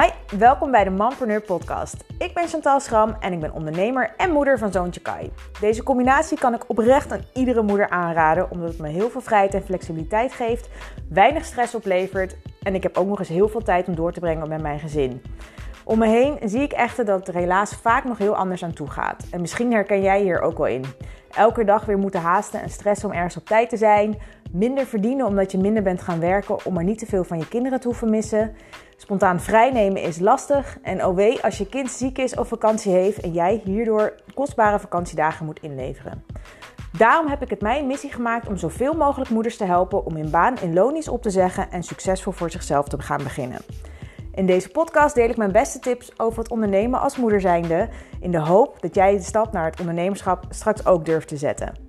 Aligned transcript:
Hi, 0.00 0.38
welkom 0.38 0.70
bij 0.70 0.84
de 0.84 0.90
Mompreneur 0.90 1.40
podcast. 1.40 2.04
Ik 2.18 2.34
ben 2.34 2.48
Chantal 2.48 2.80
Schram 2.80 3.16
en 3.20 3.32
ik 3.32 3.40
ben 3.40 3.52
ondernemer 3.52 4.14
en 4.16 4.30
moeder 4.30 4.58
van 4.58 4.72
zoontje 4.72 5.00
Kai. 5.00 5.32
Deze 5.60 5.82
combinatie 5.82 6.38
kan 6.38 6.54
ik 6.54 6.64
oprecht 6.66 7.12
aan 7.12 7.24
iedere 7.34 7.62
moeder 7.62 7.88
aanraden, 7.88 8.50
omdat 8.50 8.68
het 8.68 8.78
me 8.78 8.88
heel 8.88 9.10
veel 9.10 9.20
vrijheid 9.20 9.54
en 9.54 9.62
flexibiliteit 9.62 10.32
geeft, 10.32 10.68
weinig 11.08 11.44
stress 11.44 11.74
oplevert 11.74 12.36
en 12.62 12.74
ik 12.74 12.82
heb 12.82 12.96
ook 12.96 13.06
nog 13.06 13.18
eens 13.18 13.28
heel 13.28 13.48
veel 13.48 13.62
tijd 13.62 13.88
om 13.88 13.94
door 13.94 14.12
te 14.12 14.20
brengen 14.20 14.48
met 14.48 14.62
mijn 14.62 14.78
gezin. 14.78 15.22
Om 15.84 15.98
me 15.98 16.06
heen 16.06 16.38
zie 16.44 16.62
ik 16.62 16.72
echter 16.72 17.04
dat 17.04 17.18
het 17.18 17.28
er 17.28 17.40
helaas 17.40 17.74
vaak 17.74 18.04
nog 18.04 18.18
heel 18.18 18.36
anders 18.36 18.64
aan 18.64 18.72
toe 18.72 18.90
gaat. 18.90 19.26
En 19.30 19.40
misschien 19.40 19.72
herken 19.72 20.02
jij 20.02 20.20
hier 20.20 20.40
ook 20.40 20.58
wel 20.58 20.66
in. 20.66 20.84
Elke 21.30 21.64
dag 21.64 21.84
weer 21.84 21.98
moeten 21.98 22.20
haasten 22.20 22.62
en 22.62 22.70
stressen 22.70 23.08
om 23.08 23.14
ergens 23.14 23.36
op 23.36 23.46
tijd 23.46 23.68
te 23.68 23.76
zijn. 23.76 24.18
Minder 24.54 24.86
verdienen 24.86 25.26
omdat 25.26 25.52
je 25.52 25.58
minder 25.58 25.82
bent 25.82 26.00
gaan 26.00 26.20
werken 26.20 26.64
om 26.64 26.74
maar 26.74 26.84
niet 26.84 26.98
te 26.98 27.06
veel 27.06 27.24
van 27.24 27.38
je 27.38 27.48
kinderen 27.48 27.80
te 27.80 27.86
hoeven 27.86 28.10
missen. 28.10 28.54
Spontaan 28.96 29.40
vrijnemen 29.40 30.02
is 30.02 30.18
lastig. 30.18 30.78
En 30.82 31.04
oh 31.04 31.42
als 31.42 31.58
je 31.58 31.68
kind 31.68 31.90
ziek 31.90 32.18
is 32.18 32.34
of 32.34 32.48
vakantie 32.48 32.92
heeft 32.92 33.20
en 33.20 33.32
jij 33.32 33.60
hierdoor 33.64 34.14
kostbare 34.34 34.78
vakantiedagen 34.78 35.46
moet 35.46 35.62
inleveren. 35.62 36.24
Daarom 36.98 37.26
heb 37.26 37.42
ik 37.42 37.50
het 37.50 37.60
mijn 37.60 37.86
missie 37.86 38.12
gemaakt 38.12 38.48
om 38.48 38.56
zoveel 38.56 38.92
mogelijk 38.92 39.30
moeders 39.30 39.56
te 39.56 39.64
helpen 39.64 40.04
om 40.04 40.16
hun 40.16 40.30
baan 40.30 40.58
in 40.60 40.74
lonisch 40.74 41.08
op 41.08 41.22
te 41.22 41.30
zeggen 41.30 41.70
en 41.70 41.82
succesvol 41.82 42.32
voor 42.32 42.50
zichzelf 42.50 42.88
te 42.88 43.02
gaan 43.02 43.22
beginnen. 43.22 43.60
In 44.34 44.46
deze 44.46 44.70
podcast 44.70 45.14
deel 45.14 45.28
ik 45.28 45.36
mijn 45.36 45.52
beste 45.52 45.78
tips 45.78 46.18
over 46.18 46.38
het 46.38 46.50
ondernemen 46.50 47.00
als 47.00 47.16
moeder 47.16 47.40
zijnde, 47.40 47.88
in 48.20 48.30
de 48.30 48.40
hoop 48.40 48.80
dat 48.80 48.94
jij 48.94 49.12
de 49.12 49.22
stap 49.22 49.52
naar 49.52 49.64
het 49.64 49.80
ondernemerschap 49.80 50.44
straks 50.48 50.86
ook 50.86 51.04
durft 51.04 51.28
te 51.28 51.36
zetten. 51.36 51.83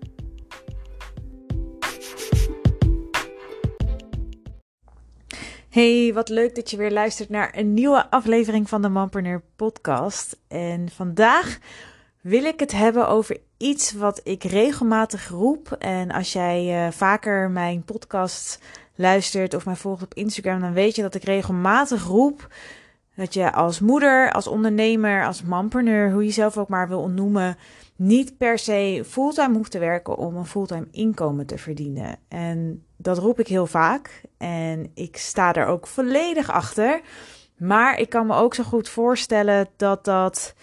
Hey, 5.76 6.14
wat 6.14 6.30
leuk 6.30 6.56
dat 6.56 6.70
je 6.72 6.78
weer 6.78 6.92
luistert 6.92 7.30
naar 7.30 7.58
een 7.58 7.74
nieuwe 7.74 8.10
aflevering 8.10 8.70
van 8.70 8.82
de 8.82 8.90
Mampreneur 8.90 9.42
podcast. 9.56 10.38
En 10.48 10.90
vandaag 10.90 11.58
wil 12.22 12.44
ik 12.44 12.60
het 12.60 12.72
hebben 12.72 13.08
over 13.08 13.38
iets 13.58 13.94
wat 13.94 14.22
ik 14.24 14.44
regelmatig 14.44 15.28
roep. 15.28 15.72
En 15.72 16.12
als 16.12 16.34
jij 16.34 16.86
uh, 16.86 16.92
vaker 16.92 17.50
mijn 17.52 17.84
podcast 17.84 18.60
luistert 18.96 19.54
of 19.54 19.66
mij 19.66 19.76
volgt 19.76 20.04
op 20.04 20.14
Instagram, 20.14 20.60
dan 20.60 20.74
weet 20.74 20.96
je 20.96 21.02
dat 21.02 21.16
ik 21.16 21.24
regelmatig 21.24 22.04
roep 22.04 22.48
dat 23.16 23.34
je 23.34 23.52
als 23.52 23.80
moeder, 23.80 24.32
als 24.32 24.48
ondernemer, 24.48 25.26
als 25.26 25.44
mampreneur, 25.44 26.12
hoe 26.12 26.26
je 26.26 26.32
zelf 26.32 26.58
ook 26.58 26.68
maar 26.68 26.88
wil 26.88 27.00
ontnoemen, 27.00 27.58
niet 27.96 28.38
per 28.38 28.60
se 28.60 29.04
fulltime 29.06 29.56
hoeft 29.56 29.72
te 29.72 29.80
werken 29.80 30.18
om 30.18 30.36
een 30.36 30.46
fulltime 30.46 30.88
inkomen 30.92 31.46
te 31.46 31.58
verdienen. 31.58 32.18
En 32.28 32.84
dat 32.98 33.18
roep 33.18 33.40
ik 33.40 33.48
heel 33.48 33.66
vaak 33.68 34.22
en 34.38 34.92
ik 34.94 35.18
sta 35.18 35.54
er 35.54 35.66
ook 35.66 35.88
volledig 35.88 36.50
achter. 36.50 37.02
Maar 37.58 38.00
ik 38.00 38.10
kan 38.10 38.28
me 38.28 38.36
ook 38.36 38.54
zo 38.54 38.64
goed 38.64 38.90
voorstellen 38.90 39.68
dat 39.76 40.06
dat 40.06 40.54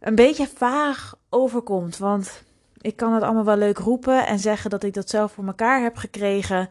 een 0.00 0.14
beetje 0.14 0.46
vaag 0.46 1.14
overkomt. 1.28 1.98
Want 1.98 2.44
ik 2.80 2.96
kan 2.96 3.12
het 3.12 3.22
allemaal 3.22 3.44
wel 3.44 3.56
leuk 3.56 3.78
roepen 3.78 4.26
en 4.26 4.38
zeggen 4.38 4.70
dat 4.70 4.82
ik 4.82 4.94
dat 4.94 5.10
zelf 5.10 5.32
voor 5.32 5.46
elkaar 5.46 5.82
heb 5.82 5.96
gekregen. 5.96 6.68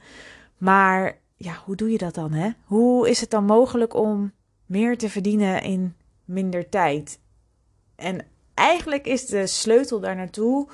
Maar 0.57 1.17
ja, 1.35 1.53
hoe 1.65 1.75
doe 1.75 1.91
je 1.91 1.97
dat 1.97 2.13
dan? 2.13 2.31
Hè? 2.31 2.49
Hoe 2.65 3.09
is 3.09 3.21
het 3.21 3.29
dan 3.29 3.45
mogelijk 3.45 3.93
om 3.93 4.31
meer 4.65 4.97
te 4.97 5.09
verdienen 5.09 5.61
in 5.61 5.95
minder 6.25 6.69
tijd? 6.69 7.19
En 7.95 8.25
eigenlijk 8.53 9.05
is 9.05 9.25
de 9.25 9.47
sleutel 9.47 9.99
daar 9.99 10.15
naartoe 10.15 10.67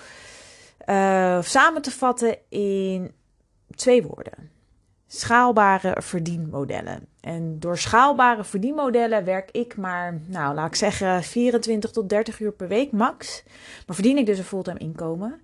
uh, 0.85 1.41
samen 1.41 1.81
te 1.81 1.91
vatten 1.91 2.37
in 2.49 3.11
twee 3.75 4.03
woorden. 4.03 4.49
Schaalbare 5.07 5.97
verdienmodellen. 6.01 7.07
En 7.21 7.59
door 7.59 7.77
schaalbare 7.77 8.43
verdienmodellen 8.43 9.23
werk 9.23 9.51
ik 9.51 9.77
maar, 9.77 10.19
nou 10.25 10.55
laat 10.55 10.67
ik 10.67 10.75
zeggen, 10.75 11.23
24 11.23 11.91
tot 11.91 12.09
30 12.09 12.39
uur 12.39 12.51
per 12.51 12.67
week 12.67 12.91
max. 12.91 13.43
Maar 13.87 13.95
verdien 13.95 14.17
ik 14.17 14.25
dus 14.25 14.37
een 14.37 14.43
fulltime 14.43 14.79
inkomen. 14.79 15.41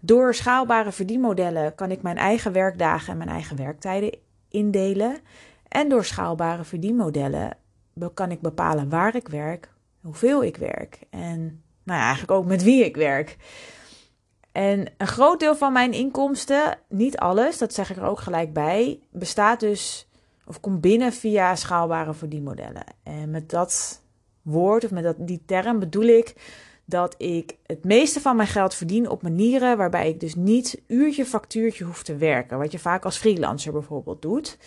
Door 0.00 0.34
schaalbare 0.34 0.92
verdienmodellen 0.92 1.74
kan 1.74 1.90
ik 1.90 2.02
mijn 2.02 2.16
eigen 2.16 2.52
werkdagen 2.52 3.12
en 3.12 3.18
mijn 3.18 3.30
eigen 3.30 3.56
werktijden 3.56 4.18
indelen. 4.48 5.16
En 5.68 5.88
door 5.88 6.04
schaalbare 6.04 6.64
verdienmodellen 6.64 7.56
kan 8.14 8.30
ik 8.30 8.40
bepalen 8.40 8.88
waar 8.88 9.14
ik 9.14 9.28
werk, 9.28 9.68
hoeveel 10.00 10.44
ik 10.44 10.56
werk 10.56 10.98
en 11.10 11.62
nou 11.82 11.98
ja, 11.98 12.04
eigenlijk 12.04 12.32
ook 12.32 12.46
met 12.46 12.62
wie 12.62 12.84
ik 12.84 12.96
werk. 12.96 13.36
En 14.52 14.92
een 14.96 15.06
groot 15.06 15.40
deel 15.40 15.56
van 15.56 15.72
mijn 15.72 15.92
inkomsten, 15.92 16.78
niet 16.88 17.18
alles, 17.18 17.58
dat 17.58 17.74
zeg 17.74 17.90
ik 17.90 17.96
er 17.96 18.02
ook 18.02 18.20
gelijk 18.20 18.52
bij, 18.52 19.00
bestaat 19.10 19.60
dus 19.60 20.08
of 20.46 20.60
komt 20.60 20.80
binnen 20.80 21.12
via 21.12 21.56
schaalbare 21.56 22.14
verdienmodellen. 22.14 22.84
En 23.02 23.30
met 23.30 23.50
dat 23.50 24.02
woord 24.42 24.84
of 24.84 24.90
met 24.90 25.04
dat, 25.04 25.16
die 25.18 25.42
term 25.46 25.78
bedoel 25.78 26.04
ik 26.06 26.34
dat 26.84 27.14
ik 27.18 27.56
het 27.66 27.84
meeste 27.84 28.20
van 28.20 28.36
mijn 28.36 28.48
geld 28.48 28.74
verdien 28.74 29.08
op 29.08 29.22
manieren 29.22 29.76
waarbij 29.76 30.08
ik 30.08 30.20
dus 30.20 30.34
niet 30.34 30.82
uurtje 30.86 31.26
factuurtje 31.26 31.84
hoef 31.84 32.02
te 32.02 32.16
werken. 32.16 32.58
Wat 32.58 32.72
je 32.72 32.78
vaak 32.78 33.04
als 33.04 33.18
freelancer 33.18 33.72
bijvoorbeeld 33.72 34.22
doet. 34.22 34.58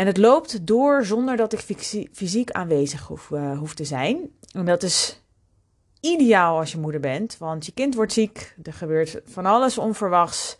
En 0.00 0.06
het 0.06 0.16
loopt 0.16 0.66
door 0.66 1.04
zonder 1.04 1.36
dat 1.36 1.52
ik 1.52 1.60
fysiek 2.12 2.50
aanwezig 2.50 3.06
hoef, 3.06 3.30
uh, 3.30 3.58
hoef 3.58 3.74
te 3.74 3.84
zijn. 3.84 4.30
En 4.52 4.64
dat 4.64 4.82
is 4.82 5.22
ideaal 6.00 6.58
als 6.58 6.72
je 6.72 6.78
moeder 6.78 7.00
bent, 7.00 7.38
want 7.38 7.66
je 7.66 7.72
kind 7.72 7.94
wordt 7.94 8.12
ziek, 8.12 8.54
er 8.62 8.72
gebeurt 8.72 9.20
van 9.24 9.46
alles 9.46 9.78
onverwachts. 9.78 10.56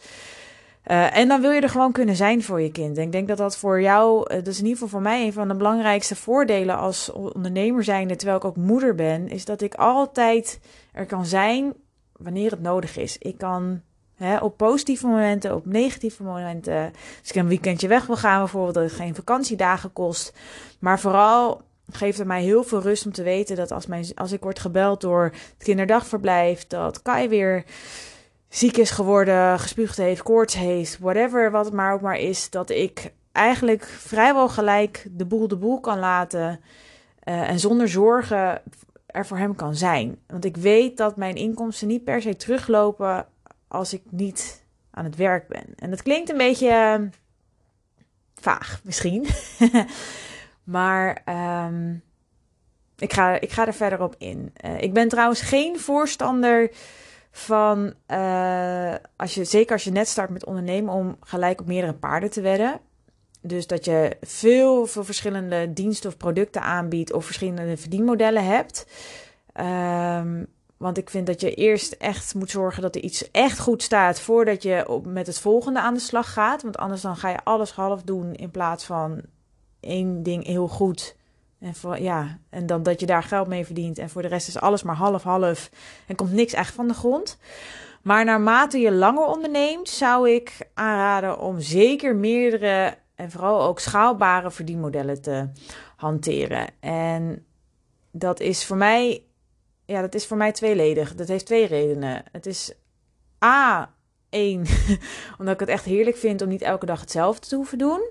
Uh, 0.87 1.17
en 1.17 1.29
dan 1.29 1.41
wil 1.41 1.51
je 1.51 1.61
er 1.61 1.69
gewoon 1.69 1.93
kunnen 1.93 2.17
zijn 2.17 2.43
voor 2.43 2.61
je 2.61 2.71
kind. 2.71 2.97
En 2.97 3.03
ik 3.03 3.13
denk 3.13 3.29
dat 3.29 3.39
dat 3.39 3.57
voor 3.57 3.81
jou, 3.81 4.21
uh, 4.21 4.37
dat 4.37 4.47
is 4.47 4.59
in 4.59 4.65
ieder 4.65 4.79
geval 4.79 4.89
voor 4.89 5.03
mij 5.03 5.27
een 5.27 5.33
van 5.33 5.49
de 5.49 5.57
belangrijkste 5.57 6.17
voordelen 6.17 6.77
als 6.77 7.13
ondernemer 7.13 7.85
zijnde, 7.85 8.17
terwijl 8.17 8.39
ik 8.39 8.45
ook 8.45 8.57
moeder 8.57 8.95
ben, 8.95 9.29
is 9.29 9.45
dat 9.45 9.61
ik 9.61 9.75
altijd 9.75 10.61
er 10.93 11.07
kan 11.07 11.27
zijn 11.27 11.75
wanneer 12.13 12.51
het 12.51 12.63
nodig 12.63 12.97
is. 12.97 13.19
Ik 13.19 13.39
kan 13.39 13.83
op 14.41 14.57
positieve 14.57 15.07
momenten, 15.07 15.55
op 15.55 15.67
negatieve 15.67 16.23
momenten, 16.23 16.93
als 17.21 17.31
ik 17.31 17.35
een 17.35 17.49
weekendje 17.49 17.89
weg 17.89 18.07
wil 18.07 18.17
gaan 18.17 18.39
bijvoorbeeld, 18.39 18.75
dat 18.75 18.85
het 18.85 18.93
geen 18.93 19.15
vakantiedagen 19.15 19.93
kost. 19.93 20.33
Maar 20.79 21.01
vooral 21.01 21.63
geeft 21.91 22.19
het 22.19 22.27
mij 22.27 22.43
heel 22.43 22.65
veel 22.65 22.81
rust 22.81 23.07
om 23.07 23.13
te 23.13 23.23
weten 23.23 23.57
dat 23.57 23.71
als, 23.71 23.87
mijn, 23.87 24.07
als 24.15 24.33
ik 24.33 24.43
word 24.43 24.59
gebeld 24.59 25.01
door 25.01 25.23
het 25.25 25.65
kinderdagverblijf, 25.65 26.67
dat 26.67 27.03
Kai 27.03 27.29
weer 27.29 27.65
ziek 28.49 28.77
is 28.77 28.91
geworden, 28.91 29.59
gespuugd 29.59 29.97
heeft, 29.97 30.23
koorts 30.23 30.55
heeft, 30.55 30.99
whatever 30.99 31.51
wat 31.51 31.65
het 31.65 31.75
maar 31.75 31.93
ook 31.93 32.01
maar 32.01 32.19
is, 32.19 32.51
dat 32.51 32.71
ik 32.71 33.13
eigenlijk 33.33 33.85
vrijwel 33.85 34.49
gelijk 34.49 35.07
de 35.11 35.27
boel 35.27 35.49
de 35.49 35.57
boel 35.57 35.81
kan 35.81 35.99
laten 35.99 36.61
uh, 37.25 37.49
en 37.49 37.59
zonder 37.59 37.89
zorgen 37.89 38.63
er 39.07 39.27
voor 39.27 39.37
hem 39.37 39.55
kan 39.55 39.75
zijn. 39.75 40.19
Want 40.27 40.45
ik 40.45 40.57
weet 40.57 40.97
dat 40.97 41.17
mijn 41.17 41.35
inkomsten 41.35 41.89
niet 41.89 42.05
per 42.05 42.23
se 42.23 42.37
teruglopen 42.37 43.27
als 43.71 43.93
ik 43.93 44.03
niet 44.11 44.65
aan 44.91 45.05
het 45.05 45.17
werk 45.17 45.49
ben. 45.49 45.65
En 45.77 45.91
dat 45.91 46.03
klinkt 46.03 46.31
een 46.31 46.37
beetje 46.37 46.99
uh, 47.01 47.09
vaag 48.35 48.81
misschien, 48.85 49.27
maar 50.65 51.23
um, 51.67 52.03
ik, 52.99 53.13
ga, 53.13 53.41
ik 53.41 53.51
ga 53.51 53.67
er 53.67 53.75
verder 53.75 54.03
op 54.03 54.15
in. 54.19 54.53
Uh, 54.65 54.81
ik 54.81 54.93
ben 54.93 55.09
trouwens 55.09 55.41
geen 55.41 55.81
voorstander 55.81 56.71
van 57.31 57.95
uh, 58.09 58.95
als 59.17 59.35
je, 59.35 59.45
zeker 59.45 59.73
als 59.73 59.85
je 59.85 59.91
net 59.91 60.09
start 60.09 60.31
met 60.31 60.45
ondernemen, 60.45 60.95
om 60.95 61.17
gelijk 61.21 61.61
op 61.61 61.67
meerdere 61.67 61.95
paarden 61.95 62.31
te 62.31 62.41
wedden. 62.41 62.81
Dus 63.41 63.67
dat 63.67 63.85
je 63.85 64.17
veel, 64.21 64.87
veel 64.87 65.05
verschillende 65.05 65.73
diensten 65.73 66.11
of 66.11 66.17
producten 66.17 66.63
aanbiedt 66.63 67.13
of 67.13 67.25
verschillende 67.25 67.77
verdienmodellen 67.77 68.45
hebt. 68.45 68.87
Um, 69.55 70.47
want 70.81 70.99
ik 70.99 71.11
vind 71.11 71.27
dat 71.27 71.41
je 71.41 71.55
eerst 71.55 71.93
echt 71.93 72.35
moet 72.35 72.51
zorgen 72.51 72.83
dat 72.83 72.95
er 72.95 73.03
iets 73.03 73.31
echt 73.31 73.59
goed 73.59 73.83
staat 73.83 74.21
voordat 74.21 74.63
je 74.63 75.01
met 75.07 75.27
het 75.27 75.39
volgende 75.39 75.81
aan 75.81 75.95
de 75.95 76.01
slag 76.01 76.33
gaat. 76.33 76.63
Want 76.63 76.77
anders 76.77 77.01
dan 77.01 77.17
ga 77.17 77.29
je 77.29 77.45
alles 77.45 77.73
half 77.73 78.03
doen 78.03 78.35
in 78.35 78.51
plaats 78.51 78.85
van 78.85 79.21
één 79.81 80.23
ding 80.23 80.47
heel 80.47 80.69
goed 80.69 81.17
en, 81.59 81.75
voor, 81.75 81.99
ja, 81.99 82.39
en 82.51 82.67
dan 82.67 82.83
dat 82.83 83.01
je 83.01 83.07
daar 83.07 83.23
geld 83.23 83.49
mee 83.49 83.65
verdient. 83.65 83.99
En 83.99 84.11
voor 84.11 84.23
de 84.23 84.29
rest 84.29 84.49
is 84.49 84.61
alles 84.61 84.83
maar 84.83 84.97
half-half. 84.97 85.71
En 86.07 86.17
komt 86.17 86.33
niks 86.33 86.53
echt 86.53 86.75
van 86.75 86.89
de 86.89 86.95
grond. 86.95 87.39
Maar 88.03 88.25
naarmate 88.25 88.79
je 88.79 88.93
langer 88.93 89.27
onderneemt, 89.27 89.89
zou 89.89 90.31
ik 90.31 90.69
aanraden 90.75 91.41
om 91.41 91.61
zeker 91.61 92.17
meerdere 92.17 92.95
en 93.15 93.31
vooral 93.31 93.63
ook 93.63 93.81
schaalbare 93.81 94.51
verdienmodellen 94.51 95.23
te 95.23 95.49
hanteren. 95.97 96.67
En 96.81 97.47
dat 98.11 98.41
is 98.41 98.65
voor 98.65 98.77
mij, 98.77 99.25
ja, 99.91 100.01
dat 100.01 100.15
is 100.15 100.27
voor 100.27 100.37
mij 100.37 100.53
tweeledig. 100.53 101.15
Dat 101.15 101.29
heeft 101.29 101.47
twee 101.47 101.67
redenen. 101.67 102.25
Het 102.33 102.47
is 102.47 102.73
A, 103.45 103.95
één, 104.29 104.67
omdat 105.39 105.55
ik 105.55 105.61
het 105.61 105.69
echt 105.69 105.85
heerlijk 105.85 106.17
vind 106.17 106.43
om 106.43 106.49
niet 106.49 106.63
elke 106.63 106.87
dag 106.87 107.01
hetzelfde 107.01 107.49
te 107.49 107.57
hoeven 107.57 107.79
doen. 107.79 108.11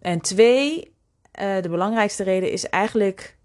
En 0.00 0.20
twee, 0.20 0.94
uh, 1.40 1.62
de 1.62 1.68
belangrijkste 1.68 2.22
reden 2.22 2.50
is 2.50 2.68
eigenlijk 2.68 3.36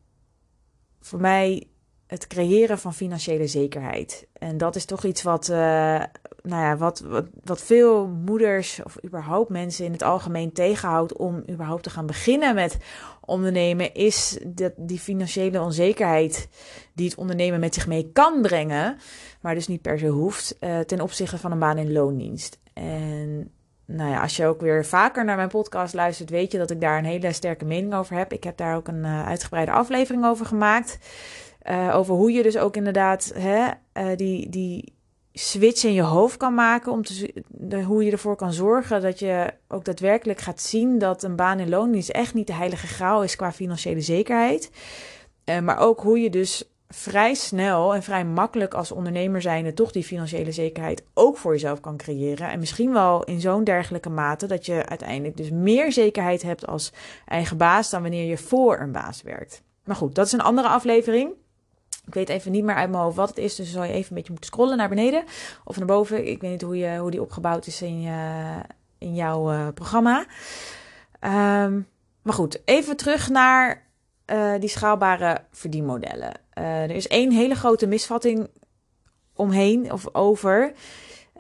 voor 1.02 1.20
mij 1.20 1.68
het 2.08 2.28
creëren 2.28 2.80
van 2.80 2.94
financiële 2.94 3.48
zekerheid. 3.48 4.28
En 4.34 4.58
dat 4.58 4.76
is 4.76 4.86
toch 4.86 5.04
iets 5.04 5.24
wat, 5.24 5.50
uh, 5.50 6.04
nou 6.44 6.62
ja, 6.62 6.78
wat, 6.78 7.00
wat, 7.00 7.26
wat 7.44 7.62
veel 7.62 8.08
moeders 8.08 8.82
of 8.84 8.98
überhaupt 9.06 9.50
mensen 9.50 9.86
in 9.86 9.92
het 9.92 10.02
algemeen 10.02 10.52
tegenhoudt 10.52 11.18
om 11.18 11.44
überhaupt 11.50 11.84
te 11.84 11.90
gaan 11.90 12.06
beginnen 12.06 12.56
met 12.56 12.78
ondernemen, 13.26 13.94
is 13.94 14.40
dat 14.46 14.72
die 14.78 15.00
financiële 15.00 15.62
onzekerheid 15.62 16.48
die 16.94 17.10
het 17.10 17.18
ondernemen 17.18 17.60
met 17.60 17.74
zich 17.74 17.88
mee 17.88 18.10
kan 18.14 18.42
brengen, 18.42 18.98
maar 19.42 19.56
dus 19.56 19.68
niet 19.68 19.82
per 19.82 20.00
se 20.00 20.08
hoeft, 20.08 20.58
uh, 20.60 20.80
ten 20.80 21.02
opzichte 21.02 21.38
van 21.38 21.52
een 21.52 21.60
baan 21.60 21.78
in 21.78 21.92
loondienst. 21.92 22.60
En 22.74 23.52
nou 23.86 24.10
ja, 24.10 24.22
als 24.22 24.36
je 24.36 24.46
ook 24.46 24.62
weer 24.62 24.86
vaker 24.86 25.26
naar 25.26 25.36
mijn 25.36 25.50
podcast 25.50 25.94
luistert, 25.94 26.30
weet 26.30 26.52
je 26.52 26.58
dat 26.58 26.72
ik 26.72 26.82
daar 26.82 26.98
een 26.98 27.06
hele 27.06 27.34
sterke 27.34 27.66
mening 27.66 27.94
over 27.94 28.18
heb. 28.18 28.34
Ik 28.34 28.44
heb 28.44 28.58
daar 28.58 28.76
ook 28.76 28.88
een 28.88 29.04
uh, 29.04 29.28
uitgebreide 29.28 29.72
aflevering 29.72 30.26
over 30.26 30.46
gemaakt. 30.46 30.98
Uh, 31.70 31.96
over 31.96 32.16
hoe 32.16 32.32
je 32.32 32.44
dus 32.44 32.58
ook 32.58 32.76
inderdaad 32.76 33.34
hè, 33.36 33.70
die, 34.16 34.50
die 34.50 34.93
switch 35.34 35.84
in 35.84 35.94
je 35.94 36.02
hoofd 36.02 36.38
kan 36.38 36.54
maken. 36.54 36.92
Om 36.92 37.04
te, 37.04 37.44
hoe 37.86 38.04
je 38.04 38.12
ervoor 38.12 38.36
kan 38.36 38.54
zorgen 38.54 39.02
dat 39.02 39.20
je 39.20 39.54
ook 39.68 39.86
daadwerkelijk 39.86 40.40
gaat 40.40 40.62
zien 40.62 41.00
dat 41.00 41.24
een 41.24 41.36
baan 41.36 41.60
in 41.60 41.70
loondienst 41.70 42.10
echt 42.10 42.34
niet 42.34 42.48
de 42.48 42.54
heilige 42.54 42.88
graal 42.88 43.24
is 43.24 43.36
qua 43.36 43.52
financiële 43.52 44.02
zekerheid. 44.02 44.72
Uh, 45.46 45.60
maar 45.60 45.78
ook 45.78 46.02
hoe 46.02 46.20
je 46.20 46.30
dus 46.30 46.64
vrij 46.88 47.34
snel 47.34 47.96
en 47.96 48.04
vrij 48.04 48.26
makkelijk 48.26 48.74
als 48.74 48.92
ondernemer 48.92 49.42
zijnde 49.42 49.74
toch 49.74 49.92
die 49.92 50.04
financiële 50.04 50.52
zekerheid 50.52 51.04
ook 51.14 51.38
voor 51.38 51.52
jezelf 51.52 51.80
kan 51.80 51.98
creëren. 51.98 52.50
En 52.50 52.60
misschien 52.60 52.94
wel 52.94 53.24
in 53.24 53.42
zo'n 53.42 53.64
dergelijke 53.64 54.10
mate 54.10 54.48
dat 54.48 54.66
je 54.66 54.86
uiteindelijk 54.86 55.38
dus 55.38 55.50
meer 55.50 55.92
zekerheid 55.92 56.42
hebt 56.42 56.68
als 56.68 56.92
eigen 57.26 57.58
baas 57.58 57.90
dan 57.90 58.02
wanneer 58.02 58.30
je 58.30 58.38
voor 58.38 58.80
een 58.80 58.92
baas 58.92 59.22
werkt. 59.22 59.64
Maar 59.84 59.96
goed, 59.96 60.16
dat 60.16 60.26
is 60.26 60.32
een 60.32 60.42
andere 60.42 60.68
aflevering. 60.68 61.34
Ik 62.06 62.14
weet 62.14 62.30
even 62.30 62.52
niet 62.52 62.64
meer 62.64 62.76
uit 62.76 62.90
mijn 62.90 63.04
hoofd 63.04 63.16
wat 63.16 63.30
het 63.30 63.38
is, 63.38 63.56
dus 63.56 63.72
zal 63.72 63.84
je 63.84 63.92
even 63.92 64.10
een 64.10 64.16
beetje 64.16 64.32
moeten 64.32 64.50
scrollen 64.50 64.78
naar 64.78 64.90
beneden 64.90 65.24
of 65.64 65.78
naar 65.78 65.86
boven. 65.86 66.28
Ik 66.28 66.42
weet 66.42 66.52
niet 66.52 66.62
hoe, 66.62 66.78
je, 66.78 66.98
hoe 66.98 67.12
die 67.12 67.22
opgebouwd 67.22 67.68
is 67.68 67.82
in, 67.82 68.02
je, 68.02 68.52
in 68.98 69.16
jouw 69.16 69.54
uh, 69.54 69.68
programma. 69.74 70.26
Um, 71.22 71.88
maar 72.22 72.34
goed, 72.34 72.62
even 72.66 72.98
terug 72.98 73.30
naar 73.30 73.88
uh, 74.26 74.54
die 74.60 74.70
schaalbare 74.70 75.42
verdienmodellen. 75.52 76.32
Er 76.54 76.92
is 76.92 77.08
één 77.08 77.32
hele 77.32 77.56
grote 77.56 77.88
misvatting 77.88 78.50
omheen 79.34 79.92
of 79.92 80.16
over. 80.16 80.74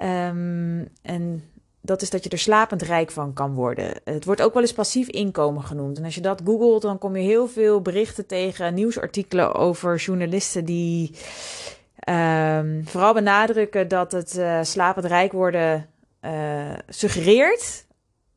Um, 0.03 0.87
en 1.01 1.51
dat 1.85 2.01
is 2.01 2.09
dat 2.09 2.23
je 2.23 2.29
er 2.29 2.39
slapend 2.39 2.81
rijk 2.81 3.11
van 3.11 3.33
kan 3.33 3.53
worden. 3.53 3.91
Het 4.03 4.25
wordt 4.25 4.41
ook 4.41 4.53
wel 4.53 4.61
eens 4.61 4.73
passief 4.73 5.07
inkomen 5.07 5.63
genoemd. 5.63 5.97
En 5.97 6.03
als 6.03 6.15
je 6.15 6.21
dat 6.21 6.41
googelt, 6.45 6.81
dan 6.81 6.97
kom 6.97 7.15
je 7.15 7.23
heel 7.23 7.47
veel 7.47 7.81
berichten 7.81 8.25
tegen, 8.25 8.73
nieuwsartikelen 8.73 9.55
over 9.55 9.95
journalisten 9.95 10.65
die 10.65 11.15
um, 12.09 12.81
vooral 12.87 13.13
benadrukken 13.13 13.87
dat 13.87 14.11
het 14.11 14.37
uh, 14.37 14.59
slapend 14.61 15.05
rijk 15.05 15.31
worden 15.31 15.89
uh, 16.21 16.73
suggereert. 16.87 17.85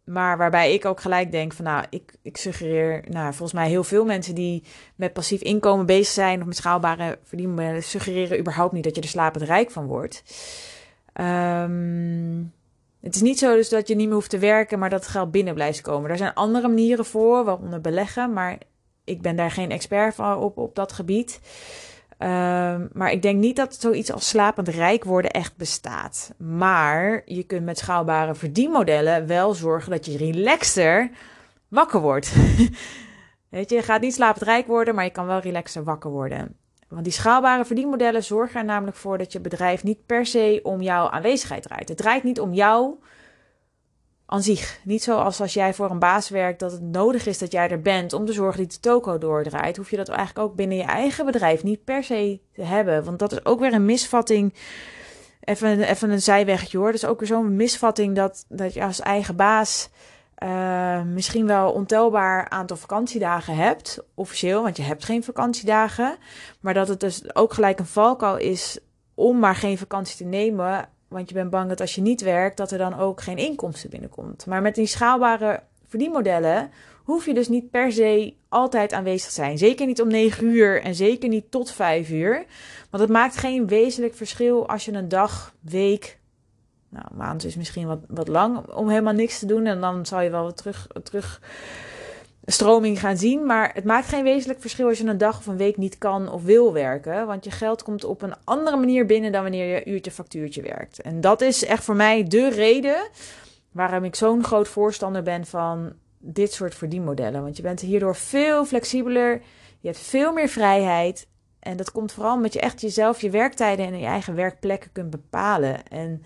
Maar 0.04 0.38
waarbij 0.38 0.74
ik 0.74 0.84
ook 0.84 1.00
gelijk 1.00 1.30
denk 1.30 1.52
van 1.52 1.64
nou, 1.64 1.84
ik, 1.90 2.14
ik 2.22 2.36
suggereer, 2.36 3.04
nou 3.08 3.26
volgens 3.26 3.52
mij 3.52 3.68
heel 3.68 3.84
veel 3.84 4.04
mensen 4.04 4.34
die 4.34 4.62
met 4.96 5.12
passief 5.12 5.40
inkomen 5.40 5.86
bezig 5.86 6.12
zijn 6.12 6.40
of 6.40 6.46
met 6.46 6.56
schaalbare 6.56 7.18
verdienmodellen, 7.22 7.82
suggereren 7.82 8.38
überhaupt 8.38 8.72
niet 8.72 8.84
dat 8.84 8.96
je 8.96 9.02
er 9.02 9.08
slapend 9.08 9.44
rijk 9.44 9.70
van 9.70 9.86
wordt. 9.86 10.22
Um, 11.20 12.54
het 13.06 13.14
is 13.14 13.22
niet 13.22 13.38
zo 13.38 13.54
dus 13.54 13.68
dat 13.68 13.88
je 13.88 13.94
niet 13.94 14.06
meer 14.06 14.14
hoeft 14.14 14.30
te 14.30 14.38
werken, 14.38 14.78
maar 14.78 14.90
dat 14.90 15.00
het 15.00 15.08
geld 15.08 15.30
binnen 15.30 15.54
blijft 15.54 15.80
komen. 15.80 16.10
Er 16.10 16.16
zijn 16.16 16.34
andere 16.34 16.68
manieren 16.68 17.04
voor, 17.04 17.44
waaronder 17.44 17.80
beleggen, 17.80 18.32
maar 18.32 18.58
ik 19.04 19.22
ben 19.22 19.36
daar 19.36 19.50
geen 19.50 19.70
expert 19.70 20.14
van 20.14 20.38
op, 20.38 20.58
op 20.58 20.74
dat 20.74 20.92
gebied. 20.92 21.40
Um, 22.18 22.88
maar 22.92 23.10
ik 23.10 23.22
denk 23.22 23.38
niet 23.38 23.56
dat 23.56 23.74
zoiets 23.74 24.12
als 24.12 24.28
slapend 24.28 24.68
rijk 24.68 25.04
worden 25.04 25.30
echt 25.30 25.56
bestaat. 25.56 26.34
Maar 26.38 27.22
je 27.24 27.42
kunt 27.42 27.64
met 27.64 27.78
schaalbare 27.78 28.34
verdienmodellen 28.34 29.26
wel 29.26 29.54
zorgen 29.54 29.90
dat 29.90 30.06
je 30.06 30.16
relaxter 30.16 31.10
wakker 31.68 32.00
wordt. 32.00 32.32
Weet 33.48 33.70
je, 33.70 33.76
je 33.76 33.82
gaat 33.82 34.00
niet 34.00 34.14
slapend 34.14 34.44
rijk 34.44 34.66
worden, 34.66 34.94
maar 34.94 35.04
je 35.04 35.10
kan 35.10 35.26
wel 35.26 35.38
relaxter 35.38 35.84
wakker 35.84 36.10
worden. 36.10 36.56
Want 36.96 37.08
die 37.08 37.16
schaalbare 37.16 37.64
verdienmodellen 37.64 38.24
zorgen 38.24 38.60
er 38.60 38.64
namelijk 38.66 38.96
voor 38.96 39.18
dat 39.18 39.32
je 39.32 39.40
bedrijf 39.40 39.84
niet 39.84 40.06
per 40.06 40.26
se 40.26 40.60
om 40.62 40.82
jouw 40.82 41.08
aanwezigheid 41.08 41.62
draait. 41.62 41.88
Het 41.88 41.98
draait 41.98 42.22
niet 42.22 42.40
om 42.40 42.52
jou 42.52 42.94
aan 44.26 44.42
zich. 44.42 44.80
Niet 44.84 45.02
zoals 45.02 45.40
als 45.40 45.54
jij 45.54 45.74
voor 45.74 45.90
een 45.90 45.98
baas 45.98 46.28
werkt, 46.28 46.60
dat 46.60 46.72
het 46.72 46.82
nodig 46.82 47.26
is 47.26 47.38
dat 47.38 47.52
jij 47.52 47.68
er 47.68 47.80
bent 47.80 48.12
om 48.12 48.26
te 48.26 48.32
zorgen 48.32 48.62
dat 48.62 48.72
de 48.72 48.80
toko 48.80 49.18
doordraait. 49.18 49.76
Hoef 49.76 49.90
je 49.90 49.96
dat 49.96 50.08
eigenlijk 50.08 50.48
ook 50.48 50.54
binnen 50.54 50.76
je 50.76 50.82
eigen 50.82 51.26
bedrijf 51.26 51.62
niet 51.62 51.84
per 51.84 52.04
se 52.04 52.40
te 52.52 52.62
hebben. 52.62 53.04
Want 53.04 53.18
dat 53.18 53.32
is 53.32 53.44
ook 53.44 53.60
weer 53.60 53.72
een 53.72 53.84
misvatting. 53.84 54.54
Even, 55.40 55.80
even 55.80 56.10
een 56.10 56.22
zijwegje 56.22 56.78
hoor. 56.78 56.92
Dat 56.92 57.02
is 57.02 57.06
ook 57.08 57.18
weer 57.18 57.28
zo'n 57.28 57.56
misvatting 57.56 58.16
dat, 58.16 58.44
dat 58.48 58.74
je 58.74 58.84
als 58.84 59.00
eigen 59.00 59.36
baas 59.36 59.88
uh, 60.42 61.02
misschien 61.02 61.46
wel 61.46 61.72
ontelbaar 61.72 62.48
aantal 62.48 62.76
vakantiedagen 62.76 63.56
hebt, 63.56 63.98
officieel, 64.14 64.62
want 64.62 64.76
je 64.76 64.82
hebt 64.82 65.04
geen 65.04 65.24
vakantiedagen. 65.24 66.16
Maar 66.60 66.74
dat 66.74 66.88
het 66.88 67.00
dus 67.00 67.34
ook 67.34 67.52
gelijk 67.52 67.78
een 67.78 67.86
valkuil 67.86 68.36
is 68.36 68.78
om 69.14 69.38
maar 69.38 69.54
geen 69.54 69.78
vakantie 69.78 70.16
te 70.16 70.24
nemen, 70.24 70.88
want 71.08 71.28
je 71.28 71.34
bent 71.34 71.50
bang 71.50 71.68
dat 71.68 71.80
als 71.80 71.94
je 71.94 72.00
niet 72.00 72.20
werkt, 72.20 72.56
dat 72.56 72.70
er 72.70 72.78
dan 72.78 72.98
ook 72.98 73.20
geen 73.20 73.36
inkomsten 73.36 73.90
binnenkomt. 73.90 74.46
Maar 74.46 74.62
met 74.62 74.74
die 74.74 74.86
schaalbare 74.86 75.62
verdienmodellen 75.86 76.70
hoef 77.04 77.26
je 77.26 77.34
dus 77.34 77.48
niet 77.48 77.70
per 77.70 77.92
se 77.92 78.34
altijd 78.48 78.92
aanwezig 78.92 79.28
te 79.28 79.34
zijn. 79.34 79.58
Zeker 79.58 79.86
niet 79.86 80.00
om 80.00 80.08
9 80.08 80.46
uur 80.46 80.82
en 80.82 80.94
zeker 80.94 81.28
niet 81.28 81.50
tot 81.50 81.70
5 81.70 82.10
uur. 82.10 82.44
Want 82.90 83.02
het 83.02 83.12
maakt 83.12 83.36
geen 83.36 83.66
wezenlijk 83.66 84.14
verschil 84.14 84.68
als 84.68 84.84
je 84.84 84.92
een 84.92 85.08
dag, 85.08 85.54
week, 85.60 86.18
nou, 86.96 87.08
maand 87.14 87.44
is 87.44 87.56
misschien 87.56 87.86
wat, 87.86 87.98
wat 88.08 88.28
lang 88.28 88.68
om 88.74 88.88
helemaal 88.88 89.12
niks 89.12 89.38
te 89.38 89.46
doen. 89.46 89.66
En 89.66 89.80
dan 89.80 90.06
zal 90.06 90.20
je 90.20 90.30
wel 90.30 90.42
wat 90.42 90.56
terug, 90.56 90.86
terug 91.02 91.40
stroming 92.44 93.00
gaan 93.00 93.16
zien. 93.16 93.46
Maar 93.46 93.70
het 93.74 93.84
maakt 93.84 94.08
geen 94.08 94.24
wezenlijk 94.24 94.60
verschil 94.60 94.88
als 94.88 94.98
je 94.98 95.04
een 95.04 95.18
dag 95.18 95.38
of 95.38 95.46
een 95.46 95.56
week 95.56 95.76
niet 95.76 95.98
kan 95.98 96.30
of 96.30 96.42
wil 96.42 96.72
werken. 96.72 97.26
Want 97.26 97.44
je 97.44 97.50
geld 97.50 97.82
komt 97.82 98.04
op 98.04 98.22
een 98.22 98.34
andere 98.44 98.76
manier 98.76 99.06
binnen 99.06 99.32
dan 99.32 99.42
wanneer 99.42 99.74
je 99.74 99.84
uurtje 99.84 100.10
factuurtje 100.10 100.62
werkt. 100.62 101.00
En 101.00 101.20
dat 101.20 101.40
is 101.40 101.64
echt 101.64 101.84
voor 101.84 101.96
mij 101.96 102.24
de 102.24 102.48
reden 102.48 103.08
waarom 103.72 104.04
ik 104.04 104.14
zo'n 104.14 104.44
groot 104.44 104.68
voorstander 104.68 105.22
ben 105.22 105.46
van 105.46 105.92
dit 106.18 106.52
soort 106.52 106.74
verdienmodellen. 106.74 107.42
Want 107.42 107.56
je 107.56 107.62
bent 107.62 107.80
hierdoor 107.80 108.16
veel 108.16 108.64
flexibeler. 108.64 109.42
Je 109.80 109.88
hebt 109.88 110.00
veel 110.00 110.32
meer 110.32 110.48
vrijheid. 110.48 111.26
En 111.58 111.76
dat 111.76 111.92
komt 111.92 112.12
vooral 112.12 112.34
omdat 112.34 112.52
je 112.52 112.60
echt 112.60 112.80
jezelf 112.80 113.20
je 113.20 113.30
werktijden 113.30 113.86
en 113.86 113.98
je 113.98 114.06
eigen 114.06 114.34
werkplekken 114.34 114.92
kunt 114.92 115.10
bepalen. 115.10 115.88
En 115.88 116.22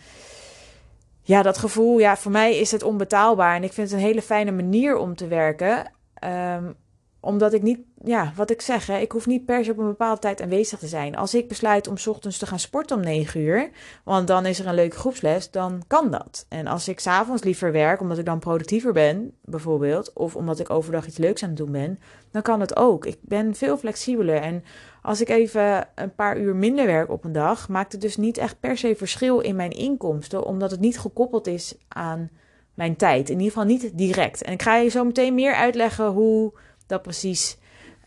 ja, 1.30 1.42
dat 1.42 1.58
gevoel, 1.58 1.98
ja, 1.98 2.16
voor 2.16 2.32
mij 2.32 2.56
is 2.58 2.70
het 2.70 2.82
onbetaalbaar. 2.82 3.56
En 3.56 3.64
ik 3.64 3.72
vind 3.72 3.90
het 3.90 3.98
een 3.98 4.06
hele 4.06 4.22
fijne 4.22 4.50
manier 4.50 4.96
om 4.96 5.14
te 5.14 5.26
werken. 5.26 5.92
Um, 6.24 6.76
omdat 7.20 7.52
ik 7.52 7.62
niet, 7.62 7.78
ja, 8.04 8.32
wat 8.36 8.50
ik 8.50 8.60
zeg, 8.60 8.86
hè, 8.86 8.98
ik 8.98 9.12
hoef 9.12 9.26
niet 9.26 9.44
per 9.44 9.64
se 9.64 9.70
op 9.70 9.78
een 9.78 9.86
bepaalde 9.86 10.20
tijd 10.20 10.42
aanwezig 10.42 10.78
te 10.78 10.86
zijn. 10.86 11.16
Als 11.16 11.34
ik 11.34 11.48
besluit 11.48 11.88
om 11.88 11.94
ochtends 12.06 12.38
te 12.38 12.46
gaan 12.46 12.58
sporten 12.58 12.96
om 12.96 13.02
9 13.02 13.40
uur, 13.40 13.70
want 14.04 14.26
dan 14.26 14.46
is 14.46 14.58
er 14.58 14.66
een 14.66 14.74
leuke 14.74 14.96
groepsles, 14.96 15.50
dan 15.50 15.82
kan 15.86 16.10
dat. 16.10 16.46
En 16.48 16.66
als 16.66 16.88
ik 16.88 17.00
s'avonds 17.00 17.42
liever 17.42 17.72
werk, 17.72 18.00
omdat 18.00 18.18
ik 18.18 18.24
dan 18.24 18.38
productiever 18.38 18.92
ben, 18.92 19.32
bijvoorbeeld, 19.44 20.12
of 20.12 20.36
omdat 20.36 20.58
ik 20.58 20.70
overdag 20.70 21.06
iets 21.06 21.18
leuks 21.18 21.42
aan 21.42 21.48
het 21.48 21.58
doen 21.58 21.72
ben, 21.72 21.98
dan 22.30 22.42
kan 22.42 22.60
het 22.60 22.76
ook. 22.76 23.06
Ik 23.06 23.18
ben 23.20 23.54
veel 23.54 23.76
flexibeler. 23.76 24.40
En 24.40 24.64
als 25.02 25.20
ik 25.20 25.28
even 25.28 25.88
een 25.94 26.14
paar 26.14 26.38
uur 26.38 26.56
minder 26.56 26.86
werk 26.86 27.10
op 27.10 27.24
een 27.24 27.32
dag, 27.32 27.68
maakt 27.68 27.92
het 27.92 28.00
dus 28.00 28.16
niet 28.16 28.38
echt 28.38 28.60
per 28.60 28.76
se 28.76 28.94
verschil 28.96 29.40
in 29.40 29.56
mijn 29.56 29.70
inkomsten, 29.70 30.44
omdat 30.44 30.70
het 30.70 30.80
niet 30.80 30.98
gekoppeld 30.98 31.46
is 31.46 31.74
aan 31.88 32.30
mijn 32.74 32.96
tijd. 32.96 33.28
In 33.28 33.36
ieder 33.36 33.52
geval 33.52 33.68
niet 33.68 33.98
direct. 33.98 34.42
En 34.42 34.52
ik 34.52 34.62
ga 34.62 34.76
je 34.76 34.88
zo 34.88 35.04
meteen 35.04 35.34
meer 35.34 35.54
uitleggen 35.54 36.06
hoe 36.06 36.52
dat 36.90 37.02
precies 37.02 37.56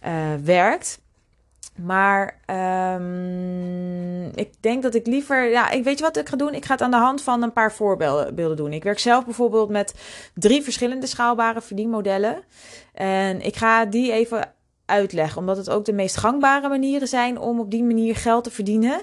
uh, 0.06 0.34
werkt. 0.44 1.02
Maar 1.76 2.40
um, 2.96 4.32
ik 4.36 4.54
denk 4.60 4.84
dat 4.84 4.96
ik 4.96 5.08
liever. 5.08 5.50
Ja, 5.50 5.70
ik 5.70 5.84
weet 5.84 5.98
je 5.98 6.04
wat 6.04 6.18
ik 6.18 6.30
ga 6.30 6.36
doen? 6.36 6.54
Ik 6.54 6.66
ga 6.66 6.74
het 6.74 6.82
aan 6.82 6.92
de 6.92 6.98
hand 6.98 7.22
van 7.22 7.44
een 7.44 7.54
paar 7.54 7.74
voorbeelden 7.74 8.56
doen. 8.56 8.74
Ik 8.74 8.84
werk 8.84 9.00
zelf 9.00 9.26
bijvoorbeeld 9.26 9.70
met 9.70 9.94
drie 10.34 10.62
verschillende 10.62 11.08
schaalbare 11.08 11.62
verdienmodellen. 11.62 12.44
En 12.94 13.42
ik 13.42 13.56
ga 13.56 13.86
die 13.86 14.12
even 14.12 14.54
uitleggen, 14.86 15.38
omdat 15.38 15.58
het 15.58 15.70
ook 15.70 15.86
de 15.86 15.94
meest 15.94 16.18
gangbare 16.18 16.70
manieren 16.70 17.08
zijn 17.08 17.40
om 17.40 17.60
op 17.60 17.72
die 17.72 17.84
manier 17.84 18.16
geld 18.16 18.44
te 18.44 18.52
verdienen. 18.52 19.02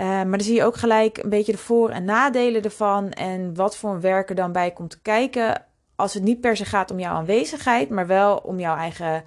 Uh, 0.00 0.06
maar 0.06 0.30
dan 0.30 0.40
zie 0.40 0.54
je 0.54 0.64
ook 0.64 0.76
gelijk 0.76 1.18
een 1.18 1.28
beetje 1.28 1.52
de 1.52 1.58
voor- 1.58 1.90
en 1.90 2.04
nadelen 2.04 2.62
ervan 2.62 3.10
en 3.10 3.54
wat 3.54 3.76
voor 3.76 3.90
een 3.90 4.00
werk 4.00 4.28
er 4.28 4.34
dan 4.34 4.52
bij 4.52 4.70
komt 4.70 4.90
te 4.90 5.00
kijken 5.00 5.66
als 5.98 6.14
het 6.14 6.22
niet 6.22 6.40
per 6.40 6.56
se 6.56 6.64
gaat 6.64 6.90
om 6.90 6.98
jouw 6.98 7.14
aanwezigheid, 7.14 7.88
maar 7.88 8.06
wel 8.06 8.36
om 8.36 8.60
jouw 8.60 8.76
eigen 8.76 9.24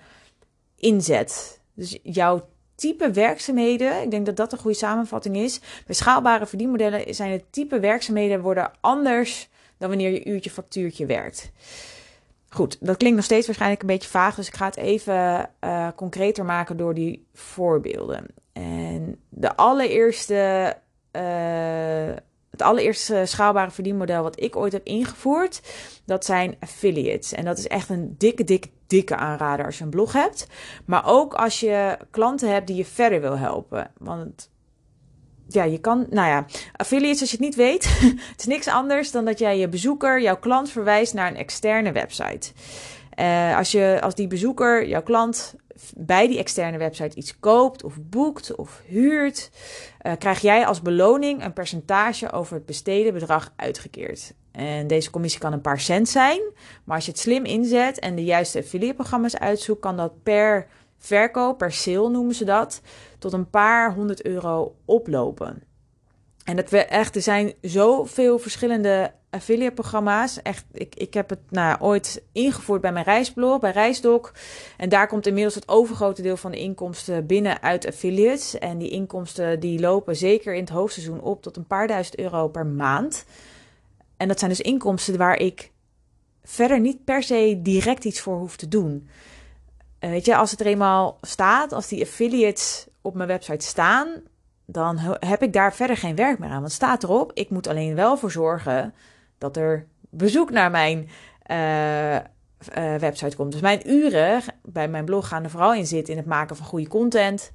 inzet. 0.76 1.60
Dus 1.74 2.00
jouw 2.04 2.50
type 2.76 3.12
werkzaamheden, 3.12 4.02
ik 4.02 4.12
denk 4.12 4.26
dat 4.26 4.36
dat 4.36 4.52
een 4.52 4.58
goede 4.58 4.78
samenvatting 4.78 5.38
is. 5.38 5.60
Bij 5.86 5.96
schaalbare 5.96 6.46
verdienmodellen 6.46 7.16
zijn 7.16 7.32
het 7.32 7.44
type 7.52 7.80
werkzaamheden 7.80 8.42
worden 8.42 8.72
anders 8.82 9.50
dan 9.78 9.90
wanneer 9.90 10.12
je 10.12 10.26
uurtje 10.26 10.50
factuurtje 10.50 11.06
werkt. 11.06 11.52
Goed, 12.50 12.78
dat 12.80 12.98
klinkt 12.98 13.16
nog 13.16 13.26
steeds 13.26 13.46
waarschijnlijk 13.46 13.82
een 13.82 13.88
beetje 13.88 14.10
vaag, 14.10 14.36
dus 14.36 14.48
ik 14.48 14.56
ga 14.56 14.66
het 14.66 14.78
even 14.78 15.50
uh, 15.64 15.88
concreter 15.96 16.46
maken 16.46 16.78
door 16.78 16.94
die 16.94 17.28
voorbeelden. 17.34 18.26
En 18.54 19.20
de 19.30 19.56
allereerste 19.56 20.76
uh, 21.12 22.16
het 22.52 22.62
allereerste 22.62 23.24
schaalbare 23.26 23.72
verdienmodel 23.72 24.24
wat 24.24 24.42
ik 24.42 24.56
ooit 24.56 24.74
heb 24.74 24.86
ingevoerd, 24.86 25.62
dat 26.06 26.26
zijn 26.26 26.56
affiliates. 26.60 27.34
En 27.34 27.46
dat 27.46 27.58
is 27.58 27.68
echt 27.68 27.90
een 27.90 28.16
dikke, 28.18 28.44
dikke, 28.44 28.70
dikke 28.88 29.16
aanrader 29.16 29.66
als 29.66 29.78
je 29.78 29.84
een 29.84 29.90
blog 29.90 30.14
hebt. 30.14 30.48
Maar 30.86 31.04
ook 31.06 31.34
als 31.34 31.60
je 31.60 31.98
klanten 32.10 32.52
hebt 32.52 32.68
die 32.68 32.76
je 32.76 32.86
verder 32.86 33.22
wil 33.22 33.38
helpen. 33.38 33.92
Want 33.98 34.50
ja, 35.48 35.64
je 35.64 35.80
kan, 35.80 36.06
nou 36.10 36.28
ja, 36.28 36.46
affiliates, 36.76 37.22
als 37.22 37.32
je 37.32 37.38
het 37.38 37.46
niet 37.46 37.56
weet, 37.56 37.84
is 38.38 38.46
niks 38.46 38.68
anders 38.68 39.12
dan 39.12 39.26
dat 39.26 39.40
jij 39.40 39.58
je 39.58 39.68
bezoeker, 39.68 40.22
jouw 40.22 40.38
klant 40.38 40.70
verwijst 40.70 41.14
naar 41.14 41.28
een 41.28 41.38
externe 41.38 41.92
website. 41.92 42.52
Uh, 43.20 43.58
als, 43.58 43.72
je, 43.72 44.00
als 44.02 44.16
die 44.16 44.28
bezoeker, 44.28 44.88
jouw 44.88 45.04
klant, 45.04 45.56
bij 45.96 46.28
die 46.28 46.38
externe 46.38 46.78
website 46.78 47.18
iets 47.18 47.40
koopt 47.40 47.84
of 47.84 47.98
boekt 48.02 48.56
of 48.56 48.82
huurt, 48.86 49.52
uh, 50.02 50.12
krijg 50.18 50.40
jij 50.40 50.66
als 50.66 50.82
beloning 50.82 51.44
een 51.44 51.54
percentage 51.54 52.32
over 52.32 52.56
het 52.56 52.66
besteden 52.66 53.14
bedrag 53.14 53.54
uitgekeerd. 53.56 54.34
En 54.52 54.88
deze 54.88 55.12
commissie 55.12 55.40
kan 55.40 55.54
een 55.54 55.62
paar 55.62 55.80
cent 55.80 56.10
zijn, 56.10 56.42
maar 56.84 56.96
als 56.96 57.06
je 57.06 57.12
het 57.12 57.20
slim 57.20 57.46
inzet 57.46 58.00
en 58.00 58.16
de 58.16 58.24
juiste 58.24 58.60
affiliate-programma's 58.60 59.38
uitzoekt, 59.38 59.82
kan 59.82 59.98
dat 59.98 60.24
per 60.24 60.68
verkoop, 60.98 61.58
per 61.58 61.72
sale 61.72 62.10
noemen 62.10 62.36
ze 62.36 62.46
dat, 62.46 62.82
tot 63.20 63.34
een 63.34 63.50
paar 63.50 63.94
honderd 63.94 64.26
euro 64.26 64.76
oplopen. 64.86 65.64
En 66.44 66.58
het 66.58 66.74
echt, 66.74 67.16
er 67.16 67.22
zijn 67.22 67.54
zoveel 67.62 68.40
verschillende 68.40 69.14
affiliate-programma's. 69.30 70.42
Echt, 70.42 70.66
ik, 70.72 70.96
ik 70.96 71.14
heb 71.14 71.30
het 71.30 71.40
nou, 71.50 71.82
ooit 71.82 72.24
ingevoerd 72.32 72.82
bij 72.82 72.92
mijn 72.92 73.06
reisblog, 73.06 73.60
bij 73.60 73.72
Reisdoc. 73.72 74.34
En 74.78 74.90
daar 74.90 75.08
komt 75.08 75.28
inmiddels 75.28 75.56
het 75.56 75.68
overgrote 75.68 76.22
deel 76.22 76.38
van 76.38 76.52
de 76.52 76.60
inkomsten 76.60 77.26
binnen 77.26 77.62
uit 77.62 77.88
affiliates. 77.88 78.60
En 78.60 78.78
die 78.78 78.90
inkomsten 78.90 79.60
die 79.60 79.80
lopen 79.80 80.16
zeker 80.16 80.54
in 80.54 80.60
het 80.60 80.70
hoogseizoen 80.70 81.22
op 81.22 81.42
tot 81.42 81.58
een 81.58 81.68
paar 81.68 81.88
duizend 81.88 82.20
euro 82.20 82.48
per 82.48 82.66
maand. 82.66 83.26
En 84.18 84.28
dat 84.28 84.40
zijn 84.40 84.52
dus 84.52 84.62
inkomsten 84.62 85.18
waar 85.18 85.38
ik 85.38 85.72
verder 86.44 86.80
niet 86.80 87.04
per 87.04 87.24
se 87.24 87.60
direct 87.62 88.06
iets 88.06 88.20
voor 88.20 88.38
hoef 88.38 88.56
te 88.56 88.68
doen. 88.68 89.10
Uh, 90.00 90.10
weet 90.10 90.26
je, 90.26 90.36
als 90.36 90.52
het 90.52 90.60
er 90.60 90.66
eenmaal 90.66 91.18
staat, 91.22 91.74
als 91.74 91.88
die 91.88 92.02
affiliates 92.02 92.88
op 93.02 93.16
mijn 93.16 93.28
website 93.28 93.66
staan, 93.66 94.08
dan 94.72 94.98
heb 95.20 95.42
ik 95.42 95.54
daar 95.54 95.74
verder 95.74 95.98
geen 95.98 96.16
werk 96.16 96.40
meer 96.40 96.50
aan. 96.50 96.60
Want 96.60 96.72
staat 96.72 97.04
erop, 97.04 97.32
ik 97.34 97.50
moet 97.50 97.68
alleen 97.68 97.96
wel 97.96 98.18
voor 98.18 98.32
zorgen 98.32 98.94
dat 99.38 99.58
er 99.58 99.88
bezoek 100.10 100.52
naar 100.52 100.72
mijn 100.72 101.10
uh, 101.52 102.16
uh, 102.16 102.22
website 103.00 103.36
komt. 103.36 103.52
Dus 103.52 103.62
mijn 103.62 103.90
uren 103.90 104.42
bij 104.64 104.88
mijn 104.88 105.06
blog 105.06 105.28
gaan 105.28 105.44
er 105.44 105.50
vooral 105.50 105.74
in 105.74 105.88
zitten 105.88 106.14
in 106.14 106.20
het 106.20 106.28
maken 106.28 106.56
van 106.56 106.66
goede 106.66 106.88
content. 106.88 107.52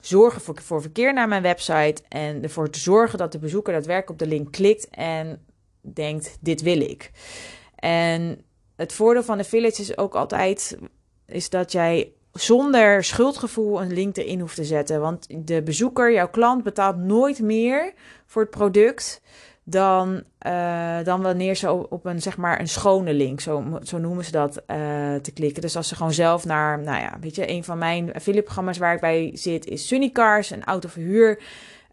Zorgen 0.00 0.40
voor, 0.40 0.62
voor 0.62 0.80
verkeer 0.80 1.12
naar 1.12 1.28
mijn 1.28 1.42
website. 1.42 2.02
En 2.08 2.42
ervoor 2.42 2.70
te 2.70 2.78
zorgen 2.78 3.18
dat 3.18 3.32
de 3.32 3.38
bezoeker 3.38 3.72
daadwerkelijk 3.72 4.10
op 4.10 4.28
de 4.28 4.34
link 4.34 4.52
klikt 4.52 4.88
en 4.90 5.46
denkt: 5.80 6.38
dit 6.40 6.62
wil 6.62 6.80
ik. 6.80 7.10
En 7.74 8.44
het 8.76 8.92
voordeel 8.92 9.22
van 9.22 9.38
de 9.38 9.44
village 9.44 9.82
is 9.82 9.98
ook 9.98 10.14
altijd 10.14 10.78
is 11.26 11.50
dat 11.50 11.72
jij 11.72 12.12
zonder 12.40 13.04
schuldgevoel 13.04 13.82
een 13.82 13.92
link 13.92 14.16
erin 14.16 14.40
hoeft 14.40 14.54
te 14.54 14.64
zetten. 14.64 15.00
Want 15.00 15.26
de 15.46 15.62
bezoeker, 15.62 16.12
jouw 16.12 16.28
klant, 16.28 16.62
betaalt 16.62 16.96
nooit 16.96 17.40
meer 17.40 17.92
voor 18.26 18.42
het 18.42 18.50
product 18.50 19.20
dan, 19.68 20.22
uh, 20.46 20.98
dan 21.04 21.22
wanneer 21.22 21.54
ze 21.54 21.90
op 21.90 22.04
een, 22.04 22.22
zeg 22.22 22.36
maar, 22.36 22.60
een 22.60 22.68
schone 22.68 23.14
link, 23.14 23.40
zo, 23.40 23.78
zo 23.82 23.98
noemen 23.98 24.24
ze 24.24 24.30
dat, 24.30 24.56
uh, 24.56 25.14
te 25.14 25.32
klikken. 25.34 25.62
Dus 25.62 25.76
als 25.76 25.88
ze 25.88 25.94
gewoon 25.94 26.12
zelf 26.12 26.44
naar, 26.44 26.78
nou 26.78 27.00
ja, 27.00 27.16
weet 27.20 27.34
je, 27.34 27.50
een 27.50 27.64
van 27.64 27.78
mijn 27.78 28.14
affiliate-programma's 28.14 28.78
waar 28.78 28.94
ik 28.94 29.00
bij 29.00 29.30
zit 29.34 29.66
is 29.66 29.86
Sunnycars, 29.86 30.50
een 30.50 30.64
autoverhuur. 30.64 31.42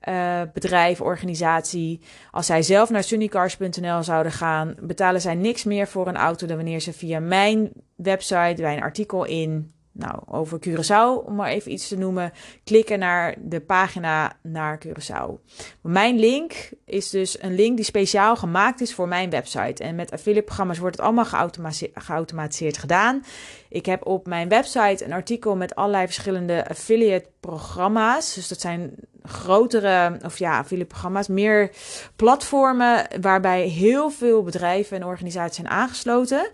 Uh, 0.10 0.42
bedrijf, 0.54 1.02
organisatie. 1.02 2.00
Als 2.32 2.46
zij 2.46 2.62
zelf 2.62 2.90
naar 2.90 3.04
sunnycars.nl 3.04 4.04
zouden 4.04 4.32
gaan, 4.32 4.76
betalen 4.82 5.22
zij 5.22 5.36
niks 5.36 5.64
meer 5.64 5.88
voor 5.88 6.08
een 6.08 6.16
auto 6.16 6.48
dan 6.48 6.56
wanneer 6.56 6.80
ze 6.80 6.94
via 6.94 7.20
mijn 7.20 7.72
website 7.96 8.62
bij 8.62 8.76
een 8.76 8.84
artikel 8.84 9.26
in 9.26 9.74
nou, 9.96 10.20
over 10.26 10.60
Curaçao, 10.60 11.26
om 11.26 11.36
maar 11.36 11.50
even 11.50 11.72
iets 11.72 11.88
te 11.88 11.98
noemen, 11.98 12.34
klikken 12.64 13.00
naar 13.00 13.36
de 13.40 13.60
pagina 13.60 14.38
naar 14.42 14.82
Curaçao. 14.88 15.40
Mijn 15.82 16.20
link 16.20 16.70
is 16.86 17.10
dus 17.10 17.42
een 17.42 17.56
link 17.56 17.76
die 17.76 17.86
speciaal 17.86 18.36
gemaakt 18.36 18.82
is 18.82 18.94
voor 18.94 19.08
mijn 19.08 19.30
website. 19.30 19.84
En 19.84 19.96
met 19.96 20.12
affiliate-programma's 20.12 20.78
wordt 20.78 20.96
het 20.96 21.06
allemaal 21.06 21.54
geautomatiseerd 21.94 22.78
gedaan. 22.78 23.24
Ik 23.70 23.86
heb 23.86 24.06
op 24.06 24.28
mijn 24.28 24.50
website 24.50 25.06
een 25.06 25.14
artikel 25.14 25.56
met 25.56 25.76
allerlei 25.76 26.06
verschillende 26.06 26.68
affiliate-programma's. 26.70 28.34
Dus 28.34 28.48
dat 28.48 28.62
zijn 28.62 28.96
grotere, 29.24 30.20
of 30.26 30.40
ja, 30.40 30.58
affiliate-programma's, 30.58 31.28
meer 31.28 31.72
platformen 32.16 33.08
waarbij 33.22 33.68
heel 33.68 34.10
veel 34.10 34.44
bedrijven 34.44 34.98
en 34.98 35.06
organisaties 35.06 35.56
zijn 35.56 35.70
aangesloten. 35.70 36.52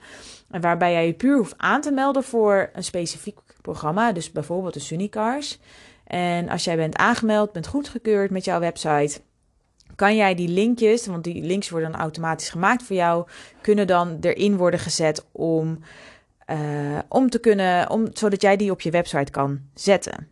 Waarbij 0.49 0.91
jij 0.91 1.05
je 1.05 1.13
puur 1.13 1.37
hoeft 1.37 1.53
aan 1.57 1.81
te 1.81 1.91
melden 1.91 2.23
voor 2.23 2.69
een 2.73 2.83
specifiek 2.83 3.39
programma, 3.61 4.11
dus 4.11 4.31
bijvoorbeeld 4.31 4.73
de 4.73 4.79
Sunnycars. 4.79 5.59
En 6.03 6.49
als 6.49 6.63
jij 6.63 6.75
bent 6.75 6.95
aangemeld, 6.95 7.51
bent 7.51 7.67
goedgekeurd 7.67 8.31
met 8.31 8.45
jouw 8.45 8.59
website, 8.59 9.21
kan 9.95 10.15
jij 10.15 10.35
die 10.35 10.47
linkjes, 10.47 11.05
want 11.05 11.23
die 11.23 11.43
links 11.43 11.69
worden 11.69 11.91
dan 11.91 12.01
automatisch 12.01 12.49
gemaakt 12.49 12.83
voor 12.83 12.95
jou, 12.95 13.27
kunnen 13.61 13.87
dan 13.87 14.17
erin 14.21 14.57
worden 14.57 14.79
gezet 14.79 15.25
om, 15.31 15.79
uh, 16.47 16.99
om 17.07 17.29
te 17.29 17.39
kunnen, 17.39 17.89
om, 17.89 18.07
zodat 18.13 18.41
jij 18.41 18.57
die 18.57 18.71
op 18.71 18.81
je 18.81 18.91
website 18.91 19.31
kan 19.31 19.59
zetten. 19.73 20.27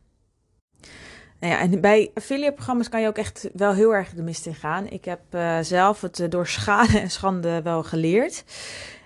Nou 1.40 1.54
ja, 1.54 1.60
en 1.60 1.82
bij 1.82 2.12
affiliate-programma's 2.14 2.90
kan 2.90 3.02
je 3.02 3.08
ook 3.08 3.18
echt 3.18 3.50
wel 3.54 3.74
heel 3.74 3.96
erg 3.96 4.10
de 4.14 4.22
mist 4.22 4.46
in 4.46 4.56
gaan. 4.56 4.88
Ik 4.88 5.06
heb 5.06 5.22
uh, 5.32 5.58
zelf 5.62 6.02
het 6.02 6.26
door 6.30 6.48
schade 6.48 7.00
en 7.00 7.12
schande 7.12 7.62
wel 7.62 7.84
geleerd. 7.84 8.44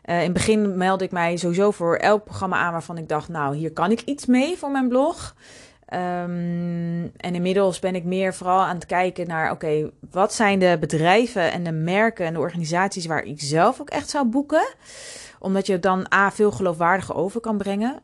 Uh, 0.06 0.16
in 0.18 0.24
het 0.24 0.34
begin 0.34 0.78
meldde 0.78 1.06
ik 1.06 1.12
mij 1.12 1.38
sowieso 1.38 1.72
voor 1.72 1.96
elk 1.96 2.24
programma 2.24 2.58
aan 2.58 2.72
waarvan 2.72 2.98
ik 2.98 3.08
dacht, 3.08 3.30
nou, 3.30 3.56
hier 3.56 3.72
kan 3.72 3.92
ik 3.92 4.02
iets 4.02 4.26
mee 4.26 4.58
voor 4.58 4.72
mijn 4.72 4.88
blog. 4.88 5.36
Um, 5.94 7.12
en 7.18 7.36
inmiddels 7.36 7.80
ben 7.80 7.96
ik 7.96 8.04
meer 8.04 8.34
vooral 8.34 8.60
aan 8.60 8.76
het 8.76 8.86
kijken 8.86 9.28
naar, 9.28 9.52
oké, 9.52 9.92
wat 10.12 10.34
zijn 10.34 10.60
de 10.60 10.78
bedrijven 10.80 11.52
en 11.52 11.64
de 11.64 11.72
merken 11.72 12.26
en 12.26 12.34
de 12.34 12.40
organisaties 12.40 13.06
waar 13.06 13.24
ik 13.24 13.42
zelf 13.42 13.82
ook 13.82 13.90
echt 13.90 14.10
zou 14.10 14.26
boeken? 14.26 14.74
Omdat 15.40 15.66
je 15.66 15.80
dan 15.80 16.06
A, 16.14 16.32
veel 16.32 16.52
geloofwaardiger 16.52 17.16
over 17.16 17.42
kan 17.42 17.58
brengen. 17.58 18.00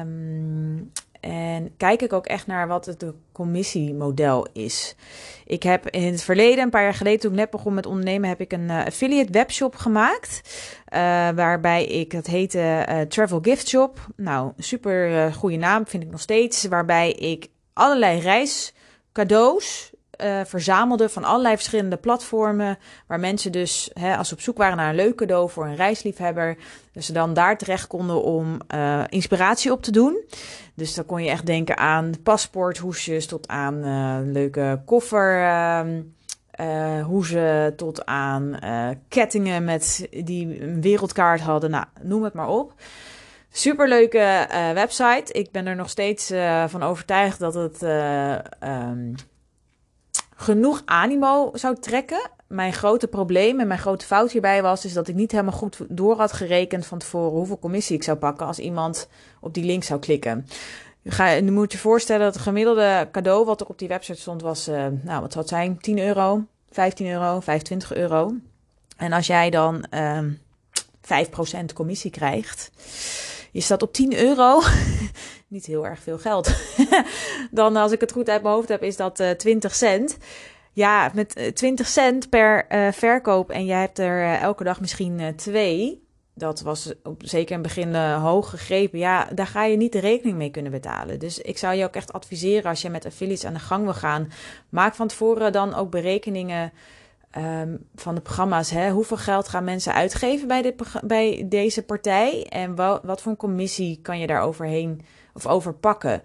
Um, 0.00 0.92
en 1.26 1.76
kijk 1.76 2.02
ik 2.02 2.12
ook 2.12 2.26
echt 2.26 2.46
naar 2.46 2.68
wat 2.68 2.86
het 2.86 3.04
commissiemodel 3.32 4.46
is. 4.52 4.94
Ik 5.46 5.62
heb 5.62 5.88
in 5.90 6.12
het 6.12 6.22
verleden, 6.22 6.64
een 6.64 6.70
paar 6.70 6.82
jaar 6.82 6.94
geleden, 6.94 7.20
toen 7.20 7.30
ik 7.30 7.36
net 7.36 7.50
begon 7.50 7.74
met 7.74 7.86
ondernemen, 7.86 8.28
heb 8.28 8.40
ik 8.40 8.52
een 8.52 8.68
uh, 8.68 8.84
affiliate 8.84 9.32
webshop 9.32 9.74
gemaakt. 9.74 10.40
Uh, 10.92 10.98
waarbij 11.30 11.86
ik, 11.86 12.12
het 12.12 12.26
heette 12.26 12.86
uh, 12.88 13.00
Travel 13.00 13.38
Gift 13.42 13.68
Shop. 13.68 14.06
Nou, 14.16 14.52
super 14.58 15.32
goede 15.32 15.56
naam 15.56 15.86
vind 15.86 16.02
ik 16.02 16.10
nog 16.10 16.20
steeds. 16.20 16.64
Waarbij 16.64 17.12
ik 17.12 17.48
allerlei 17.72 18.20
reiscadeaus 18.20 19.90
uh, 20.24 20.40
verzamelde 20.44 21.08
van 21.08 21.24
allerlei 21.24 21.54
verschillende 21.54 21.96
platformen. 21.96 22.78
Waar 23.06 23.20
mensen 23.20 23.52
dus, 23.52 23.90
hè, 23.92 24.16
als 24.16 24.28
ze 24.28 24.34
op 24.34 24.40
zoek 24.40 24.56
waren 24.56 24.76
naar 24.76 24.88
een 24.88 24.94
leuk 24.94 25.16
cadeau 25.16 25.50
voor 25.50 25.66
een 25.66 25.76
reisliefhebber, 25.76 26.56
dus 26.92 27.06
ze 27.06 27.12
dan 27.12 27.34
daar 27.34 27.58
terecht 27.58 27.86
konden 27.86 28.22
om 28.22 28.58
uh, 28.74 29.04
inspiratie 29.08 29.72
op 29.72 29.82
te 29.82 29.90
doen. 29.90 30.24
Dus 30.74 30.94
dan 30.94 31.06
kon 31.06 31.22
je 31.22 31.30
echt 31.30 31.46
denken 31.46 31.76
aan 31.76 32.12
paspoorthoesjes 32.22 33.26
tot 33.26 33.48
aan 33.48 33.74
uh, 33.84 34.16
leuke 34.32 34.82
koffer. 34.84 35.94
Hoezen 37.04 37.76
tot 37.76 38.06
aan 38.06 38.58
kettingen 39.08 39.64
met 39.64 40.08
die 40.10 40.62
een 40.62 40.80
wereldkaart 40.80 41.40
hadden. 41.40 41.70
Nou, 41.70 41.84
noem 42.02 42.24
het 42.24 42.32
maar 42.32 42.48
op. 42.48 42.72
Superleuke 43.50 44.46
website. 44.74 45.32
Ik 45.32 45.50
ben 45.50 45.66
er 45.66 45.76
nog 45.76 45.90
steeds 45.90 46.32
van 46.66 46.82
overtuigd 46.82 47.38
dat 47.38 47.54
het 47.54 47.82
um, 47.82 49.14
genoeg 50.36 50.82
animo 50.84 51.50
zou 51.54 51.76
trekken. 51.80 52.30
Mijn 52.46 52.72
grote 52.72 53.06
probleem 53.06 53.60
en 53.60 53.66
mijn 53.66 53.80
grote 53.80 54.06
fout 54.06 54.32
hierbij 54.32 54.62
was, 54.62 54.84
is 54.84 54.92
dat 54.92 55.08
ik 55.08 55.14
niet 55.14 55.30
helemaal 55.30 55.52
goed 55.52 55.78
door 55.88 56.16
had 56.16 56.32
gerekend 56.32 56.86
van 56.86 56.98
tevoren 56.98 57.30
hoeveel 57.30 57.58
commissie 57.58 57.96
ik 57.96 58.02
zou 58.02 58.16
pakken 58.16 58.46
als 58.46 58.58
iemand 58.58 59.08
op 59.40 59.54
die 59.54 59.64
link 59.64 59.84
zou 59.84 60.00
klikken. 60.00 60.46
Nu 61.40 61.50
moet 61.50 61.72
je 61.72 61.78
voorstellen 61.78 62.24
dat 62.24 62.34
het 62.34 62.42
gemiddelde 62.42 63.08
cadeau 63.12 63.44
wat 63.44 63.60
er 63.60 63.66
op 63.66 63.78
die 63.78 63.88
website 63.88 64.20
stond 64.20 64.42
was, 64.42 64.68
uh, 64.68 64.74
nou 65.02 65.20
wat 65.20 65.32
zou 65.32 65.44
het 65.44 65.48
zijn, 65.48 65.78
10 65.80 65.98
euro, 65.98 66.44
15 66.70 67.06
euro, 67.06 67.40
25 67.40 67.94
euro. 67.94 68.34
En 68.96 69.12
als 69.12 69.26
jij 69.26 69.50
dan 69.50 69.84
uh, 69.90 70.16
ehm, 70.16 70.32
5% 71.70 71.72
commissie 71.74 72.10
krijgt, 72.10 72.70
je 73.52 73.60
staat 73.60 73.82
op 73.82 73.92
10 73.92 74.18
euro. 74.18 74.60
Niet 75.48 75.66
heel 75.66 75.86
erg 75.86 76.00
veel 76.00 76.18
geld. 76.18 76.50
Dan, 77.50 77.76
als 77.76 77.92
ik 77.92 78.00
het 78.00 78.12
goed 78.12 78.28
uit 78.28 78.42
mijn 78.42 78.54
hoofd 78.54 78.68
heb, 78.68 78.82
is 78.82 78.96
dat 78.96 79.20
uh, 79.20 79.30
eh, 79.30 79.36
20 79.36 79.74
cent. 79.74 80.16
Ja, 80.72 81.10
met 81.14 81.54
20 81.54 81.86
eh, 81.86 81.92
cent 81.92 82.28
per 82.28 82.66
uh, 82.68 82.92
verkoop 82.92 83.50
en 83.50 83.64
jij 83.64 83.80
hebt 83.80 83.98
er 83.98 84.40
elke 84.40 84.64
dag 84.64 84.80
misschien 84.80 85.36
twee. 85.36 86.04
Dat 86.34 86.60
was 86.60 86.92
op, 87.02 87.22
zeker 87.24 87.56
in 87.56 87.62
het 87.62 87.74
begin 87.74 87.94
hoog 87.94 88.50
gegrepen. 88.50 88.98
Ja, 88.98 89.28
daar 89.34 89.46
ga 89.46 89.64
je 89.64 89.76
niet 89.76 89.92
de 89.92 89.98
rekening 89.98 90.36
mee 90.36 90.50
kunnen 90.50 90.72
betalen. 90.72 91.18
Dus 91.18 91.38
ik 91.38 91.58
zou 91.58 91.74
je 91.74 91.84
ook 91.84 91.94
echt 91.94 92.12
adviseren 92.12 92.70
als 92.70 92.82
je 92.82 92.90
met 92.90 93.06
affiliates 93.06 93.44
aan 93.44 93.52
de 93.52 93.58
gang 93.58 93.84
wil 93.84 93.94
gaan. 93.94 94.32
Maak 94.68 94.94
van 94.94 95.08
tevoren 95.08 95.52
dan 95.52 95.74
ook 95.74 95.90
berekeningen 95.90 96.72
ehm, 97.36 97.76
van 97.94 98.14
de 98.14 98.20
programma's. 98.20 98.70
Hè? 98.70 98.90
Hoeveel 98.90 99.16
geld 99.16 99.48
gaan 99.48 99.64
mensen 99.64 99.92
uitgeven 99.92 100.48
bij, 100.48 100.62
dit, 100.62 100.74
bij 101.04 101.46
deze 101.48 101.82
partij? 101.82 102.46
En 102.48 102.74
wat, 102.74 103.22
voor 103.22 103.36
commissie 103.36 103.98
kan 104.02 104.18
je 104.18 104.26
daar 104.26 104.40
overheen 104.40 105.00
of 105.34 105.46
over 105.46 105.74
pakken? 105.74 106.22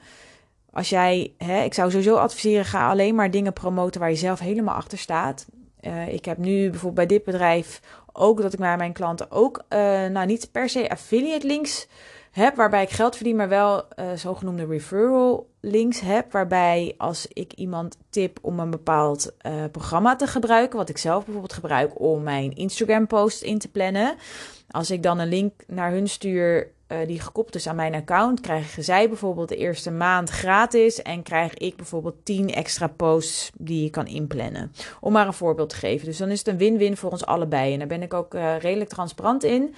Als 0.73 0.89
jij, 0.89 1.33
hè, 1.37 1.63
ik 1.63 1.73
zou 1.73 1.89
sowieso 1.89 2.15
adviseren, 2.15 2.65
ga 2.65 2.89
alleen 2.89 3.15
maar 3.15 3.31
dingen 3.31 3.53
promoten 3.53 3.99
waar 3.99 4.09
je 4.09 4.15
zelf 4.15 4.39
helemaal 4.39 4.75
achter 4.75 4.97
staat. 4.97 5.45
Uh, 5.81 6.07
ik 6.07 6.25
heb 6.25 6.37
nu 6.37 6.69
bijvoorbeeld 6.69 7.07
bij 7.07 7.17
dit 7.17 7.23
bedrijf 7.23 7.81
ook 8.13 8.41
dat 8.41 8.53
ik 8.53 8.59
naar 8.59 8.77
mijn 8.77 8.93
klanten 8.93 9.31
ook, 9.31 9.63
uh, 9.69 9.79
nou 10.05 10.25
niet 10.25 10.51
per 10.51 10.69
se 10.69 10.89
affiliate 10.89 11.47
links 11.47 11.87
heb 12.31 12.55
waarbij 12.55 12.83
ik 12.83 12.89
geld 12.89 13.15
verdien, 13.15 13.35
maar 13.35 13.49
wel 13.49 13.83
uh, 13.99 14.11
zogenoemde 14.15 14.65
referral 14.65 15.49
links 15.59 15.99
heb. 15.99 16.31
Waarbij 16.31 16.93
als 16.97 17.27
ik 17.27 17.53
iemand 17.53 17.97
tip 18.09 18.39
om 18.41 18.59
een 18.59 18.69
bepaald 18.69 19.31
uh, 19.45 19.63
programma 19.71 20.15
te 20.15 20.27
gebruiken, 20.27 20.77
wat 20.77 20.89
ik 20.89 20.97
zelf 20.97 21.23
bijvoorbeeld 21.23 21.53
gebruik 21.53 21.99
om 21.99 22.23
mijn 22.23 22.55
Instagram 22.55 23.07
post 23.07 23.41
in 23.41 23.59
te 23.59 23.71
plannen. 23.71 24.15
Als 24.69 24.91
ik 24.91 25.03
dan 25.03 25.19
een 25.19 25.27
link 25.27 25.53
naar 25.67 25.91
hun 25.91 26.07
stuur 26.09 26.71
uh, 26.91 26.97
die 27.07 27.19
gekoppeld 27.19 27.55
is 27.55 27.67
aan 27.67 27.75
mijn 27.75 27.95
account, 27.95 28.41
krijgen 28.41 28.83
zij 28.83 29.07
bijvoorbeeld 29.07 29.49
de 29.49 29.55
eerste 29.55 29.91
maand 29.91 30.29
gratis 30.29 31.01
en 31.01 31.23
krijg 31.23 31.53
ik 31.53 31.75
bijvoorbeeld 31.75 32.15
10 32.23 32.53
extra 32.53 32.87
posts 32.87 33.51
die 33.57 33.83
je 33.83 33.89
kan 33.89 34.07
inplannen. 34.07 34.71
Om 34.99 35.11
maar 35.11 35.27
een 35.27 35.33
voorbeeld 35.33 35.69
te 35.69 35.75
geven. 35.75 36.05
Dus 36.05 36.17
dan 36.17 36.29
is 36.29 36.37
het 36.37 36.47
een 36.47 36.57
win-win 36.57 36.97
voor 36.97 37.11
ons 37.11 37.25
allebei. 37.25 37.73
En 37.73 37.79
daar 37.79 37.87
ben 37.87 38.01
ik 38.01 38.13
ook 38.13 38.33
uh, 38.33 38.57
redelijk 38.57 38.89
transparant 38.89 39.43
in. 39.43 39.75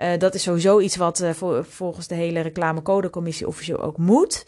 Uh, 0.00 0.08
dat 0.18 0.34
is 0.34 0.42
sowieso 0.42 0.80
iets 0.80 0.96
wat 0.96 1.24
volgens 1.62 2.06
de 2.06 2.14
hele 2.14 2.40
reclamecodecommissie 2.40 3.46
officieel 3.46 3.82
ook 3.82 3.96
moet. 3.96 4.46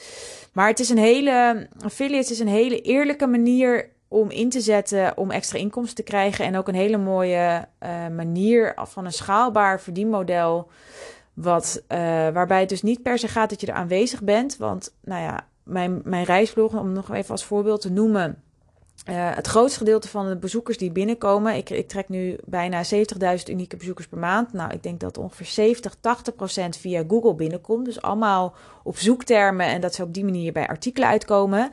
Maar 0.53 0.69
het 0.69 0.81
is 0.81 0.89
een 0.89 0.99
hele, 0.99 1.69
affiliates 1.81 2.31
is 2.31 2.41
een 2.41 2.49
hele 2.49 2.81
eerlijke 2.81 3.27
manier 3.27 3.91
om 4.09 4.31
in 4.31 4.51
te 4.51 4.61
zetten 4.61 5.17
om 5.17 5.31
extra 5.31 5.59
inkomsten 5.59 5.97
te 5.97 6.03
krijgen. 6.11 6.45
En 6.45 6.57
ook 6.57 6.69
een 6.69 6.75
hele 6.75 6.99
mooie 6.99 7.69
manier 8.17 8.75
van 8.77 9.05
een 9.05 9.13
schaalbaar 9.13 9.81
verdienmodel 9.81 10.69
wat, 11.41 11.83
uh, 11.89 11.99
waarbij 12.29 12.61
het 12.61 12.69
dus 12.69 12.83
niet 12.83 13.03
per 13.03 13.19
se 13.19 13.29
gaat 13.29 13.51
dat 13.51 13.61
je 13.61 13.67
er 13.67 13.73
aanwezig 13.73 14.23
bent. 14.23 14.57
Want, 14.57 14.95
nou 15.05 15.23
ja, 15.23 15.47
mijn, 15.63 16.01
mijn 16.05 16.25
reisblog, 16.25 16.75
om 16.75 16.93
nog 16.93 17.13
even 17.13 17.31
als 17.31 17.45
voorbeeld 17.45 17.81
te 17.81 17.91
noemen. 17.91 18.43
Uh, 19.11 19.35
het 19.35 19.47
grootste 19.47 19.79
gedeelte 19.79 20.09
van 20.09 20.29
de 20.29 20.37
bezoekers 20.37 20.79
die 20.79 20.93
binnenkomen, 20.93 21.55
ik, 21.55 21.71
ik 21.71 21.89
trek 21.89 22.09
nu 22.09 22.37
bijna 22.45 22.85
70.000 22.85 23.43
unieke 23.51 23.77
bezoekers 23.77 24.09
per 24.09 24.19
maand. 24.19 24.53
Nou, 24.53 24.73
ik 24.73 24.83
denk 24.83 25.01
dat 25.01 25.19
ongeveer 25.19 25.47
70, 25.47 25.95
80 26.01 26.35
procent 26.35 26.77
via 26.77 27.05
Google 27.09 27.35
binnenkomt. 27.35 27.85
Dus 27.85 28.03
allemaal 28.03 28.55
op 28.83 28.97
zoektermen 28.97 29.67
en 29.67 29.81
dat 29.81 29.95
ze 29.95 30.03
op 30.03 30.15
die 30.15 30.25
manier 30.25 30.53
bij 30.53 30.69
artikelen 30.69 31.09
uitkomen. 31.09 31.61
Uh, 31.61 31.69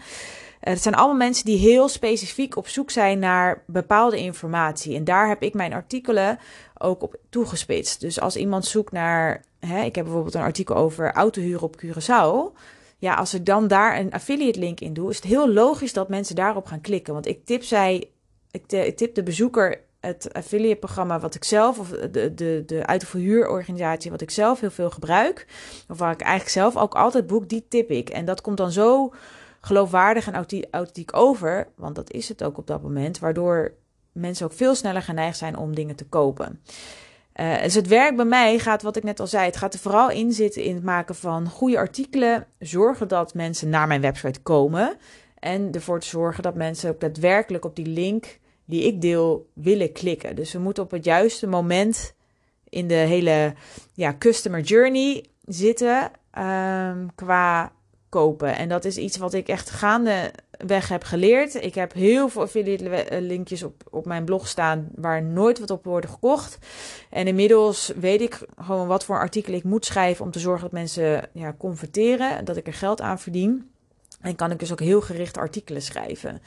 het 0.59 0.81
zijn 0.81 0.95
allemaal 0.95 1.15
mensen 1.15 1.45
die 1.45 1.57
heel 1.57 1.87
specifiek 1.87 2.55
op 2.55 2.67
zoek 2.67 2.91
zijn 2.91 3.19
naar 3.19 3.63
bepaalde 3.67 4.17
informatie. 4.17 4.95
En 4.95 5.03
daar 5.03 5.27
heb 5.27 5.41
ik 5.41 5.53
mijn 5.53 5.73
artikelen 5.73 6.39
ook 6.77 7.01
op 7.03 7.15
toegespitst. 7.29 7.99
Dus 7.99 8.19
als 8.19 8.35
iemand 8.35 8.65
zoekt 8.65 8.91
naar, 8.91 9.43
hè, 9.65 9.83
ik 9.83 9.95
heb 9.95 10.03
bijvoorbeeld 10.03 10.35
een 10.35 10.41
artikel 10.41 10.75
over 10.75 11.11
autohuur 11.11 11.63
op 11.63 11.81
Curaçao. 11.85 12.57
Ja, 12.97 13.13
als 13.13 13.33
ik 13.33 13.45
dan 13.45 13.67
daar 13.67 13.99
een 13.99 14.11
affiliate 14.11 14.59
link 14.59 14.79
in 14.79 14.93
doe, 14.93 15.09
is 15.09 15.15
het 15.15 15.25
heel 15.25 15.49
logisch 15.49 15.93
dat 15.93 16.09
mensen 16.09 16.35
daarop 16.35 16.65
gaan 16.65 16.81
klikken. 16.81 17.13
Want 17.13 17.27
ik 17.27 17.45
tip 17.45 17.63
zij, 17.63 18.09
ik 18.51 18.67
tip 18.95 19.15
de 19.15 19.23
bezoeker 19.23 19.83
het 19.99 20.33
affiliate 20.33 20.79
programma 20.79 21.19
wat 21.19 21.35
ik 21.35 21.43
zelf, 21.43 21.79
of 21.79 21.89
de, 21.89 22.33
de, 22.33 22.63
de 22.65 22.85
uitverhuurorganisatie 22.85 24.11
wat 24.11 24.21
ik 24.21 24.31
zelf 24.31 24.59
heel 24.59 24.71
veel 24.71 24.89
gebruik, 24.89 25.47
of 25.89 25.97
waar 25.97 26.11
ik 26.11 26.21
eigenlijk 26.21 26.51
zelf 26.51 26.77
ook 26.77 26.95
altijd 26.95 27.27
boek, 27.27 27.49
die 27.49 27.65
tip 27.69 27.89
ik. 27.89 28.09
En 28.09 28.25
dat 28.25 28.41
komt 28.41 28.57
dan 28.57 28.71
zo 28.71 29.13
geloofwaardig 29.61 30.27
en 30.27 30.47
authentiek 30.71 31.15
over, 31.15 31.67
want 31.75 31.95
dat 31.95 32.11
is 32.11 32.29
het 32.29 32.43
ook 32.43 32.57
op 32.57 32.67
dat 32.67 32.81
moment, 32.81 33.19
waardoor 33.19 33.73
mensen 34.11 34.45
ook 34.45 34.53
veel 34.53 34.75
sneller 34.75 35.01
geneigd 35.01 35.37
zijn 35.37 35.57
om 35.57 35.75
dingen 35.75 35.95
te 35.95 36.05
kopen. 36.05 36.61
Uh, 37.39 37.61
dus 37.61 37.73
het 37.73 37.87
werk 37.87 38.15
bij 38.15 38.25
mij 38.25 38.59
gaat, 38.59 38.81
wat 38.81 38.95
ik 38.95 39.03
net 39.03 39.19
al 39.19 39.27
zei, 39.27 39.45
het 39.45 39.57
gaat 39.57 39.73
er 39.73 39.79
vooral 39.79 40.09
in 40.09 40.31
zitten 40.31 40.63
in 40.63 40.75
het 40.75 40.83
maken 40.83 41.15
van 41.15 41.49
goede 41.49 41.77
artikelen. 41.77 42.47
Zorgen 42.59 43.07
dat 43.07 43.33
mensen 43.33 43.69
naar 43.69 43.87
mijn 43.87 44.01
website 44.01 44.39
komen. 44.39 44.97
En 45.39 45.71
ervoor 45.71 45.99
te 45.99 46.07
zorgen 46.07 46.43
dat 46.43 46.55
mensen 46.55 46.89
ook 46.89 46.99
daadwerkelijk 46.99 47.65
op 47.65 47.75
die 47.75 47.87
link 47.87 48.39
die 48.65 48.83
ik 48.83 49.01
deel 49.01 49.49
willen 49.53 49.91
klikken. 49.91 50.35
Dus 50.35 50.53
we 50.53 50.59
moeten 50.59 50.83
op 50.83 50.91
het 50.91 51.05
juiste 51.05 51.47
moment 51.47 52.15
in 52.69 52.87
de 52.87 52.93
hele 52.93 53.53
ja, 53.93 54.15
customer 54.19 54.61
journey 54.61 55.25
zitten 55.45 56.11
um, 56.37 57.15
qua 57.15 57.71
kopen. 58.09 58.57
En 58.57 58.69
dat 58.69 58.85
is 58.85 58.97
iets 58.97 59.17
wat 59.17 59.33
ik 59.33 59.47
echt 59.47 59.69
gaandeweg 60.57 60.87
heb 60.87 61.03
geleerd. 61.03 61.63
Ik 61.63 61.75
heb 61.75 61.93
heel 61.93 62.29
veel 62.29 62.41
affiliate 62.41 62.89
eh, 62.89 63.21
linkjes 63.21 63.63
op, 63.63 63.83
op 63.89 64.05
mijn 64.05 64.25
blog 64.25 64.47
staan 64.47 64.89
waar 64.95 65.23
nooit 65.23 65.59
wat 65.59 65.69
op 65.69 65.85
worden 65.85 66.09
gekocht. 66.09 66.57
En 67.09 67.27
inmiddels 67.27 67.91
weet 67.99 68.21
ik 68.21 68.39
gewoon 68.57 68.87
wat 68.87 69.05
voor 69.05 69.19
artikel 69.19 69.53
ik 69.53 69.63
moet 69.63 69.85
schrijven 69.85 70.25
om 70.25 70.31
te 70.31 70.39
zorgen 70.39 70.61
dat 70.61 70.71
mensen 70.71 71.29
ja, 71.33 71.55
converteren. 71.57 72.45
Dat 72.45 72.57
ik 72.57 72.67
er 72.67 72.73
geld 72.73 73.01
aan 73.01 73.19
verdien. 73.19 73.69
En 74.21 74.35
kan 74.35 74.51
ik 74.51 74.59
dus 74.59 74.71
ook 74.71 74.79
heel 74.79 75.01
gerichte 75.01 75.39
artikelen 75.39 75.81
schrijven 75.81 76.41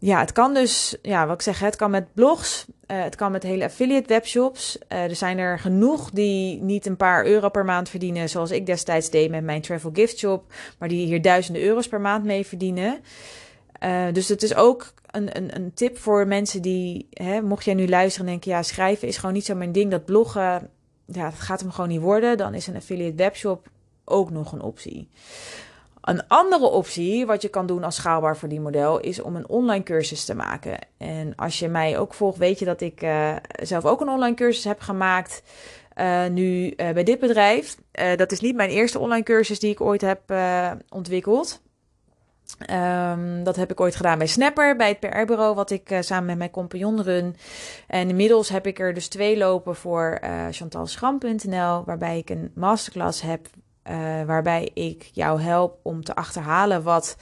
ja, 0.00 0.20
het 0.20 0.32
kan 0.32 0.54
dus, 0.54 0.96
ja, 1.02 1.26
wat 1.26 1.34
ik 1.34 1.42
zeg, 1.42 1.58
het 1.58 1.76
kan 1.76 1.90
met 1.90 2.14
blogs, 2.14 2.66
uh, 2.86 3.02
het 3.02 3.14
kan 3.14 3.32
met 3.32 3.42
hele 3.42 3.64
affiliate 3.64 4.08
webshops. 4.08 4.78
Uh, 4.88 5.02
er 5.02 5.16
zijn 5.16 5.38
er 5.38 5.58
genoeg 5.58 6.10
die 6.10 6.62
niet 6.62 6.86
een 6.86 6.96
paar 6.96 7.26
euro 7.26 7.48
per 7.48 7.64
maand 7.64 7.88
verdienen, 7.88 8.28
zoals 8.28 8.50
ik 8.50 8.66
destijds 8.66 9.10
deed 9.10 9.30
met 9.30 9.44
mijn 9.44 9.60
travel 9.60 9.90
gift 9.92 10.18
shop, 10.18 10.52
maar 10.78 10.88
die 10.88 11.06
hier 11.06 11.22
duizenden 11.22 11.62
euro's 11.62 11.88
per 11.88 12.00
maand 12.00 12.24
mee 12.24 12.46
verdienen. 12.46 13.00
Uh, 13.84 14.12
dus 14.12 14.28
het 14.28 14.42
is 14.42 14.54
ook 14.54 14.92
een, 15.10 15.36
een, 15.36 15.56
een 15.56 15.74
tip 15.74 15.98
voor 15.98 16.26
mensen 16.26 16.62
die, 16.62 17.08
hè, 17.10 17.42
mocht 17.42 17.64
jij 17.64 17.74
nu 17.74 17.88
luisteren 17.88 18.26
en 18.26 18.32
denken, 18.32 18.50
ja, 18.50 18.62
schrijven 18.62 19.08
is 19.08 19.16
gewoon 19.16 19.34
niet 19.34 19.44
zo 19.44 19.54
mijn 19.54 19.72
ding, 19.72 19.90
dat 19.90 20.04
bloggen, 20.04 20.70
ja, 21.06 21.24
dat 21.30 21.40
gaat 21.40 21.60
hem 21.60 21.70
gewoon 21.70 21.90
niet 21.90 22.00
worden, 22.00 22.36
dan 22.36 22.54
is 22.54 22.66
een 22.66 22.76
affiliate 22.76 23.16
webshop 23.16 23.68
ook 24.04 24.30
nog 24.30 24.52
een 24.52 24.62
optie. 24.62 25.08
Een 26.00 26.28
andere 26.28 26.66
optie, 26.66 27.26
wat 27.26 27.42
je 27.42 27.48
kan 27.48 27.66
doen 27.66 27.84
als 27.84 27.94
schaalbaar 27.94 28.36
verdienmodel, 28.36 29.00
is 29.00 29.22
om 29.22 29.36
een 29.36 29.48
online 29.48 29.82
cursus 29.84 30.24
te 30.24 30.34
maken. 30.34 30.78
En 30.98 31.34
als 31.36 31.58
je 31.58 31.68
mij 31.68 31.98
ook 31.98 32.14
volgt, 32.14 32.38
weet 32.38 32.58
je 32.58 32.64
dat 32.64 32.80
ik 32.80 33.02
uh, 33.02 33.36
zelf 33.62 33.84
ook 33.84 34.00
een 34.00 34.08
online 34.08 34.36
cursus 34.36 34.64
heb 34.64 34.80
gemaakt. 34.80 35.42
Uh, 35.96 36.26
nu 36.26 36.66
uh, 36.66 36.72
bij 36.90 37.04
dit 37.04 37.18
bedrijf. 37.18 37.76
dat 38.16 38.32
is 38.32 38.40
niet 38.40 38.56
mijn 38.56 38.70
eerste 38.70 38.98
online 38.98 39.22
cursus 39.22 39.58
die 39.58 39.70
ik 39.70 39.80
ooit 39.80 40.00
heb 40.00 40.20
ontwikkeld. 40.88 41.60
Um, 42.70 43.44
dat 43.44 43.56
heb 43.56 43.70
ik 43.70 43.80
ooit 43.80 43.96
gedaan 43.96 44.18
bij 44.18 44.26
Snapper, 44.26 44.76
bij 44.76 44.88
het 44.88 45.00
PR-bureau, 45.00 45.54
wat 45.54 45.70
ik 45.70 45.96
samen 46.00 46.26
met 46.26 46.38
mijn 46.38 46.50
compagnon 46.50 47.02
run. 47.02 47.36
En 47.86 48.08
inmiddels 48.08 48.48
heb 48.48 48.66
ik 48.66 48.78
er 48.78 48.94
dus 48.94 49.08
twee 49.08 49.36
lopen 49.36 49.76
voor 49.76 50.20
chantalschram.nl, 50.50 51.84
waarbij 51.84 52.18
ik 52.18 52.30
een 52.30 52.50
masterclass 52.54 53.20
heb 53.20 53.48
uh, 53.90 54.24
waarbij 54.24 54.70
ik 54.74 55.10
jou 55.12 55.40
help 55.40 55.78
om 55.82 56.04
te 56.04 56.14
achterhalen 56.14 56.82
wat, 56.82 57.16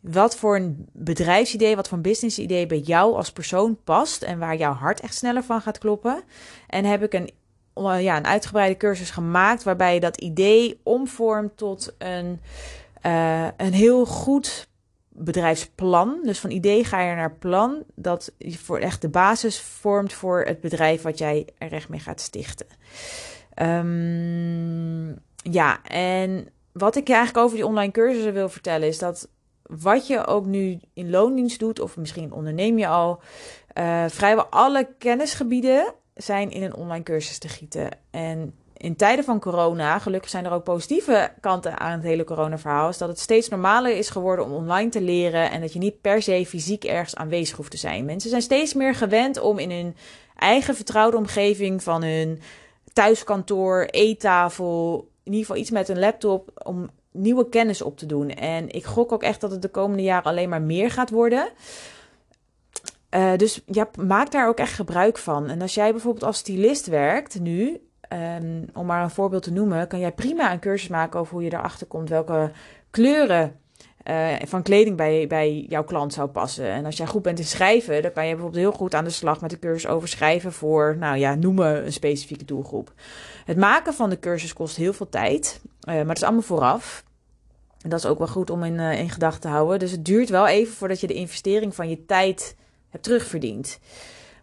wat 0.00 0.36
voor 0.36 0.56
een 0.56 0.88
bedrijfsidee, 0.92 1.76
wat 1.76 1.88
voor 1.88 1.96
een 1.96 2.02
businessidee 2.02 2.66
bij 2.66 2.78
jou 2.78 3.14
als 3.14 3.32
persoon 3.32 3.78
past 3.84 4.22
en 4.22 4.38
waar 4.38 4.56
jouw 4.56 4.72
hart 4.72 5.00
echt 5.00 5.14
sneller 5.14 5.44
van 5.44 5.60
gaat 5.60 5.78
kloppen. 5.78 6.22
En 6.66 6.84
heb 6.84 7.02
ik 7.02 7.12
een, 7.12 7.30
ja, 8.02 8.16
een 8.16 8.26
uitgebreide 8.26 8.76
cursus 8.76 9.10
gemaakt 9.10 9.62
waarbij 9.62 9.94
je 9.94 10.00
dat 10.00 10.20
idee 10.20 10.80
omvormt 10.82 11.56
tot 11.56 11.94
een, 11.98 12.40
uh, 13.06 13.48
een 13.56 13.72
heel 13.72 14.06
goed 14.06 14.68
bedrijfsplan. 15.08 16.20
Dus 16.22 16.38
van 16.38 16.50
idee 16.50 16.84
ga 16.84 17.00
je 17.00 17.14
naar 17.14 17.32
plan 17.32 17.82
dat 17.94 18.32
je 18.38 18.58
voor 18.58 18.78
echt 18.78 19.00
de 19.00 19.08
basis 19.08 19.60
vormt 19.60 20.12
voor 20.12 20.42
het 20.42 20.60
bedrijf 20.60 21.02
wat 21.02 21.18
jij 21.18 21.48
er 21.58 21.72
echt 21.72 21.88
mee 21.88 22.00
gaat 22.00 22.20
stichten. 22.20 22.66
Um, 23.62 25.18
ja, 25.50 25.82
en 25.82 26.48
wat 26.72 26.96
ik 26.96 27.08
eigenlijk 27.08 27.44
over 27.44 27.56
die 27.56 27.66
online 27.66 27.92
cursussen 27.92 28.32
wil 28.32 28.48
vertellen 28.48 28.88
is 28.88 28.98
dat 28.98 29.28
wat 29.62 30.06
je 30.06 30.26
ook 30.26 30.46
nu 30.46 30.80
in 30.94 31.10
loondienst 31.10 31.58
doet, 31.58 31.80
of 31.80 31.96
misschien 31.96 32.32
onderneem 32.32 32.78
je 32.78 32.86
al, 32.86 33.20
uh, 33.78 34.04
vrijwel 34.08 34.44
alle 34.44 34.88
kennisgebieden 34.98 35.94
zijn 36.14 36.50
in 36.50 36.62
een 36.62 36.74
online 36.74 37.02
cursus 37.02 37.38
te 37.38 37.48
gieten. 37.48 37.88
En 38.10 38.54
in 38.76 38.96
tijden 38.96 39.24
van 39.24 39.40
corona, 39.40 39.98
gelukkig 39.98 40.30
zijn 40.30 40.44
er 40.44 40.52
ook 40.52 40.64
positieve 40.64 41.32
kanten 41.40 41.78
aan 41.78 41.92
het 41.92 42.02
hele 42.02 42.24
corona-verhaal, 42.24 42.88
is 42.88 42.98
dat 42.98 43.08
het 43.08 43.18
steeds 43.18 43.48
normaler 43.48 43.96
is 43.96 44.10
geworden 44.10 44.44
om 44.44 44.52
online 44.52 44.90
te 44.90 45.00
leren 45.00 45.50
en 45.50 45.60
dat 45.60 45.72
je 45.72 45.78
niet 45.78 46.00
per 46.00 46.22
se 46.22 46.46
fysiek 46.46 46.84
ergens 46.84 47.16
aanwezig 47.16 47.56
hoeft 47.56 47.70
te 47.70 47.76
zijn. 47.76 48.04
Mensen 48.04 48.30
zijn 48.30 48.42
steeds 48.42 48.74
meer 48.74 48.94
gewend 48.94 49.40
om 49.40 49.58
in 49.58 49.70
hun 49.70 49.96
eigen 50.36 50.74
vertrouwde 50.74 51.16
omgeving 51.16 51.82
van 51.82 52.02
hun 52.02 52.40
thuiskantoor, 52.92 53.84
eettafel, 53.90 55.08
in 55.24 55.32
ieder 55.32 55.46
geval 55.46 55.60
iets 55.60 55.70
met 55.70 55.88
een 55.88 55.98
laptop 55.98 56.50
om 56.66 56.90
nieuwe 57.10 57.48
kennis 57.48 57.82
op 57.82 57.98
te 57.98 58.06
doen. 58.06 58.30
En 58.30 58.70
ik 58.70 58.84
gok 58.84 59.12
ook 59.12 59.22
echt 59.22 59.40
dat 59.40 59.50
het 59.50 59.62
de 59.62 59.68
komende 59.68 60.02
jaren 60.02 60.30
alleen 60.30 60.48
maar 60.48 60.62
meer 60.62 60.90
gaat 60.90 61.10
worden. 61.10 61.48
Uh, 63.10 63.36
dus 63.36 63.64
maak 64.06 64.30
daar 64.30 64.48
ook 64.48 64.58
echt 64.58 64.72
gebruik 64.72 65.18
van. 65.18 65.48
En 65.48 65.60
als 65.60 65.74
jij 65.74 65.90
bijvoorbeeld 65.90 66.24
als 66.24 66.38
stylist 66.38 66.86
werkt 66.86 67.40
nu, 67.40 67.80
um, 68.38 68.64
om 68.72 68.86
maar 68.86 69.02
een 69.02 69.10
voorbeeld 69.10 69.42
te 69.42 69.52
noemen, 69.52 69.86
kan 69.86 69.98
jij 69.98 70.12
prima 70.12 70.52
een 70.52 70.58
cursus 70.58 70.88
maken 70.88 71.20
over 71.20 71.32
hoe 71.32 71.42
je 71.42 71.52
erachter 71.52 71.86
komt 71.86 72.08
welke 72.08 72.50
kleuren 72.90 73.58
van 74.44 74.62
kleding 74.62 74.96
bij, 74.96 75.26
bij 75.26 75.66
jouw 75.68 75.84
klant 75.84 76.12
zou 76.12 76.28
passen. 76.28 76.66
En 76.66 76.84
als 76.84 76.96
jij 76.96 77.06
goed 77.06 77.22
bent 77.22 77.38
in 77.38 77.44
schrijven, 77.44 78.02
dan 78.02 78.12
kan 78.12 78.26
je 78.26 78.32
bijvoorbeeld 78.32 78.62
heel 78.62 78.72
goed 78.72 78.94
aan 78.94 79.04
de 79.04 79.10
slag 79.10 79.40
met 79.40 79.50
de 79.50 79.58
cursus 79.58 79.90
over 79.90 80.08
schrijven 80.08 80.52
voor, 80.52 80.96
nou 80.98 81.16
ja, 81.16 81.34
noemen 81.34 81.84
een 81.84 81.92
specifieke 81.92 82.44
doelgroep. 82.44 82.92
Het 83.44 83.56
maken 83.56 83.94
van 83.94 84.10
de 84.10 84.18
cursus 84.18 84.52
kost 84.52 84.76
heel 84.76 84.92
veel 84.92 85.08
tijd, 85.08 85.60
maar 85.86 85.96
het 85.96 86.16
is 86.16 86.22
allemaal 86.22 86.42
vooraf. 86.42 87.04
En 87.80 87.90
dat 87.90 87.98
is 87.98 88.06
ook 88.06 88.18
wel 88.18 88.26
goed 88.26 88.50
om 88.50 88.62
in, 88.62 88.80
in 88.80 89.10
gedachten 89.10 89.40
te 89.40 89.48
houden. 89.48 89.78
Dus 89.78 89.90
het 89.90 90.04
duurt 90.04 90.28
wel 90.28 90.46
even 90.46 90.74
voordat 90.74 91.00
je 91.00 91.06
de 91.06 91.14
investering 91.14 91.74
van 91.74 91.88
je 91.88 92.04
tijd 92.04 92.56
hebt 92.90 93.04
terugverdiend. 93.04 93.78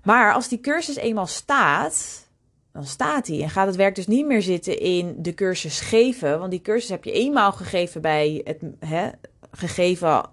Maar 0.03 0.33
als 0.33 0.47
die 0.47 0.59
cursus 0.59 0.95
eenmaal 0.95 1.27
staat, 1.27 2.27
dan 2.73 2.85
staat 2.85 3.25
die. 3.25 3.43
En 3.43 3.49
gaat 3.49 3.67
het 3.67 3.75
werk 3.75 3.95
dus 3.95 4.07
niet 4.07 4.25
meer 4.25 4.41
zitten 4.41 4.79
in 4.79 5.15
de 5.17 5.33
cursus 5.33 5.79
geven. 5.79 6.39
Want 6.39 6.51
die 6.51 6.61
cursus 6.61 6.89
heb 6.89 7.03
je 7.03 7.11
eenmaal 7.11 7.51
gegeven 7.51 8.01
bij 8.01 8.41
het 8.43 8.59
hè, 8.79 9.09
gegeven. 9.51 10.23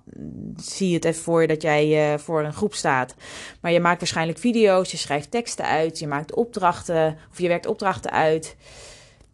Zie 0.57 0.89
je 0.89 0.95
het 0.95 1.05
even 1.05 1.23
voor 1.23 1.47
dat 1.47 1.63
jij 1.63 2.13
uh, 2.13 2.19
voor 2.19 2.43
een 2.43 2.53
groep 2.53 2.75
staat. 2.75 3.15
Maar 3.61 3.73
je 3.73 3.81
maakt 3.81 3.99
waarschijnlijk 3.99 4.39
video's, 4.39 4.91
je 4.91 4.97
schrijft 4.97 5.31
teksten 5.31 5.65
uit, 5.65 5.99
je 5.99 6.07
maakt 6.07 6.35
opdrachten 6.35 7.19
of 7.31 7.39
je 7.39 7.49
werkt 7.49 7.67
opdrachten 7.67 8.11
uit. 8.11 8.57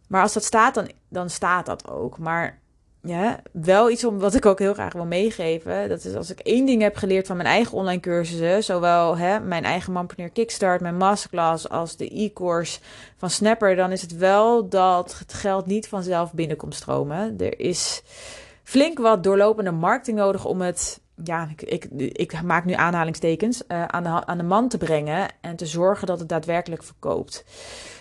Maar 0.07 0.21
als 0.21 0.33
dat 0.33 0.43
staat, 0.43 0.73
dan, 0.73 0.89
dan 1.09 1.29
staat 1.29 1.65
dat 1.65 1.89
ook. 1.89 2.17
Maar 2.17 2.59
ja, 3.05 3.39
wel 3.51 3.89
iets 3.89 4.05
om 4.05 4.19
wat 4.19 4.33
ik 4.33 4.45
ook 4.45 4.59
heel 4.59 4.73
graag 4.73 4.93
wil 4.93 5.05
meegeven. 5.05 5.89
Dat 5.89 6.05
is 6.05 6.15
als 6.15 6.31
ik 6.31 6.39
één 6.39 6.65
ding 6.65 6.81
heb 6.81 6.95
geleerd 6.95 7.27
van 7.27 7.37
mijn 7.37 7.49
eigen 7.49 7.77
online 7.77 7.99
cursussen, 7.99 8.63
zowel 8.63 9.17
hè, 9.17 9.39
mijn 9.39 9.63
eigen 9.63 9.93
Mampreneur 9.93 10.29
Kickstart, 10.29 10.81
mijn 10.81 10.97
masterclass 10.97 11.69
als 11.69 11.97
de 11.97 12.21
e-course 12.21 12.79
van 13.17 13.29
Snapper, 13.29 13.75
dan 13.75 13.91
is 13.91 14.01
het 14.01 14.17
wel 14.17 14.69
dat 14.69 15.15
het 15.19 15.33
geld 15.33 15.65
niet 15.65 15.87
vanzelf 15.87 16.33
binnenkomt 16.33 16.75
stromen. 16.75 17.35
Er 17.37 17.59
is 17.59 18.01
flink 18.65 18.99
wat 18.99 19.23
doorlopende 19.23 19.71
marketing 19.71 20.17
nodig 20.17 20.45
om 20.45 20.61
het, 20.61 21.01
ja, 21.23 21.49
ik, 21.55 21.61
ik, 21.61 22.11
ik 22.11 22.41
maak 22.41 22.65
nu 22.65 22.73
aanhalingstekens, 22.73 23.63
uh, 23.67 23.85
aan, 23.85 24.03
de, 24.03 24.25
aan 24.25 24.37
de 24.37 24.43
man 24.43 24.69
te 24.69 24.77
brengen 24.77 25.27
en 25.41 25.55
te 25.55 25.65
zorgen 25.65 26.07
dat 26.07 26.19
het 26.19 26.29
daadwerkelijk 26.29 26.83
verkoopt. 26.83 27.45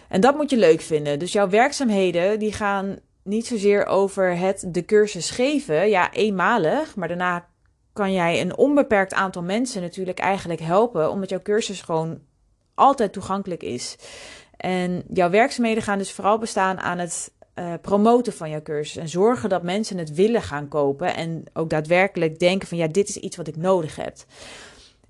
En 0.09 0.21
dat 0.21 0.37
moet 0.37 0.51
je 0.51 0.57
leuk 0.57 0.81
vinden. 0.81 1.19
Dus 1.19 1.33
jouw 1.33 1.49
werkzaamheden 1.49 2.39
die 2.39 2.53
gaan 2.53 2.99
niet 3.23 3.47
zozeer 3.47 3.87
over 3.87 4.39
het 4.39 4.65
de 4.67 4.85
cursus 4.85 5.31
geven, 5.31 5.89
ja, 5.89 6.13
eenmalig, 6.13 6.97
maar 6.97 7.09
daarna 7.09 7.47
kan 7.93 8.13
jij 8.13 8.41
een 8.41 8.57
onbeperkt 8.57 9.15
aantal 9.15 9.43
mensen 9.43 9.83
natuurlijk 9.83 10.19
eigenlijk 10.19 10.61
helpen, 10.61 11.11
omdat 11.11 11.31
jouw 11.31 11.43
cursus 11.43 11.83
gewoon 11.83 12.21
altijd 12.75 13.13
toegankelijk 13.13 13.63
is. 13.63 13.97
En 14.57 15.05
jouw 15.09 15.31
werkzaamheden 15.31 15.83
gaan 15.83 15.99
dus 15.99 16.13
vooral 16.13 16.39
bestaan 16.39 16.81
aan 16.81 16.99
het 16.99 17.33
uh, 17.55 17.73
promoten 17.81 18.33
van 18.33 18.51
jouw 18.51 18.63
cursus 18.63 18.97
en 18.97 19.09
zorgen 19.09 19.49
dat 19.49 19.63
mensen 19.63 19.99
het 19.99 20.15
willen 20.15 20.43
gaan 20.43 20.69
kopen 20.69 21.17
en 21.17 21.45
ook 21.53 21.71
daadwerkelijk 21.71 22.39
denken 22.39 22.69
van 22.69 22.79
ja, 22.79 22.87
dit 22.87 23.09
is 23.09 23.17
iets 23.17 23.37
wat 23.37 23.47
ik 23.47 23.57
nodig 23.57 23.97
heb. 23.97 24.17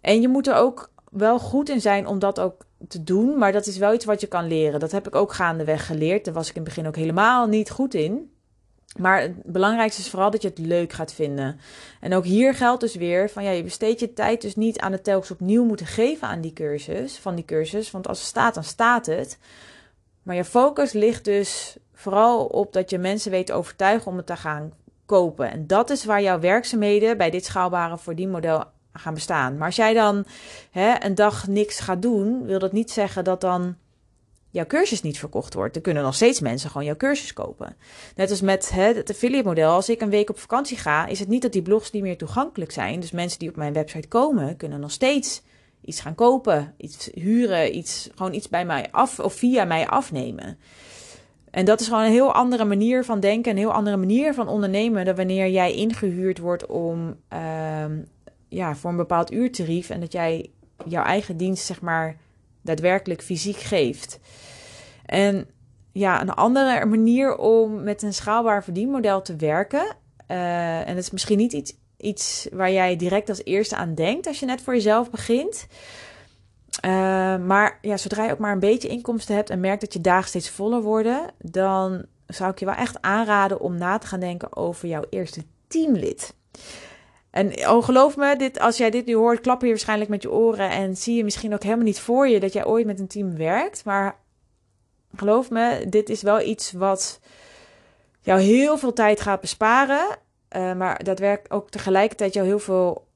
En 0.01 0.21
je 0.21 0.29
moet 0.29 0.47
er 0.47 0.55
ook 0.55 0.91
wel 1.11 1.39
goed 1.39 1.69
in 1.69 1.81
zijn 1.81 2.07
om 2.07 2.19
dat 2.19 2.41
ook 2.41 2.65
te 2.89 3.05
doen, 3.05 3.39
maar 3.39 3.53
dat 3.53 3.67
is 3.67 3.77
wel 3.77 3.95
iets 3.95 4.05
wat 4.05 4.21
je 4.21 4.27
kan 4.27 4.47
leren. 4.47 4.81
Dat 4.81 4.93
heb 4.93 5.07
ik 5.07 5.15
ook 5.15 5.33
gaandeweg 5.33 5.87
geleerd. 5.87 6.25
Daar 6.25 6.35
was 6.35 6.49
ik 6.49 6.55
in 6.55 6.61
het 6.61 6.69
begin 6.69 6.87
ook 6.87 6.97
helemaal 6.97 7.47
niet 7.47 7.71
goed 7.71 7.95
in. 7.95 8.33
Maar 8.99 9.21
het 9.21 9.43
belangrijkste 9.43 10.01
is 10.01 10.11
vooral 10.11 10.31
dat 10.31 10.43
je 10.43 10.49
het 10.49 10.59
leuk 10.59 10.93
gaat 10.93 11.13
vinden. 11.13 11.61
En 12.01 12.15
ook 12.15 12.25
hier 12.25 12.55
geldt 12.55 12.81
dus 12.81 12.95
weer 12.95 13.31
van 13.31 13.45
ja, 13.45 13.51
je 13.51 13.63
besteedt 13.63 14.01
je 14.01 14.13
tijd 14.13 14.41
dus 14.41 14.57
niet 14.57 14.79
aan 14.79 14.93
het 14.93 15.05
telkens 15.05 15.31
opnieuw 15.31 15.65
moeten 15.65 15.87
geven 15.87 16.29
aan 16.29 16.41
die 16.41 16.53
cursus, 16.53 17.19
van 17.19 17.35
die 17.35 17.45
cursus. 17.45 17.91
Want 17.91 18.09
als 18.09 18.19
het 18.19 18.27
staat, 18.27 18.55
dan 18.55 18.65
staat 18.65 19.07
het. 19.07 19.39
Maar 20.23 20.37
je 20.37 20.45
focus 20.45 20.93
ligt 20.93 21.25
dus 21.25 21.77
vooral 22.05 22.45
op 22.45 22.73
dat 22.73 22.91
je 22.91 22.99
mensen 22.99 23.31
weet 23.31 23.53
overtuigen 23.53 24.11
om 24.11 24.17
het 24.17 24.27
te 24.27 24.37
gaan 24.37 24.73
kopen. 25.07 25.51
En 25.51 25.67
dat 25.67 25.91
is 25.91 26.05
waar 26.05 26.23
jouw 26.23 26.41
werkzaamheden 26.41 27.17
bij 27.17 27.31
dit 27.31 27.45
schaalbare 27.45 28.27
model 28.27 28.65
gaan 28.93 29.15
bestaan. 29.15 29.57
Maar 29.57 29.67
als 29.67 29.77
jij 29.77 29.95
dan 29.95 30.25
hè, 30.71 30.95
een 31.05 31.15
dag 31.15 31.49
niks 31.49 31.81
gaat 31.81 32.03
doen, 32.03 32.47
wil 32.47 32.59
dat 32.59 32.73
niet 32.73 32.91
zeggen 32.91 33.25
dat 33.25 33.41
dan 33.41 33.77
jouw 34.51 34.67
cursus 34.67 35.03
niet 35.03 35.19
verkocht 35.19 35.55
wordt. 35.55 35.77
Er 35.77 35.83
kunnen 35.83 36.03
nog 36.03 36.15
steeds 36.15 36.41
mensen 36.41 36.71
gewoon 36.71 36.87
jouw 36.87 36.97
cursus 36.97 37.33
kopen. 37.33 37.77
Net 38.17 38.31
als 38.31 38.41
met 38.41 38.71
hè, 38.71 38.95
het 38.95 39.11
affiliate 39.11 39.49
model. 39.49 39.71
Als 39.71 39.89
ik 39.89 40.01
een 40.01 40.11
week 40.11 40.31
op 40.31 40.39
vakantie 40.39 40.77
ga, 40.77 41.07
is 41.07 41.19
het 41.19 41.29
niet 41.29 41.43
dat 41.43 41.53
die 41.53 41.63
blogs 41.63 41.91
niet 41.91 42.03
meer 42.03 42.17
toegankelijk 42.17 42.73
zijn. 42.73 43.01
Dus 43.01 43.11
mensen 43.11 43.39
die 43.39 43.49
op 43.49 43.57
mijn 43.57 43.73
website 43.73 44.09
komen, 44.09 44.57
kunnen 44.57 44.81
nog 44.81 44.91
steeds 44.91 45.43
iets 45.85 46.01
gaan 46.01 46.15
kopen, 46.15 46.75
iets 46.77 47.11
huren, 47.15 47.77
iets, 47.77 48.11
gewoon 48.15 48.35
iets 48.35 48.49
bij 48.49 48.65
mij 48.65 48.89
af 48.91 49.21
of 49.21 49.35
via 49.35 49.65
mij 49.65 49.87
afnemen. 49.87 50.59
En 51.55 51.65
dat 51.65 51.81
is 51.81 51.87
gewoon 51.87 52.05
een 52.05 52.11
heel 52.11 52.33
andere 52.33 52.65
manier 52.65 53.05
van 53.05 53.21
denken, 53.21 53.51
een 53.51 53.59
heel 53.59 53.73
andere 53.73 53.97
manier 53.97 54.35
van 54.35 54.49
ondernemen 54.49 55.05
dan 55.05 55.15
wanneer 55.15 55.49
jij 55.49 55.75
ingehuurd 55.75 56.39
wordt 56.39 56.67
om 56.67 57.17
ehm, 57.29 57.99
ja, 58.49 58.75
voor 58.75 58.91
een 58.91 58.97
bepaald 58.97 59.33
uurtarief 59.33 59.91
en 59.91 60.01
dat 60.01 60.13
jij 60.13 60.51
jouw 60.87 61.05
eigen 61.05 61.37
dienst, 61.37 61.65
zeg 61.65 61.81
maar, 61.81 62.17
daadwerkelijk 62.63 63.23
fysiek 63.23 63.57
geeft. 63.57 64.21
En 65.07 65.47
ja, 65.93 66.21
een 66.21 66.35
andere 66.35 66.85
manier 66.85 67.37
om 67.37 67.83
met 67.83 68.03
een 68.03 68.15
schaalbaar 68.15 68.65
verdienmodel 68.65 69.23
te 69.23 69.37
werken. 69.37 69.97
Uh, 70.29 70.89
en 70.89 70.95
dat 70.95 71.05
is 71.05 71.11
misschien 71.11 71.39
niet 71.39 71.53
iets, 71.53 71.77
iets 71.97 72.49
waar 72.53 72.73
jij 72.73 72.97
direct 72.97 73.29
als 73.29 73.45
eerste 73.45 73.77
aan 73.77 73.95
denkt 73.95 74.27
als 74.27 74.41
je 74.41 74.47
net 74.47 74.63
voor 74.63 74.75
jezelf 74.75 75.11
begint. 75.11 75.67
Uh, 76.85 76.91
maar 77.47 77.79
ja, 77.81 77.97
zodra 77.97 78.25
je 78.25 78.33
ook 78.33 78.39
maar 78.39 78.53
een 78.53 78.59
beetje 78.59 78.89
inkomsten 78.89 79.35
hebt 79.35 79.51
en 79.51 79.61
merkt 79.61 79.81
dat 79.81 79.93
je 79.93 80.01
dagen 80.01 80.29
steeds 80.29 80.51
voller 80.51 80.83
worden, 80.83 81.31
dan 81.39 82.05
zou 82.27 82.51
ik 82.51 82.59
je 82.59 82.65
wel 82.65 82.75
echt 82.75 83.03
aanraden 83.03 83.61
om 83.61 83.79
na 83.79 83.99
te 83.99 84.07
gaan 84.07 84.21
denken 84.21 84.57
over 84.57 84.89
jouw 84.89 85.05
eerste 85.11 85.45
teamlid. 85.67 86.35
En 87.31 87.69
oh, 87.69 87.85
geloof 87.85 88.17
me, 88.17 88.37
dit, 88.37 88.61
als 88.61 88.77
jij 88.77 88.91
dit 88.91 89.07
nu 89.07 89.15
hoort, 89.15 89.41
klap 89.41 89.63
je 89.63 89.69
waarschijnlijk 89.69 90.11
met 90.11 90.23
je 90.23 90.31
oren 90.31 90.71
en 90.71 90.97
zie 90.97 91.17
je 91.17 91.25
misschien 91.25 91.55
ook 91.55 91.63
helemaal 91.63 91.85
niet 91.85 92.01
voor 92.01 92.29
je 92.29 92.41
dat 92.41 92.53
jij 92.53 92.65
ooit 92.65 92.87
met 92.87 93.01
een 93.01 93.07
team 93.07 93.37
werkt. 93.37 93.85
Maar 93.85 94.17
geloof 95.17 95.51
me, 95.51 95.87
dit 95.89 96.09
is 96.09 96.23
wel 96.23 96.41
iets 96.41 96.73
wat 96.73 97.21
jou 98.21 98.41
heel 98.41 98.79
veel 98.79 98.93
tijd 98.93 99.21
gaat 99.21 99.41
besparen. 99.41 100.07
Uh, 100.57 100.75
maar 100.75 101.05
daadwerkelijk 101.05 101.55
ook 101.55 101.71
tegelijkertijd 101.71 102.35
jou 102.35 102.47
heel 102.47 102.59
veel 102.59 103.07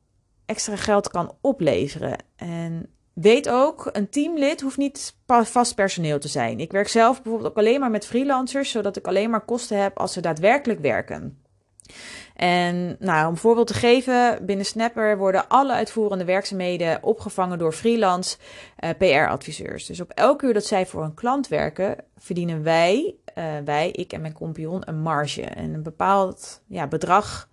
extra 0.47 0.77
geld 0.77 1.09
kan 1.09 1.35
opleveren. 1.41 2.17
En 2.37 2.93
weet 3.21 3.49
ook, 3.49 3.89
een 3.93 4.09
teamlid 4.09 4.61
hoeft 4.61 4.77
niet 4.77 5.15
vast 5.27 5.75
personeel 5.75 6.19
te 6.19 6.29
zijn. 6.29 6.61
Ik 6.61 6.73
werk 6.73 6.89
zelf 6.89 7.23
bijvoorbeeld 7.23 7.51
ook 7.51 7.59
alleen 7.59 7.81
maar 7.81 7.91
met 7.91 8.07
freelancers, 8.07 8.71
zodat 8.71 8.97
ik 8.97 9.07
alleen 9.07 9.31
maar 9.31 9.45
kosten 9.45 9.83
heb 9.83 9.99
als 9.99 10.13
ze 10.13 10.21
daadwerkelijk 10.21 10.81
werken. 10.81 11.43
En 12.35 12.97
nou, 12.99 13.27
om 13.27 13.33
een 13.33 13.37
voorbeeld 13.37 13.67
te 13.67 13.75
geven, 13.75 14.47
binnen 14.47 14.67
Snapper 14.67 15.19
worden 15.19 15.49
alle 15.49 15.73
uitvoerende 15.73 16.25
werkzaamheden 16.25 17.03
opgevangen 17.03 17.59
door 17.59 17.73
freelance 17.73 18.37
eh, 18.77 18.91
PR-adviseurs. 18.99 19.87
Dus 19.87 20.01
op 20.01 20.11
elk 20.11 20.43
uur 20.43 20.55
dat 20.55 20.65
zij 20.65 20.87
voor 20.87 21.03
een 21.03 21.15
klant 21.15 21.49
werken, 21.49 21.97
verdienen 22.19 22.63
wij, 22.63 23.15
uh, 23.39 23.45
wij, 23.65 23.91
ik 23.91 24.13
en 24.13 24.21
mijn 24.21 24.33
compagnon, 24.33 24.89
een 24.89 25.01
marge. 25.01 25.43
En 25.43 25.75
een 25.75 25.83
bepaald 25.83 26.63
ja, 26.67 26.87
bedrag 26.87 27.48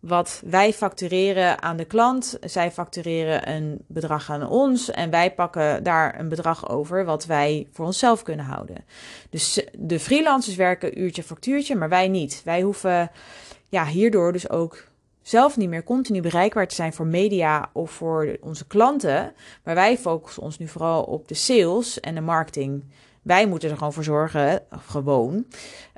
wat 0.00 0.42
wij 0.46 0.72
factureren 0.72 1.62
aan 1.62 1.76
de 1.76 1.84
klant. 1.84 2.38
Zij 2.40 2.70
factureren 2.70 3.50
een 3.50 3.84
bedrag 3.86 4.30
aan 4.30 4.48
ons 4.48 4.90
en 4.90 5.10
wij 5.10 5.34
pakken 5.34 5.82
daar 5.82 6.20
een 6.20 6.28
bedrag 6.28 6.68
over 6.68 7.04
wat 7.04 7.26
wij 7.26 7.66
voor 7.72 7.86
onszelf 7.86 8.22
kunnen 8.22 8.44
houden. 8.44 8.84
Dus 9.30 9.66
de 9.78 10.00
freelancers 10.00 10.56
werken 10.56 11.00
uurtje 11.00 11.22
factuurtje, 11.22 11.76
maar 11.76 11.88
wij 11.88 12.08
niet. 12.08 12.42
Wij 12.44 12.62
hoeven 12.62 13.10
ja, 13.68 13.86
hierdoor 13.86 14.32
dus 14.32 14.50
ook 14.50 14.84
zelf 15.22 15.56
niet 15.56 15.68
meer 15.68 15.84
continu 15.84 16.20
bereikbaar 16.20 16.68
te 16.68 16.74
zijn 16.74 16.92
voor 16.92 17.06
media 17.06 17.70
of 17.72 17.90
voor 17.90 18.36
onze 18.40 18.66
klanten. 18.66 19.32
Maar 19.64 19.74
wij 19.74 19.98
focussen 19.98 20.42
ons 20.42 20.58
nu 20.58 20.68
vooral 20.68 21.02
op 21.02 21.28
de 21.28 21.34
sales 21.34 22.00
en 22.00 22.14
de 22.14 22.20
marketing. 22.20 22.84
Wij 23.22 23.46
moeten 23.46 23.70
er 23.70 23.76
gewoon 23.76 23.92
voor 23.92 24.04
zorgen, 24.04 24.62
gewoon. 24.86 25.44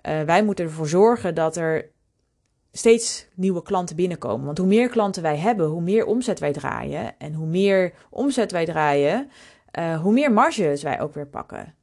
Uh, 0.08 0.22
wij 0.22 0.44
moeten 0.44 0.64
ervoor 0.64 0.88
zorgen 0.88 1.34
dat 1.34 1.56
er 1.56 1.90
steeds 2.72 3.26
nieuwe 3.35 3.62
klanten 3.62 3.96
binnenkomen. 3.96 4.46
Want 4.46 4.59
hoe 4.59 4.66
meer 4.66 4.88
klanten 4.88 5.22
wij 5.22 5.37
hebben, 5.37 5.66
hoe 5.66 5.83
meer 5.83 6.06
omzet 6.06 6.38
wij 6.38 6.52
draaien. 6.52 7.18
En 7.18 7.35
hoe 7.35 7.46
meer 7.46 7.92
omzet 8.11 8.52
wij 8.52 8.64
draaien, 8.64 9.30
uh, 9.78 10.00
hoe 10.00 10.12
meer 10.12 10.33
marges 10.33 10.83
wij 10.83 11.00
ook 11.00 11.14
weer 11.14 11.26
pakken. 11.26 11.74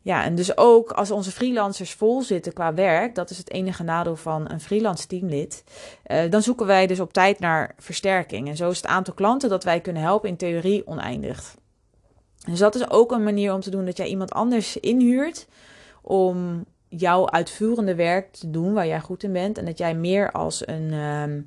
Ja, 0.00 0.24
en 0.24 0.34
dus 0.34 0.56
ook 0.56 0.90
als 0.90 1.10
onze 1.10 1.30
freelancers 1.30 1.92
vol 1.92 2.22
zitten 2.22 2.52
qua 2.52 2.74
werk, 2.74 3.14
dat 3.14 3.30
is 3.30 3.38
het 3.38 3.50
enige 3.50 3.82
nadeel 3.82 4.16
van 4.16 4.50
een 4.50 4.60
freelance 4.60 5.06
teamlid, 5.06 5.64
uh, 6.06 6.30
dan 6.30 6.42
zoeken 6.42 6.66
wij 6.66 6.86
dus 6.86 7.00
op 7.00 7.12
tijd 7.12 7.38
naar 7.38 7.74
versterking. 7.78 8.48
En 8.48 8.56
zo 8.56 8.70
is 8.70 8.76
het 8.76 8.86
aantal 8.86 9.14
klanten 9.14 9.48
dat 9.48 9.64
wij 9.64 9.80
kunnen 9.80 10.02
helpen 10.02 10.28
in 10.28 10.36
theorie 10.36 10.86
oneindig. 10.86 11.56
Dus 12.50 12.58
dat 12.58 12.74
is 12.74 12.90
ook 12.90 13.12
een 13.12 13.22
manier 13.22 13.54
om 13.54 13.60
te 13.60 13.70
doen 13.70 13.84
dat 13.84 13.96
jij 13.96 14.06
iemand 14.06 14.32
anders 14.32 14.76
inhuurt 14.76 15.46
om 16.02 16.64
jouw 17.00 17.28
uitvoerende 17.28 17.94
werk 17.94 18.32
te 18.32 18.50
doen 18.50 18.72
waar 18.72 18.86
jij 18.86 19.00
goed 19.00 19.22
in 19.22 19.32
bent. 19.32 19.58
En 19.58 19.64
dat 19.64 19.78
jij 19.78 19.94
meer 19.94 20.32
als 20.32 20.66
een, 20.66 20.92
uh, 20.92 21.42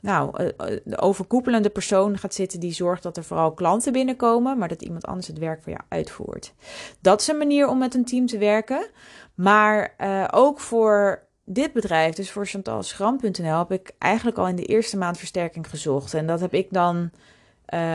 nou, 0.00 0.36
eh, 0.36 0.46
eh, 0.46 0.80
de 0.84 1.00
overkoepelende 1.00 1.70
persoon 1.70 2.18
gaat 2.18 2.34
zitten 2.34 2.60
die 2.60 2.72
zorgt 2.72 3.02
dat 3.02 3.16
er 3.16 3.24
vooral 3.24 3.52
klanten 3.52 3.92
binnenkomen, 3.92 4.58
maar 4.58 4.68
dat 4.68 4.82
iemand 4.82 5.06
anders 5.06 5.26
het 5.26 5.38
werk 5.38 5.62
voor 5.62 5.72
jou 5.72 5.84
uitvoert. 5.88 6.54
Dat 7.00 7.20
is 7.20 7.28
een 7.28 7.38
manier 7.38 7.68
om 7.68 7.78
met 7.78 7.94
een 7.94 8.04
team 8.04 8.26
te 8.26 8.38
werken. 8.38 8.86
Maar 9.34 9.94
uh, 9.98 10.28
ook 10.30 10.60
voor 10.60 11.26
dit 11.44 11.72
bedrijf, 11.72 12.14
dus 12.14 12.30
voor 12.30 12.46
chantalschram.nl, 12.46 13.58
heb 13.58 13.72
ik 13.72 13.92
eigenlijk 13.98 14.38
al 14.38 14.48
in 14.48 14.56
de 14.56 14.64
eerste 14.64 14.96
maand 14.96 15.18
versterking 15.18 15.70
gezocht. 15.70 16.14
En 16.14 16.26
dat 16.26 16.40
heb 16.40 16.54
ik 16.54 16.66
dan 16.70 17.10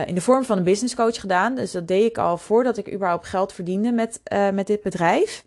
in 0.06 0.14
de 0.14 0.20
vorm 0.20 0.44
van 0.44 0.58
een 0.58 0.64
business 0.64 0.94
coach 0.94 1.20
gedaan. 1.20 1.54
Dus 1.54 1.72
dat 1.72 1.88
deed 1.88 2.04
ik 2.04 2.18
al 2.18 2.38
voordat 2.38 2.76
ik 2.76 2.92
überhaupt 2.92 3.26
geld 3.26 3.52
verdiende 3.52 3.92
met, 3.92 4.20
met 4.52 4.66
dit 4.66 4.82
bedrijf. 4.82 5.44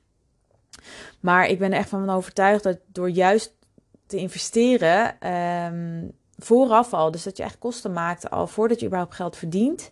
Maar 1.21 1.47
ik 1.47 1.59
ben 1.59 1.73
echt 1.73 1.89
van 1.89 2.09
overtuigd 2.09 2.63
dat 2.63 2.77
door 2.87 3.09
juist 3.09 3.53
te 4.07 4.17
investeren 4.17 5.29
um, 5.73 6.11
vooraf 6.37 6.93
al, 6.93 7.11
dus 7.11 7.23
dat 7.23 7.37
je 7.37 7.43
echt 7.43 7.57
kosten 7.57 7.93
maakt 7.93 8.29
al 8.29 8.47
voordat 8.47 8.79
je 8.79 8.85
überhaupt 8.85 9.15
geld 9.15 9.37
verdient, 9.37 9.89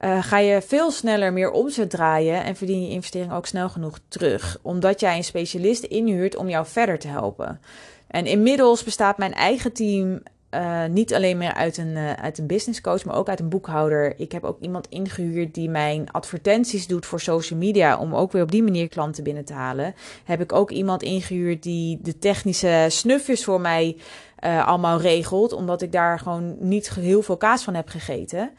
uh, 0.00 0.22
ga 0.22 0.38
je 0.38 0.62
veel 0.62 0.90
sneller 0.90 1.32
meer 1.32 1.50
omzet 1.50 1.90
draaien 1.90 2.44
en 2.44 2.56
verdien 2.56 2.82
je 2.82 2.90
investering 2.90 3.32
ook 3.32 3.46
snel 3.46 3.68
genoeg 3.68 3.98
terug. 4.08 4.58
Omdat 4.62 5.00
jij 5.00 5.16
een 5.16 5.24
specialist 5.24 5.82
inhuurt 5.82 6.36
om 6.36 6.48
jou 6.48 6.66
verder 6.66 6.98
te 6.98 7.08
helpen. 7.08 7.60
En 8.06 8.26
inmiddels 8.26 8.84
bestaat 8.84 9.18
mijn 9.18 9.34
eigen 9.34 9.72
team 9.72 10.22
uh, 10.54 10.84
niet 10.84 11.14
alleen 11.14 11.38
meer 11.38 11.54
uit 11.54 11.76
een, 11.76 11.96
uh, 11.96 12.12
uit 12.12 12.38
een 12.38 12.46
business 12.46 12.80
coach, 12.80 13.04
maar 13.04 13.16
ook 13.16 13.28
uit 13.28 13.40
een 13.40 13.48
boekhouder. 13.48 14.20
Ik 14.20 14.32
heb 14.32 14.44
ook 14.44 14.60
iemand 14.60 14.88
ingehuurd 14.88 15.54
die 15.54 15.68
mijn 15.68 16.10
advertenties 16.10 16.86
doet 16.86 17.06
voor 17.06 17.20
social 17.20 17.58
media, 17.58 17.98
om 17.98 18.14
ook 18.14 18.32
weer 18.32 18.42
op 18.42 18.50
die 18.50 18.62
manier 18.62 18.88
klanten 18.88 19.24
binnen 19.24 19.44
te 19.44 19.52
halen. 19.52 19.94
Heb 20.24 20.40
ik 20.40 20.52
ook 20.52 20.70
iemand 20.70 21.02
ingehuurd 21.02 21.62
die 21.62 21.98
de 22.02 22.18
technische 22.18 22.86
snufjes 22.88 23.44
voor 23.44 23.60
mij 23.60 23.96
uh, 24.44 24.66
allemaal 24.66 25.00
regelt, 25.00 25.52
omdat 25.52 25.82
ik 25.82 25.92
daar 25.92 26.18
gewoon 26.18 26.56
niet 26.58 26.94
heel 26.94 27.22
veel 27.22 27.36
kaas 27.36 27.64
van 27.64 27.74
heb 27.74 27.88
gegeten. 27.88 28.50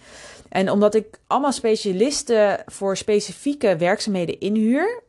En 0.49 0.71
omdat 0.71 0.95
ik 0.95 1.19
allemaal 1.27 1.51
specialisten 1.51 2.63
voor 2.65 2.97
specifieke 2.97 3.75
werkzaamheden 3.77 4.39
inhuur, 4.39 5.01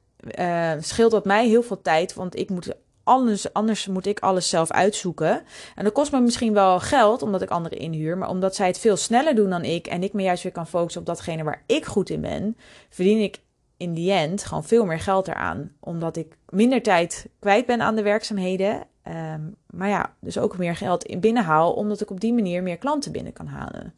scheelt 0.80 1.10
dat 1.10 1.24
mij 1.24 1.48
heel 1.48 1.62
veel 1.62 1.82
tijd, 1.82 2.14
want 2.14 2.36
ik 2.36 2.50
moet 2.50 2.74
Anders, 3.06 3.52
anders 3.52 3.86
moet 3.86 4.06
ik 4.06 4.20
alles 4.20 4.48
zelf 4.48 4.70
uitzoeken. 4.70 5.42
En 5.74 5.84
dat 5.84 5.92
kost 5.92 6.12
me 6.12 6.20
misschien 6.20 6.52
wel 6.52 6.80
geld, 6.80 7.22
omdat 7.22 7.42
ik 7.42 7.50
anderen 7.50 7.78
inhuur. 7.78 8.18
Maar 8.18 8.28
omdat 8.28 8.54
zij 8.54 8.66
het 8.66 8.78
veel 8.78 8.96
sneller 8.96 9.34
doen 9.34 9.50
dan 9.50 9.62
ik. 9.64 9.86
En 9.86 10.02
ik 10.02 10.12
me 10.12 10.22
juist 10.22 10.42
weer 10.42 10.52
kan 10.52 10.66
focussen 10.66 11.00
op 11.00 11.06
datgene 11.06 11.44
waar 11.44 11.62
ik 11.66 11.84
goed 11.84 12.10
in 12.10 12.20
ben. 12.20 12.56
Verdien 12.88 13.22
ik 13.22 13.40
in 13.76 13.94
die 13.94 14.12
end 14.12 14.44
gewoon 14.44 14.64
veel 14.64 14.84
meer 14.84 15.00
geld 15.00 15.28
eraan. 15.28 15.72
Omdat 15.80 16.16
ik 16.16 16.36
minder 16.48 16.82
tijd 16.82 17.28
kwijt 17.38 17.66
ben 17.66 17.80
aan 17.80 17.96
de 17.96 18.02
werkzaamheden. 18.02 18.86
Um, 19.34 19.56
maar 19.66 19.88
ja, 19.88 20.14
dus 20.20 20.38
ook 20.38 20.58
meer 20.58 20.76
geld 20.76 21.04
in 21.04 21.20
binnenhaal. 21.20 21.72
Omdat 21.72 22.00
ik 22.00 22.10
op 22.10 22.20
die 22.20 22.34
manier 22.34 22.62
meer 22.62 22.78
klanten 22.78 23.12
binnen 23.12 23.32
kan 23.32 23.46
halen. 23.46 23.94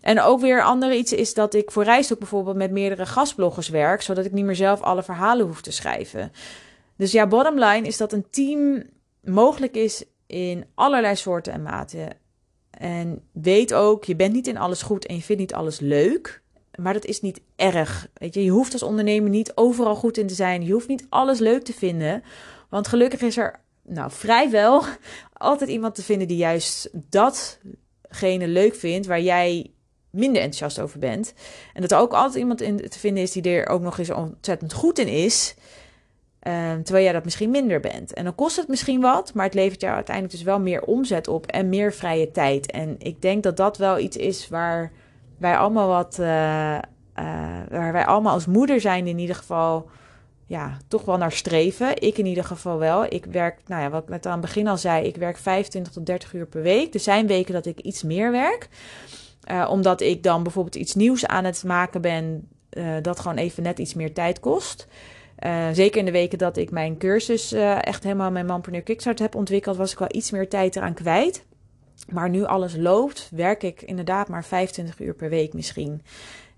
En 0.00 0.20
ook 0.20 0.40
weer 0.40 0.62
andere 0.62 0.96
iets 0.96 1.12
is 1.12 1.34
dat 1.34 1.54
ik 1.54 1.70
voor 1.70 1.84
Reisdok 1.84 2.18
bijvoorbeeld 2.18 2.56
met 2.56 2.70
meerdere 2.70 3.06
gastbloggers 3.06 3.68
werk. 3.68 4.02
Zodat 4.02 4.24
ik 4.24 4.32
niet 4.32 4.44
meer 4.44 4.56
zelf 4.56 4.80
alle 4.80 5.02
verhalen 5.02 5.46
hoef 5.46 5.60
te 5.60 5.72
schrijven. 5.72 6.32
Dus 6.96 7.12
ja, 7.12 7.26
bottom 7.26 7.58
line 7.58 7.86
is 7.86 7.96
dat 7.96 8.12
een 8.12 8.30
team 8.30 8.82
mogelijk 9.22 9.74
is 9.74 10.04
in 10.26 10.64
allerlei 10.74 11.16
soorten 11.16 11.52
en 11.52 11.62
maten. 11.62 12.16
En 12.70 13.22
weet 13.32 13.74
ook, 13.74 14.04
je 14.04 14.16
bent 14.16 14.32
niet 14.32 14.46
in 14.46 14.58
alles 14.58 14.82
goed 14.82 15.06
en 15.06 15.14
je 15.14 15.22
vindt 15.22 15.40
niet 15.40 15.54
alles 15.54 15.80
leuk. 15.80 16.42
Maar 16.76 16.92
dat 16.92 17.04
is 17.04 17.20
niet 17.20 17.40
erg. 17.56 18.08
Weet 18.14 18.34
je, 18.34 18.44
je 18.44 18.50
hoeft 18.50 18.72
als 18.72 18.82
ondernemer 18.82 19.30
niet 19.30 19.52
overal 19.54 19.94
goed 19.94 20.16
in 20.16 20.26
te 20.26 20.34
zijn. 20.34 20.64
Je 20.64 20.72
hoeft 20.72 20.88
niet 20.88 21.06
alles 21.08 21.38
leuk 21.38 21.62
te 21.62 21.72
vinden. 21.72 22.22
Want 22.68 22.88
gelukkig 22.88 23.20
is 23.20 23.36
er, 23.36 23.60
nou 23.82 24.10
vrijwel, 24.10 24.82
altijd 25.32 25.70
iemand 25.70 25.94
te 25.94 26.02
vinden 26.02 26.28
die 26.28 26.36
juist 26.36 26.90
datgene 26.92 28.48
leuk 28.48 28.74
vindt 28.74 29.06
waar 29.06 29.20
jij 29.20 29.70
minder 30.10 30.42
enthousiast 30.42 30.80
over 30.80 30.98
bent. 30.98 31.34
En 31.72 31.80
dat 31.80 31.92
er 31.92 31.98
ook 31.98 32.12
altijd 32.12 32.38
iemand 32.38 32.60
in 32.60 32.76
te 32.76 32.98
vinden 32.98 33.22
is 33.22 33.32
die 33.32 33.42
er 33.42 33.68
ook 33.68 33.82
nog 33.82 33.98
eens 33.98 34.10
ontzettend 34.10 34.72
goed 34.72 34.98
in 34.98 35.08
is. 35.08 35.54
Ehm, 36.46 36.82
terwijl 36.82 37.04
jij 37.04 37.12
dat 37.12 37.24
misschien 37.24 37.50
minder 37.50 37.80
bent. 37.80 38.12
En 38.12 38.24
dan 38.24 38.34
kost 38.34 38.56
het 38.56 38.68
misschien 38.68 39.00
wat, 39.00 39.34
maar 39.34 39.44
het 39.44 39.54
levert 39.54 39.80
jou 39.80 39.94
uiteindelijk 39.94 40.34
dus 40.34 40.44
wel 40.44 40.60
meer 40.60 40.82
omzet 40.82 41.28
op 41.28 41.46
en 41.46 41.68
meer 41.68 41.92
vrije 41.92 42.30
tijd. 42.30 42.70
En 42.70 42.96
ik 42.98 43.22
denk 43.22 43.42
dat 43.42 43.56
dat 43.56 43.78
wel 43.78 43.98
iets 43.98 44.16
is 44.16 44.48
waar 44.48 44.92
wij 45.38 45.56
allemaal 45.56 45.88
wat. 45.88 46.16
Uh, 46.20 46.26
uh, 46.26 46.80
waar 47.70 47.92
wij 47.92 48.06
allemaal 48.06 48.32
als 48.32 48.46
moeder 48.46 48.80
zijn 48.80 49.06
in 49.06 49.18
ieder 49.18 49.36
geval. 49.36 49.88
Ja, 50.44 50.76
toch 50.88 51.04
wel 51.04 51.16
naar 51.16 51.32
streven. 51.32 52.02
Ik 52.02 52.18
in 52.18 52.26
ieder 52.26 52.44
geval 52.44 52.78
wel. 52.78 53.04
Ik 53.04 53.24
werk, 53.24 53.60
nou 53.66 53.82
ja, 53.82 53.90
wat 53.90 54.02
ik 54.02 54.08
net 54.08 54.26
aan 54.26 54.32
het 54.32 54.40
begin 54.40 54.68
al 54.68 54.78
zei, 54.78 55.06
ik 55.06 55.16
werk 55.16 55.36
25 55.36 55.92
tot 55.92 56.06
30 56.06 56.32
uur 56.32 56.46
per 56.46 56.62
week. 56.62 56.94
Er 56.94 57.00
zijn 57.00 57.26
weken 57.26 57.54
dat 57.54 57.66
ik 57.66 57.80
iets 57.80 58.02
meer 58.02 58.30
werk. 58.30 58.68
Uh, 59.50 59.68
omdat 59.70 60.00
ik 60.00 60.22
dan 60.22 60.42
bijvoorbeeld 60.42 60.76
iets 60.76 60.94
nieuws 60.94 61.26
aan 61.26 61.44
het 61.44 61.64
maken 61.64 62.00
ben, 62.00 62.48
dat 63.02 63.20
gewoon 63.20 63.36
even 63.36 63.62
net 63.62 63.78
iets 63.78 63.94
meer 63.94 64.12
tijd 64.12 64.40
kost. 64.40 64.86
Uh, 65.44 65.68
zeker 65.72 65.98
in 65.98 66.04
de 66.04 66.10
weken 66.10 66.38
dat 66.38 66.56
ik 66.56 66.70
mijn 66.70 66.98
cursus 66.98 67.52
uh, 67.52 67.84
echt 67.86 68.02
helemaal 68.02 68.30
mijn 68.30 68.46
Manpreneur 68.46 68.82
Kickstart 68.82 69.18
heb 69.18 69.34
ontwikkeld, 69.34 69.76
was 69.76 69.92
ik 69.92 69.98
wel 69.98 70.08
iets 70.10 70.30
meer 70.30 70.48
tijd 70.48 70.76
eraan 70.76 70.94
kwijt. 70.94 71.44
Maar 72.08 72.30
nu 72.30 72.44
alles 72.44 72.76
loopt, 72.76 73.28
werk 73.34 73.62
ik 73.62 73.82
inderdaad 73.82 74.28
maar 74.28 74.44
25 74.44 75.00
uur 75.00 75.14
per 75.14 75.28
week 75.28 75.52
misschien. 75.52 76.02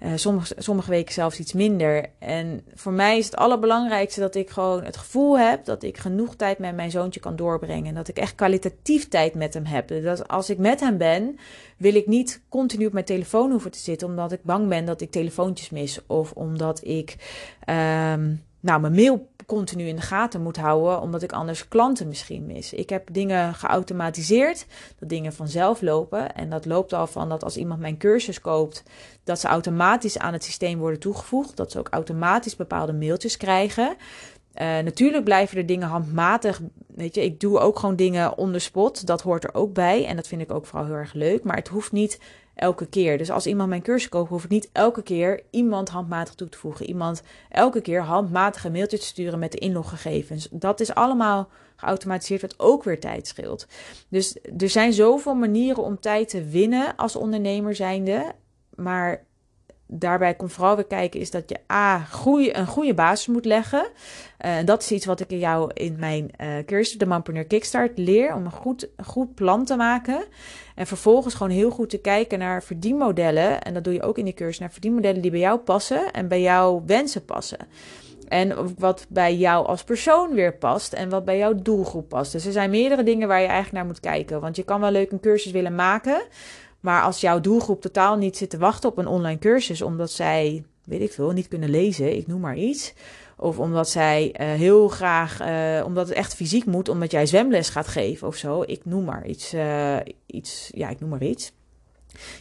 Uh, 0.03 0.13
sommige, 0.15 0.55
sommige 0.59 0.91
weken 0.91 1.13
zelfs 1.13 1.39
iets 1.39 1.53
minder. 1.53 2.11
En 2.19 2.65
voor 2.75 2.93
mij 2.93 3.19
is 3.19 3.25
het 3.25 3.37
allerbelangrijkste 3.37 4.21
dat 4.21 4.35
ik 4.35 4.51
gewoon 4.51 4.85
het 4.85 4.97
gevoel 4.97 5.39
heb 5.39 5.65
dat 5.65 5.83
ik 5.83 5.99
genoeg 5.99 6.37
tijd 6.37 6.59
met 6.59 6.75
mijn 6.75 6.91
zoontje 6.91 7.21
kan 7.21 7.37
doorbrengen. 7.37 7.87
En 7.87 7.95
dat 7.95 8.09
ik 8.09 8.19
echt 8.19 8.35
kwalitatief 8.35 9.09
tijd 9.09 9.35
met 9.35 9.55
hem 9.55 9.65
heb. 9.65 10.03
Dat 10.03 10.29
als 10.29 10.51
ik 10.51 10.59
met 10.59 10.81
hem 10.81 10.97
ben, 10.97 11.39
wil 11.77 11.95
ik 11.95 12.07
niet 12.07 12.41
continu 12.49 12.87
op 12.87 12.93
mijn 12.93 13.05
telefoon 13.05 13.51
hoeven 13.51 13.71
te 13.71 13.79
zitten, 13.79 14.09
omdat 14.09 14.33
ik 14.33 14.43
bang 14.43 14.69
ben 14.69 14.85
dat 14.85 15.01
ik 15.01 15.11
telefoontjes 15.11 15.71
mis. 15.71 16.01
Of 16.07 16.33
omdat 16.33 16.85
ik. 16.85 17.17
Um, 17.67 18.47
nou, 18.61 18.81
mijn 18.81 18.95
mail 18.95 19.29
continu 19.47 19.87
in 19.87 19.97
de 19.97 20.03
gaten 20.03 20.43
moet 20.43 20.57
houden, 20.57 21.01
omdat 21.01 21.23
ik 21.23 21.33
anders 21.33 21.69
klanten 21.69 22.09
misschien 22.09 22.47
mis. 22.47 22.73
Ik 22.73 22.91
heb 22.91 23.09
dingen 23.13 23.55
geautomatiseerd, 23.55 24.67
dat 24.99 25.09
dingen 25.09 25.33
vanzelf 25.33 25.81
lopen. 25.81 26.35
En 26.35 26.51
dat 26.51 26.67
loopt 26.67 26.93
al 26.93 27.07
van 27.07 27.29
dat 27.29 27.45
als 27.45 27.57
iemand 27.57 27.81
mijn 27.81 27.99
cursus 27.99 28.41
koopt, 28.41 28.83
dat 29.25 29.41
ze 29.41 29.47
automatisch 29.47 30.19
aan 30.19 30.33
het 30.33 30.45
systeem 30.45 30.79
worden 30.79 31.01
toegevoegd. 31.01 31.57
Dat 31.57 31.73
ze 31.73 31.79
ook 31.79 31.89
automatisch 31.89 32.57
bepaalde 32.57 32.93
mailtjes 32.93 33.37
krijgen. 33.37 33.97
Uh, 34.55 34.79
natuurlijk 34.79 35.25
blijven 35.25 35.59
er 35.59 35.67
dingen 35.67 35.89
handmatig. 35.89 36.61
Weet 36.87 37.15
je, 37.15 37.25
ik 37.25 37.41
doe 37.41 37.59
ook 37.59 37.79
gewoon 37.79 37.97
dingen 37.97 38.39
on 38.39 38.53
the 38.53 38.59
spot. 38.59 39.07
Dat 39.07 39.23
hoort 39.23 39.45
er 39.45 39.55
ook 39.55 39.73
bij. 39.73 40.07
En 40.07 40.17
dat 40.17 40.27
vind 40.27 40.41
ik 40.41 40.53
ook 40.53 40.67
vooral 40.67 40.87
heel 40.87 40.95
erg 40.95 41.13
leuk. 41.13 41.45
Maar 41.45 41.57
het 41.57 41.69
hoeft 41.69 41.93
niet 41.93 42.21
elke 42.59 42.87
keer. 42.87 43.19
Dus 43.19 43.31
als 43.31 43.47
iemand 43.47 43.69
mijn 43.69 43.83
cursus 43.83 44.09
koopt, 44.09 44.29
hoef 44.29 44.45
ik 44.45 44.51
niet 44.51 44.69
elke 44.73 45.03
keer 45.03 45.43
iemand 45.51 45.89
handmatig 45.89 46.35
toe 46.35 46.49
te 46.49 46.59
voegen. 46.59 46.87
Iemand 46.87 47.23
elke 47.49 47.81
keer 47.81 48.03
handmatige 48.03 48.71
mailtjes 48.71 49.01
te 49.01 49.07
sturen 49.07 49.39
met 49.39 49.53
de 49.53 49.59
inloggegevens. 49.59 50.49
Dat 50.51 50.81
is 50.81 50.95
allemaal 50.95 51.49
geautomatiseerd, 51.77 52.41
wat 52.41 52.55
ook 52.57 52.85
weer 52.85 53.01
tijd 53.01 53.27
scheelt. 53.27 53.67
Dus 54.09 54.37
er 54.59 54.69
zijn 54.69 54.93
zoveel 54.93 55.35
manieren 55.35 55.83
om 55.83 56.01
tijd 56.01 56.29
te 56.29 56.45
winnen 56.45 56.97
als 56.97 57.17
ondernemer 57.17 57.75
zijnde. 57.75 58.33
Maar 58.75 59.27
daarbij 59.89 60.35
komt 60.35 60.53
vooral 60.53 60.77
weer 60.77 60.87
kijken 60.87 61.21
is 61.21 61.31
dat 61.31 61.49
je 61.49 61.73
A, 61.73 62.07
een 62.25 62.67
goede 62.67 62.95
basis 62.95 63.27
moet 63.27 63.45
leggen. 63.45 63.89
Uh, 64.47 64.53
dat 64.65 64.83
is 64.83 64.91
iets 64.91 65.07
wat 65.07 65.21
ik 65.21 65.31
jou 65.31 65.71
in 65.75 65.97
mijn 65.99 66.31
uh, 66.41 66.49
cursus, 66.67 66.99
de 66.99 67.07
Manpreneur 67.07 67.45
Kickstart, 67.45 67.99
leer. 67.99 68.35
Om 68.35 68.45
een 68.45 68.51
goed, 68.51 68.89
goed 69.05 69.35
plan 69.35 69.65
te 69.65 69.77
maken. 69.77 70.25
En 70.75 70.87
vervolgens 70.87 71.35
gewoon 71.35 71.53
heel 71.53 71.71
goed 71.71 71.91
te 71.91 71.99
kijken 71.99 72.39
naar 72.39 72.63
verdienmodellen. 72.63 73.63
En 73.63 73.75
dat 73.75 73.85
doe 73.85 73.93
je 73.93 74.03
ook 74.03 74.19
in 74.19 74.25
die 74.25 74.35
cursus. 74.35 74.59
Naar 74.59 74.73
verdienmodellen 74.73 75.23
die 75.23 75.31
bij 75.31 75.41
jou 75.41 75.59
passen 75.59 76.13
en 76.13 76.29
bij 76.29 76.41
jouw 76.41 76.83
wensen 76.87 77.25
passen. 77.25 77.59
En 78.29 78.75
wat 78.79 79.07
bij 79.09 79.37
jou 79.37 79.67
als 79.67 79.85
persoon 79.85 80.35
weer 80.35 80.55
past 80.55 80.93
en 80.93 81.09
wat 81.09 81.25
bij 81.25 81.39
jouw 81.39 81.55
doelgroep 81.55 82.09
past. 82.09 82.33
Dus 82.33 82.47
er 82.47 82.53
zijn 82.53 82.71
meerdere 82.71 83.03
dingen 83.03 83.29
waar 83.29 83.41
je 83.41 83.47
eigenlijk 83.47 83.77
naar 83.77 83.87
moet 83.87 84.01
kijken. 84.01 84.41
Want 84.41 84.57
je 84.57 84.65
kan 84.65 84.81
wel 84.81 84.91
leuk 84.91 85.11
een 85.11 85.21
cursus 85.21 85.53
willen 85.53 85.75
maken. 85.75 86.23
Maar 86.89 87.03
als 87.03 87.21
jouw 87.21 87.41
doelgroep 87.41 87.81
totaal 87.81 88.17
niet 88.17 88.37
zit 88.37 88.51
te 88.51 88.59
wachten 88.59 88.91
op 88.91 88.99
een 88.99 89.07
online 89.07 89.39
cursus, 89.39 89.83
omdat 89.83 90.11
zij, 90.11 90.65
weet 90.85 91.01
ik 91.01 91.13
veel, 91.13 91.31
niet 91.31 91.49
kunnen 91.49 91.71
lezen, 91.71 92.17
ik 92.17 92.27
noem 92.27 92.41
maar 92.41 92.57
iets. 92.57 92.95
Of 93.37 93.59
omdat 93.59 93.89
zij 93.89 94.35
uh, 94.41 94.47
heel 94.47 94.89
graag, 94.89 95.41
uh, 95.41 95.85
omdat 95.85 96.09
het 96.09 96.17
echt 96.17 96.35
fysiek 96.35 96.65
moet, 96.65 96.89
omdat 96.89 97.11
jij 97.11 97.27
zwemles 97.27 97.69
gaat 97.69 97.87
geven 97.87 98.27
of 98.27 98.37
zo. 98.37 98.63
Ik 98.67 98.85
noem 98.85 99.05
maar 99.05 99.27
iets, 99.27 99.55
uh, 99.55 99.97
iets, 100.27 100.71
ja, 100.75 100.89
ik 100.89 101.01
noem 101.01 101.09
maar 101.09 101.23
iets. 101.23 101.53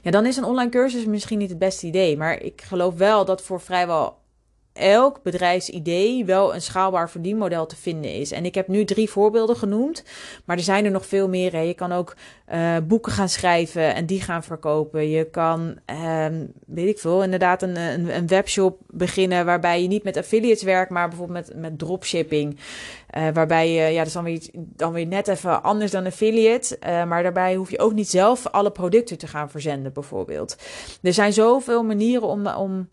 Ja, 0.02 0.12
dan 0.12 0.26
is 0.26 0.38
een 0.38 0.44
online 0.44 0.72
cursus 0.72 1.06
misschien 1.06 1.38
niet 1.38 1.50
het 1.50 1.60
beste 1.60 1.88
idee. 1.88 2.18
Maar 2.18 2.42
ik 2.42 2.62
geloof 2.62 2.96
wel 2.96 3.26
dat 3.26 3.42
voor 3.42 3.62
vrijwel 3.62 4.18
elk 4.78 5.20
bedrijfsidee 5.24 6.26
wel 6.26 6.56
een 6.56 6.62
schaalbaar 6.62 7.10
verdienmodel 7.10 7.66
te 7.66 7.76
vinden 7.76 8.14
is. 8.14 8.32
En 8.32 8.46
ik 8.46 8.56
heb 8.56 8.68
nu 8.68 8.86
drie 8.86 9.10
voorbeelden 9.10 9.56
genoemd, 9.56 10.04
maar 10.46 10.58
er 10.58 10.64
zijn 10.64 10.86
er 10.86 10.92
nog 10.92 11.06
veel 11.06 11.30
meer. 11.30 11.52
Hè. 11.52 11.60
Je 11.60 11.74
kan 11.74 11.92
ook 11.92 12.16
uh, 12.54 12.78
boeken 12.84 13.12
gaan 13.12 13.30
schrijven 13.30 13.96
en 13.96 14.06
die 14.06 14.22
gaan 14.22 14.44
verkopen. 14.44 15.10
Je 15.10 15.30
kan, 15.30 15.80
um, 16.26 16.52
weet 16.66 16.88
ik 16.88 17.00
veel, 17.00 17.24
inderdaad 17.24 17.62
een, 17.62 17.76
een, 17.76 18.16
een, 18.16 18.28
webshop 18.28 18.80
beginnen 18.88 19.46
waarbij 19.46 19.82
je 19.82 19.88
niet 19.88 20.04
met 20.04 20.18
affiliates 20.18 20.64
werkt, 20.64 20.92
maar 20.92 21.08
bijvoorbeeld 21.08 21.48
met, 21.48 21.58
met 21.62 21.80
dropshipping. 21.80 22.60
Uh, 23.18 23.28
waarbij 23.34 23.72
je, 23.72 23.92
ja, 23.92 23.98
dat 23.98 24.08
is 24.08 24.14
dan 24.14 24.24
weer, 24.24 24.42
dan 24.54 24.94
weer 24.94 25.08
net 25.08 25.28
even 25.28 25.64
anders 25.64 25.92
dan 25.92 26.06
affiliate. 26.06 26.78
Uh, 26.88 27.04
maar 27.06 27.24
daarbij 27.24 27.56
hoef 27.56 27.72
je 27.72 27.80
ook 27.80 27.94
niet 27.94 28.10
zelf 28.10 28.48
alle 28.48 28.72
producten 28.72 29.18
te 29.18 29.28
gaan 29.28 29.50
verzenden, 29.50 29.94
bijvoorbeeld. 29.94 30.58
Er 31.02 31.14
zijn 31.14 31.34
zoveel 31.34 31.84
manieren 31.84 32.28
om, 32.28 32.48
om 32.48 32.88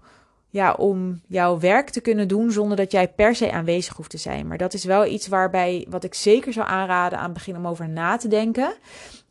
ja, 0.54 0.72
om 0.72 1.20
jouw 1.26 1.58
werk 1.58 1.90
te 1.90 2.00
kunnen 2.00 2.28
doen 2.28 2.50
zonder 2.50 2.76
dat 2.76 2.92
jij 2.92 3.08
per 3.08 3.34
se 3.34 3.52
aanwezig 3.52 3.96
hoeft 3.96 4.10
te 4.10 4.18
zijn. 4.18 4.46
Maar 4.46 4.58
dat 4.58 4.74
is 4.74 4.84
wel 4.84 5.06
iets 5.06 5.26
waarbij, 5.26 5.86
wat 5.88 6.04
ik 6.04 6.14
zeker 6.14 6.52
zou 6.52 6.66
aanraden 6.66 7.18
aan 7.18 7.24
het 7.24 7.32
begin 7.32 7.56
om 7.56 7.66
over 7.66 7.88
na 7.88 8.16
te 8.16 8.28
denken. 8.28 8.74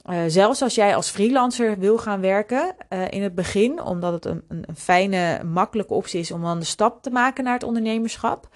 Uh, 0.09 0.19
zelfs 0.27 0.61
als 0.61 0.75
jij 0.75 0.95
als 0.95 1.09
freelancer 1.09 1.79
wil 1.79 1.97
gaan 1.97 2.21
werken 2.21 2.75
uh, 2.89 2.99
in 3.09 3.23
het 3.23 3.35
begin, 3.35 3.81
omdat 3.81 4.13
het 4.13 4.25
een, 4.25 4.43
een, 4.47 4.65
fijne, 4.75 5.43
makkelijke 5.43 5.93
optie 5.93 6.19
is 6.19 6.31
om 6.31 6.41
dan 6.41 6.59
de 6.59 6.65
stap 6.65 7.01
te 7.01 7.09
maken 7.09 7.43
naar 7.43 7.53
het 7.53 7.63
ondernemerschap. 7.63 8.47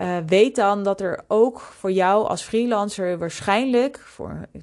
Uh, 0.00 0.16
weet 0.26 0.56
dan 0.56 0.82
dat 0.82 1.00
er 1.00 1.24
ook 1.28 1.60
voor 1.60 1.92
jou 1.92 2.28
als 2.28 2.42
freelancer 2.42 3.18
waarschijnlijk 3.18 3.98
voor 3.98 4.48
95% 4.58 4.62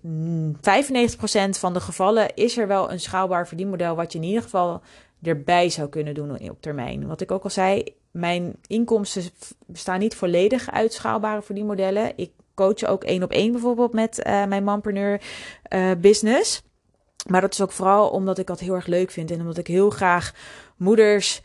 van 1.49 1.73
de 1.73 1.79
gevallen 1.79 2.35
is 2.35 2.57
er 2.57 2.67
wel 2.67 2.91
een 2.91 2.99
schaalbaar 2.99 3.47
verdienmodel 3.47 3.95
wat 3.95 4.11
je 4.11 4.19
in 4.19 4.25
ieder 4.25 4.43
geval 4.43 4.81
erbij 5.21 5.69
zou 5.69 5.89
kunnen 5.89 6.13
doen 6.13 6.49
op 6.49 6.61
termijn. 6.61 7.07
Wat 7.07 7.21
ik 7.21 7.31
ook 7.31 7.43
al 7.43 7.49
zei, 7.49 7.83
mijn 8.11 8.55
inkomsten 8.67 9.23
bestaan 9.65 9.99
niet 9.99 10.15
volledig 10.15 10.71
uit 10.71 10.93
schaalbare 10.93 11.41
verdienmodellen. 11.41 12.13
Ik 12.15 12.31
coach 12.53 12.83
ook 12.83 13.03
één 13.03 13.23
op 13.23 13.31
één 13.31 13.51
bijvoorbeeld 13.51 13.93
met 13.93 14.23
uh, 14.27 14.45
mijn 14.45 14.63
mompreneur 14.63 15.21
uh, 15.73 15.91
business. 15.97 16.63
Maar 17.27 17.41
dat 17.41 17.53
is 17.53 17.61
ook 17.61 17.71
vooral 17.71 18.09
omdat 18.09 18.37
ik 18.37 18.47
dat 18.47 18.59
heel 18.59 18.73
erg 18.73 18.85
leuk 18.85 19.11
vind 19.11 19.31
en 19.31 19.39
omdat 19.39 19.57
ik 19.57 19.67
heel 19.67 19.89
graag 19.89 20.33
moeders 20.77 21.41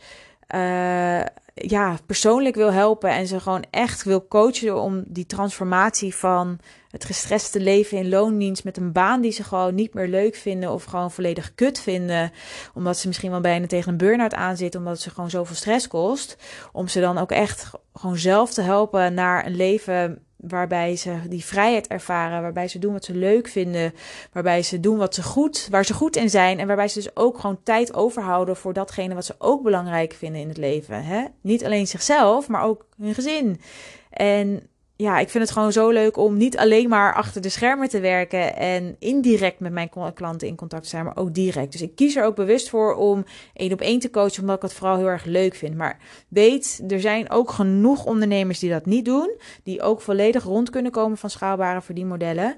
uh, 0.55 1.21
ja, 1.55 1.97
persoonlijk 2.05 2.55
wil 2.55 2.71
helpen 2.71 3.09
en 3.09 3.27
ze 3.27 3.39
gewoon 3.39 3.65
echt 3.69 4.03
wil 4.03 4.27
coachen 4.27 4.81
om 4.81 5.03
die 5.07 5.25
transformatie 5.25 6.15
van 6.15 6.59
het 6.89 7.05
gestreste 7.05 7.59
leven 7.59 7.97
in 7.97 8.09
loondienst 8.09 8.63
met 8.63 8.77
een 8.77 8.91
baan 8.91 9.21
die 9.21 9.31
ze 9.31 9.43
gewoon 9.43 9.75
niet 9.75 9.93
meer 9.93 10.07
leuk 10.07 10.35
vinden 10.35 10.71
of 10.71 10.83
gewoon 10.83 11.11
volledig 11.11 11.55
kut 11.55 11.79
vinden, 11.79 12.31
omdat 12.73 12.97
ze 12.97 13.07
misschien 13.07 13.31
wel 13.31 13.41
bijna 13.41 13.67
tegen 13.67 13.91
een 13.91 13.97
burn-out 13.97 14.33
aan 14.33 14.57
zitten, 14.57 14.79
omdat 14.79 14.99
ze 14.99 15.09
gewoon 15.09 15.29
zoveel 15.29 15.55
stress 15.55 15.87
kost, 15.87 16.37
om 16.71 16.87
ze 16.87 16.99
dan 16.99 17.17
ook 17.17 17.31
echt 17.31 17.71
gewoon 17.93 18.17
zelf 18.17 18.53
te 18.53 18.61
helpen 18.61 19.13
naar 19.13 19.45
een 19.45 19.55
leven 19.55 20.24
waarbij 20.47 20.95
ze 20.95 21.19
die 21.29 21.45
vrijheid 21.45 21.87
ervaren, 21.87 22.41
waarbij 22.41 22.67
ze 22.67 22.79
doen 22.79 22.93
wat 22.93 23.05
ze 23.05 23.15
leuk 23.15 23.47
vinden, 23.47 23.93
waarbij 24.31 24.63
ze 24.63 24.79
doen 24.79 24.97
wat 24.97 25.15
ze 25.15 25.23
goed, 25.23 25.67
waar 25.71 25.85
ze 25.85 25.93
goed 25.93 26.15
in 26.15 26.29
zijn 26.29 26.59
en 26.59 26.67
waarbij 26.67 26.87
ze 26.87 26.99
dus 26.99 27.15
ook 27.15 27.39
gewoon 27.39 27.59
tijd 27.63 27.93
overhouden 27.93 28.55
voor 28.55 28.73
datgene 28.73 29.13
wat 29.13 29.25
ze 29.25 29.35
ook 29.37 29.63
belangrijk 29.63 30.13
vinden 30.13 30.41
in 30.41 30.47
het 30.47 30.57
leven. 30.57 31.03
Hè? 31.03 31.25
Niet 31.41 31.65
alleen 31.65 31.87
zichzelf, 31.87 32.47
maar 32.47 32.63
ook 32.63 32.85
hun 32.97 33.13
gezin. 33.13 33.61
En 34.09 34.67
ja, 34.97 35.19
ik 35.19 35.29
vind 35.29 35.43
het 35.43 35.53
gewoon 35.53 35.71
zo 35.71 35.89
leuk 35.89 36.17
om 36.17 36.37
niet 36.37 36.57
alleen 36.57 36.89
maar 36.89 37.13
achter 37.13 37.41
de 37.41 37.49
schermen 37.49 37.89
te 37.89 37.99
werken 37.99 38.55
en 38.55 38.95
indirect 38.99 39.59
met 39.59 39.71
mijn 39.71 39.89
klanten 40.13 40.47
in 40.47 40.55
contact 40.55 40.83
te 40.83 40.89
zijn, 40.89 41.05
maar 41.05 41.17
ook 41.17 41.33
direct. 41.33 41.71
Dus 41.71 41.81
ik 41.81 41.95
kies 41.95 42.15
er 42.15 42.25
ook 42.25 42.35
bewust 42.35 42.69
voor 42.69 42.95
om 42.95 43.25
één 43.53 43.73
op 43.73 43.81
één 43.81 43.99
te 43.99 44.09
coachen, 44.09 44.41
omdat 44.41 44.55
ik 44.55 44.61
het 44.61 44.73
vooral 44.73 44.97
heel 44.97 45.07
erg 45.07 45.25
leuk 45.25 45.55
vind. 45.55 45.75
Maar 45.75 45.97
weet, 46.27 46.83
er 46.87 47.01
zijn 47.01 47.29
ook 47.29 47.51
genoeg 47.51 48.05
ondernemers 48.05 48.59
die 48.59 48.69
dat 48.69 48.85
niet 48.85 49.05
doen, 49.05 49.31
die 49.63 49.81
ook 49.81 50.01
volledig 50.01 50.43
rond 50.43 50.69
kunnen 50.69 50.91
komen 50.91 51.17
van 51.17 51.29
schaalbare 51.29 51.81
verdienmodellen. 51.81 52.55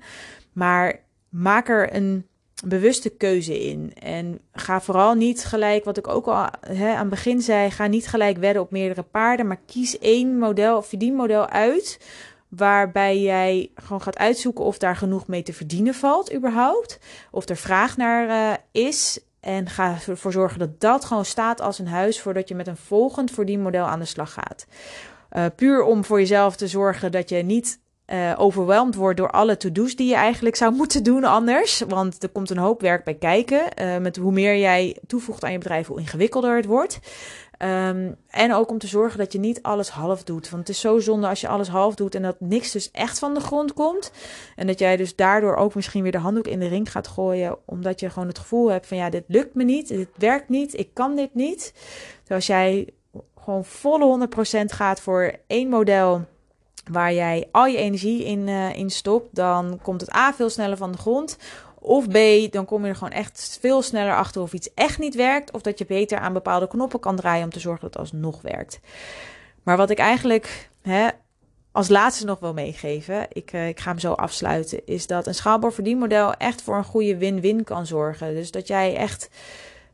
Maar 0.53 0.99
maak 1.29 1.69
er 1.69 1.95
een 1.95 2.25
bewuste 2.65 3.09
keuze 3.09 3.59
in. 3.59 3.93
En 3.93 4.39
ga 4.51 4.81
vooral 4.81 5.13
niet 5.13 5.45
gelijk, 5.45 5.83
wat 5.83 5.97
ik 5.97 6.07
ook 6.07 6.27
al 6.27 6.33
aan 6.33 6.49
het 6.71 7.09
begin 7.09 7.41
zei, 7.41 7.71
ga 7.71 7.87
niet 7.87 8.07
gelijk 8.07 8.37
wedden 8.37 8.61
op 8.61 8.71
meerdere 8.71 9.03
paarden, 9.03 9.47
maar 9.47 9.61
kies 9.65 9.99
één 9.99 10.37
model 10.37 10.77
of 10.77 10.87
verdienmodel 10.87 11.47
uit. 11.49 11.99
Waarbij 12.47 13.19
jij 13.19 13.71
gewoon 13.75 14.01
gaat 14.01 14.17
uitzoeken 14.17 14.63
of 14.63 14.77
daar 14.77 14.95
genoeg 14.95 15.27
mee 15.27 15.43
te 15.43 15.53
verdienen 15.53 15.93
valt, 15.93 16.33
überhaupt. 16.33 16.99
Of 17.31 17.49
er 17.49 17.55
vraag 17.55 17.97
naar 17.97 18.27
uh, 18.27 18.83
is. 18.83 19.19
En 19.39 19.69
ga 19.69 19.97
ervoor 20.07 20.31
zorgen 20.31 20.59
dat 20.59 20.79
dat 20.79 21.05
gewoon 21.05 21.25
staat 21.25 21.61
als 21.61 21.79
een 21.79 21.87
huis 21.87 22.21
voordat 22.21 22.47
je 22.47 22.55
met 22.55 22.67
een 22.67 22.77
volgend 22.77 23.31
verdienmodel 23.31 23.85
aan 23.85 23.99
de 23.99 24.05
slag 24.05 24.33
gaat. 24.33 24.65
Uh, 25.31 25.45
puur 25.55 25.83
om 25.83 26.05
voor 26.05 26.19
jezelf 26.19 26.55
te 26.55 26.67
zorgen 26.67 27.11
dat 27.11 27.29
je 27.29 27.43
niet 27.43 27.79
uh, 28.13 28.33
overweldigd 28.37 28.95
wordt 28.95 29.17
door 29.17 29.29
alle 29.29 29.57
to-do's 29.57 29.95
die 29.95 30.07
je 30.07 30.15
eigenlijk 30.15 30.55
zou 30.55 30.75
moeten 30.81 31.03
doen 31.03 31.23
anders. 31.23 31.83
Want 31.87 32.23
er 32.23 32.29
komt 32.29 32.49
een 32.49 32.57
hoop 32.57 32.81
werk 32.81 33.03
bij 33.03 33.15
kijken. 33.15 33.61
Uh, 33.81 33.97
met 33.97 34.15
hoe 34.15 34.31
meer 34.31 34.57
jij 34.57 34.97
toevoegt 35.07 35.43
aan 35.43 35.51
je 35.51 35.57
bedrijf, 35.57 35.87
hoe 35.87 35.99
ingewikkelder 35.99 36.55
het 36.55 36.65
wordt. 36.65 36.99
Um, 37.59 38.15
en 38.29 38.53
ook 38.53 38.69
om 38.69 38.77
te 38.77 38.87
zorgen 38.87 39.17
dat 39.17 39.33
je 39.33 39.39
niet 39.39 39.61
alles 39.61 39.89
half 39.89 40.23
doet. 40.23 40.49
Want 40.49 40.67
het 40.67 40.75
is 40.75 40.81
zo 40.81 40.99
zonde 40.99 41.27
als 41.27 41.41
je 41.41 41.47
alles 41.47 41.67
half 41.67 41.95
doet 41.95 42.15
en 42.15 42.21
dat 42.21 42.35
niks 42.39 42.71
dus 42.71 42.91
echt 42.91 43.19
van 43.19 43.33
de 43.33 43.39
grond 43.39 43.73
komt. 43.73 44.11
En 44.55 44.67
dat 44.67 44.79
jij 44.79 44.97
dus 44.97 45.15
daardoor 45.15 45.55
ook 45.55 45.75
misschien 45.75 46.03
weer 46.03 46.11
de 46.11 46.17
handdoek 46.17 46.47
in 46.47 46.59
de 46.59 46.67
ring 46.67 46.91
gaat 46.91 47.07
gooien. 47.07 47.57
Omdat 47.65 47.99
je 47.99 48.09
gewoon 48.09 48.27
het 48.27 48.39
gevoel 48.39 48.71
hebt 48.71 48.87
van 48.87 48.97
ja, 48.97 49.09
dit 49.09 49.23
lukt 49.27 49.55
me 49.55 49.63
niet, 49.63 49.87
dit 49.87 50.09
werkt 50.15 50.49
niet, 50.49 50.79
ik 50.79 50.89
kan 50.93 51.15
dit 51.15 51.33
niet. 51.33 51.73
Dus 52.23 52.35
als 52.35 52.47
jij 52.47 52.87
gewoon 53.43 53.65
volle 53.65 54.27
100% 54.27 54.65
gaat 54.65 54.99
voor 55.01 55.35
één 55.47 55.69
model 55.69 56.25
waar 56.87 57.13
jij 57.13 57.47
al 57.51 57.65
je 57.65 57.77
energie 57.77 58.23
in, 58.23 58.47
uh, 58.47 58.75
in 58.75 58.89
stopt, 58.89 59.35
dan 59.35 59.79
komt 59.81 60.01
het 60.01 60.15
A 60.15 60.33
veel 60.33 60.49
sneller 60.49 60.77
van 60.77 60.91
de 60.91 60.97
grond. 60.97 61.37
Of 61.79 62.07
B, 62.07 62.17
dan 62.51 62.65
kom 62.65 62.83
je 62.83 62.89
er 62.89 62.95
gewoon 62.95 63.13
echt 63.13 63.57
veel 63.61 63.81
sneller 63.81 64.15
achter 64.15 64.41
of 64.41 64.53
iets 64.53 64.73
echt 64.73 64.99
niet 64.99 65.15
werkt. 65.15 65.51
Of 65.51 65.61
dat 65.61 65.77
je 65.77 65.85
beter 65.85 66.17
aan 66.17 66.33
bepaalde 66.33 66.67
knoppen 66.67 66.99
kan 66.99 67.15
draaien 67.15 67.43
om 67.43 67.49
te 67.51 67.59
zorgen 67.59 67.81
dat 67.81 67.93
het 67.93 68.01
alsnog 68.01 68.41
werkt. 68.41 68.79
Maar 69.63 69.77
wat 69.77 69.89
ik 69.89 69.97
eigenlijk 69.99 70.69
hè, 70.81 71.07
als 71.71 71.89
laatste 71.89 72.25
nog 72.25 72.39
wil 72.39 72.53
meegeven, 72.53 73.27
ik, 73.29 73.53
uh, 73.53 73.67
ik 73.67 73.79
ga 73.79 73.89
hem 73.89 73.99
zo 73.99 74.11
afsluiten, 74.11 74.85
is 74.85 75.07
dat 75.07 75.27
een 75.27 75.35
schaalbaar 75.35 75.73
verdienmodel 75.73 76.33
echt 76.33 76.61
voor 76.61 76.77
een 76.77 76.83
goede 76.83 77.17
win-win 77.17 77.63
kan 77.63 77.85
zorgen. 77.85 78.33
Dus 78.33 78.51
dat 78.51 78.67
jij 78.67 78.95
echt 78.95 79.29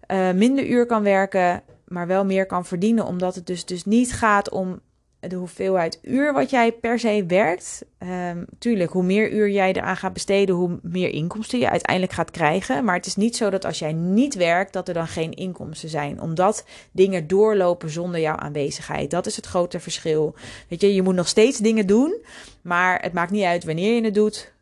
uh, 0.07 0.31
minder 0.31 0.65
uur 0.65 0.85
kan 0.85 1.03
werken, 1.03 1.63
maar 1.87 2.07
wel 2.07 2.25
meer 2.25 2.45
kan 2.45 2.65
verdienen. 2.65 3.05
Omdat 3.05 3.35
het 3.35 3.47
dus, 3.47 3.65
dus 3.65 3.85
niet 3.85 4.13
gaat 4.13 4.49
om 4.49 4.81
de 5.27 5.35
hoeveelheid 5.35 5.99
uur 6.01 6.33
wat 6.33 6.49
jij 6.49 6.71
per 6.71 6.99
se 6.99 7.23
werkt. 7.27 7.85
Um, 7.99 8.45
tuurlijk, 8.59 8.91
hoe 8.91 9.03
meer 9.03 9.31
uur 9.31 9.49
jij 9.49 9.73
eraan 9.73 9.97
gaat 9.97 10.13
besteden, 10.13 10.55
hoe 10.55 10.79
meer 10.81 11.09
inkomsten 11.09 11.59
je 11.59 11.69
uiteindelijk 11.69 12.13
gaat 12.13 12.31
krijgen. 12.31 12.83
Maar 12.83 12.95
het 12.95 13.05
is 13.05 13.15
niet 13.15 13.35
zo 13.35 13.49
dat 13.49 13.65
als 13.65 13.79
jij 13.79 13.93
niet 13.93 14.35
werkt, 14.35 14.73
dat 14.73 14.87
er 14.87 14.93
dan 14.93 15.07
geen 15.07 15.31
inkomsten 15.31 15.89
zijn. 15.89 16.21
Omdat 16.21 16.65
dingen 16.91 17.27
doorlopen 17.27 17.89
zonder 17.89 18.19
jouw 18.19 18.35
aanwezigheid. 18.35 19.11
Dat 19.11 19.25
is 19.25 19.35
het 19.35 19.45
grote 19.45 19.79
verschil. 19.79 20.35
Weet 20.67 20.81
je, 20.81 20.93
je 20.93 21.01
moet 21.01 21.15
nog 21.15 21.27
steeds 21.27 21.57
dingen 21.57 21.87
doen, 21.87 22.21
maar 22.61 23.01
het 23.01 23.13
maakt 23.13 23.31
niet 23.31 23.43
uit 23.43 23.63
wanneer 23.63 23.95
je 23.95 24.03
het 24.03 24.13
doet. 24.13 24.53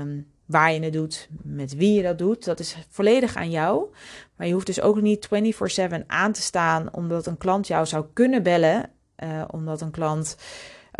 Um, 0.00 0.26
waar 0.50 0.72
je 0.72 0.80
het 0.80 0.92
doet, 0.92 1.28
met 1.42 1.74
wie 1.74 1.94
je 1.94 2.02
dat 2.02 2.18
doet, 2.18 2.44
dat 2.44 2.60
is 2.60 2.76
volledig 2.88 3.36
aan 3.36 3.50
jou. 3.50 3.84
Maar 4.36 4.46
je 4.46 4.52
hoeft 4.52 4.66
dus 4.66 4.80
ook 4.80 5.00
niet 5.00 5.28
24/7 5.28 6.06
aan 6.06 6.32
te 6.32 6.42
staan 6.42 6.94
omdat 6.94 7.26
een 7.26 7.38
klant 7.38 7.66
jou 7.66 7.86
zou 7.86 8.04
kunnen 8.12 8.42
bellen 8.42 8.90
uh, 9.24 9.44
omdat 9.50 9.80
een 9.80 9.90
klant, 9.90 10.36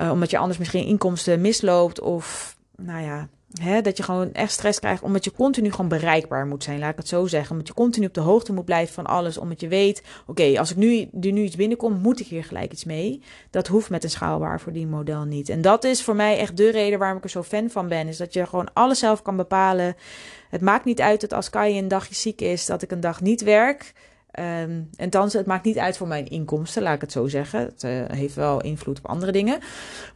uh, 0.00 0.10
omdat 0.10 0.30
je 0.30 0.38
anders 0.38 0.58
misschien 0.58 0.86
inkomsten 0.86 1.40
misloopt 1.40 2.00
of 2.00 2.56
nou 2.76 3.02
ja, 3.02 3.28
hè, 3.60 3.80
dat 3.80 3.96
je 3.96 4.02
gewoon 4.02 4.32
echt 4.32 4.52
stress 4.52 4.78
krijgt 4.78 5.02
omdat 5.02 5.24
je 5.24 5.32
continu 5.32 5.70
gewoon 5.70 5.88
bereikbaar 5.88 6.46
moet 6.46 6.64
zijn, 6.64 6.78
laat 6.78 6.90
ik 6.90 6.96
het 6.96 7.08
zo 7.08 7.26
zeggen. 7.26 7.50
Omdat 7.50 7.66
je 7.66 7.74
continu 7.74 8.06
op 8.06 8.14
de 8.14 8.20
hoogte 8.20 8.52
moet 8.52 8.64
blijven 8.64 8.94
van 8.94 9.06
alles, 9.06 9.38
omdat 9.38 9.60
je 9.60 9.68
weet, 9.68 10.02
oké, 10.26 10.58
als 10.58 10.70
ik 10.70 10.76
nu, 10.76 11.08
er 11.20 11.32
nu 11.32 11.42
iets 11.42 11.56
binnenkomt, 11.56 12.02
moet 12.02 12.20
ik 12.20 12.26
hier 12.26 12.44
gelijk 12.44 12.72
iets 12.72 12.84
mee. 12.84 13.22
Dat 13.50 13.66
hoeft 13.66 13.90
met 13.90 14.04
een 14.04 14.10
schaalbaar 14.10 14.60
model 14.88 15.24
niet. 15.24 15.48
En 15.48 15.60
dat 15.60 15.84
is 15.84 16.02
voor 16.02 16.16
mij 16.16 16.38
echt 16.38 16.56
de 16.56 16.70
reden 16.70 16.98
waarom 16.98 17.18
ik 17.18 17.24
er 17.24 17.30
zo 17.30 17.42
fan 17.42 17.70
van 17.70 17.88
ben, 17.88 18.08
is 18.08 18.16
dat 18.16 18.32
je 18.32 18.46
gewoon 18.46 18.72
alles 18.72 18.98
zelf 18.98 19.22
kan 19.22 19.36
bepalen. 19.36 19.96
Het 20.50 20.60
maakt 20.60 20.84
niet 20.84 21.00
uit 21.00 21.20
dat 21.20 21.32
als 21.32 21.50
Kai 21.50 21.78
een 21.78 21.88
dagje 21.88 22.14
ziek 22.14 22.40
is, 22.40 22.66
dat 22.66 22.82
ik 22.82 22.90
een 22.90 23.00
dag 23.00 23.20
niet 23.20 23.42
werk. 23.42 23.92
Um, 24.38 24.90
en 24.96 25.10
dan, 25.10 25.28
het 25.32 25.46
maakt 25.46 25.64
niet 25.64 25.78
uit 25.78 25.96
voor 25.96 26.08
mijn 26.08 26.28
inkomsten, 26.28 26.82
laat 26.82 26.94
ik 26.94 27.00
het 27.00 27.12
zo 27.12 27.28
zeggen. 27.28 27.60
Het 27.60 27.82
uh, 27.82 28.04
heeft 28.06 28.34
wel 28.34 28.60
invloed 28.60 28.98
op 28.98 29.06
andere 29.06 29.32
dingen. 29.32 29.58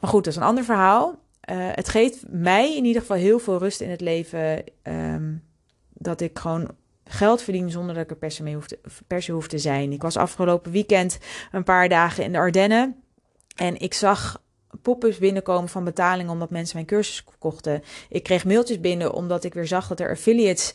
Maar 0.01 0.11
goed, 0.11 0.25
dat 0.25 0.33
is 0.33 0.39
een 0.39 0.47
ander 0.47 0.65
verhaal. 0.65 1.09
Uh, 1.51 1.57
het 1.73 1.89
geeft 1.89 2.25
mij 2.29 2.77
in 2.77 2.85
ieder 2.85 3.01
geval 3.01 3.17
heel 3.17 3.39
veel 3.39 3.59
rust 3.59 3.81
in 3.81 3.91
het 3.91 4.01
leven. 4.01 4.65
Um, 4.83 5.43
dat 5.93 6.21
ik 6.21 6.39
gewoon 6.39 6.71
geld 7.05 7.43
verdien 7.43 7.71
zonder 7.71 7.95
dat 7.95 8.05
ik 8.05 8.11
er 8.11 8.17
per 8.17 8.31
se, 8.31 8.43
mee 8.43 8.55
hoef 8.55 8.67
te, 8.67 8.79
per 9.07 9.23
se 9.23 9.33
hoef 9.33 9.49
te 9.49 9.59
zijn. 9.59 9.93
Ik 9.93 10.03
was 10.03 10.17
afgelopen 10.17 10.73
weekend 10.73 11.19
een 11.53 11.65
paar 11.65 11.89
dagen 11.89 12.25
in 12.25 12.33
de 12.33 12.39
Ardennen. 12.39 12.97
En 13.57 13.81
ik 13.81 13.95
zag 13.95 14.43
pop-ups 14.83 15.19
binnenkomen 15.19 15.69
van 15.69 15.85
betalingen 15.85 16.33
omdat 16.33 16.51
mensen 16.51 16.77
mijn 16.77 16.87
cursus 16.87 17.25
kochten. 17.39 17.83
Ik 18.09 18.23
kreeg 18.23 18.45
mailtjes 18.45 18.81
binnen 18.81 19.13
omdat 19.13 19.45
ik 19.45 19.55
weer 19.55 19.67
zag 19.67 19.89
dat 19.89 20.01
er 20.01 20.11
affiliates 20.11 20.75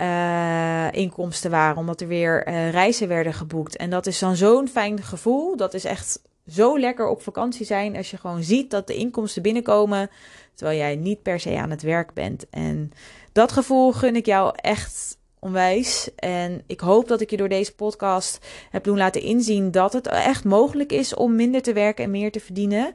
uh, 0.00 0.92
inkomsten 0.92 1.50
waren, 1.50 1.76
omdat 1.76 2.00
er 2.00 2.08
weer 2.08 2.48
uh, 2.48 2.70
reizen 2.70 3.08
werden 3.08 3.34
geboekt. 3.34 3.76
En 3.76 3.90
dat 3.90 4.06
is 4.06 4.18
dan 4.18 4.36
zo'n 4.36 4.68
fijn 4.68 5.02
gevoel. 5.02 5.56
Dat 5.56 5.74
is 5.74 5.84
echt 5.84 6.22
zo 6.48 6.78
lekker 6.78 7.08
op 7.08 7.22
vakantie 7.22 7.66
zijn 7.66 7.96
als 7.96 8.10
je 8.10 8.16
gewoon 8.16 8.42
ziet 8.42 8.70
dat 8.70 8.86
de 8.86 8.94
inkomsten 8.94 9.42
binnenkomen, 9.42 10.10
terwijl 10.54 10.78
jij 10.78 10.96
niet 10.96 11.22
per 11.22 11.40
se 11.40 11.58
aan 11.58 11.70
het 11.70 11.82
werk 11.82 12.12
bent. 12.12 12.46
En 12.50 12.92
dat 13.32 13.52
gevoel 13.52 13.92
gun 13.92 14.16
ik 14.16 14.26
jou 14.26 14.52
echt 14.56 15.18
onwijs. 15.38 16.10
En 16.16 16.62
ik 16.66 16.80
hoop 16.80 17.08
dat 17.08 17.20
ik 17.20 17.30
je 17.30 17.36
door 17.36 17.48
deze 17.48 17.74
podcast 17.74 18.46
heb 18.70 18.84
doen 18.84 18.96
laten 18.96 19.22
inzien 19.22 19.70
dat 19.70 19.92
het 19.92 20.06
echt 20.06 20.44
mogelijk 20.44 20.92
is 20.92 21.14
om 21.14 21.36
minder 21.36 21.62
te 21.62 21.72
werken 21.72 22.04
en 22.04 22.10
meer 22.10 22.32
te 22.32 22.40
verdienen. 22.40 22.94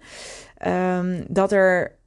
Um, 0.68 1.26
dat 1.28 1.52
er 1.52 2.00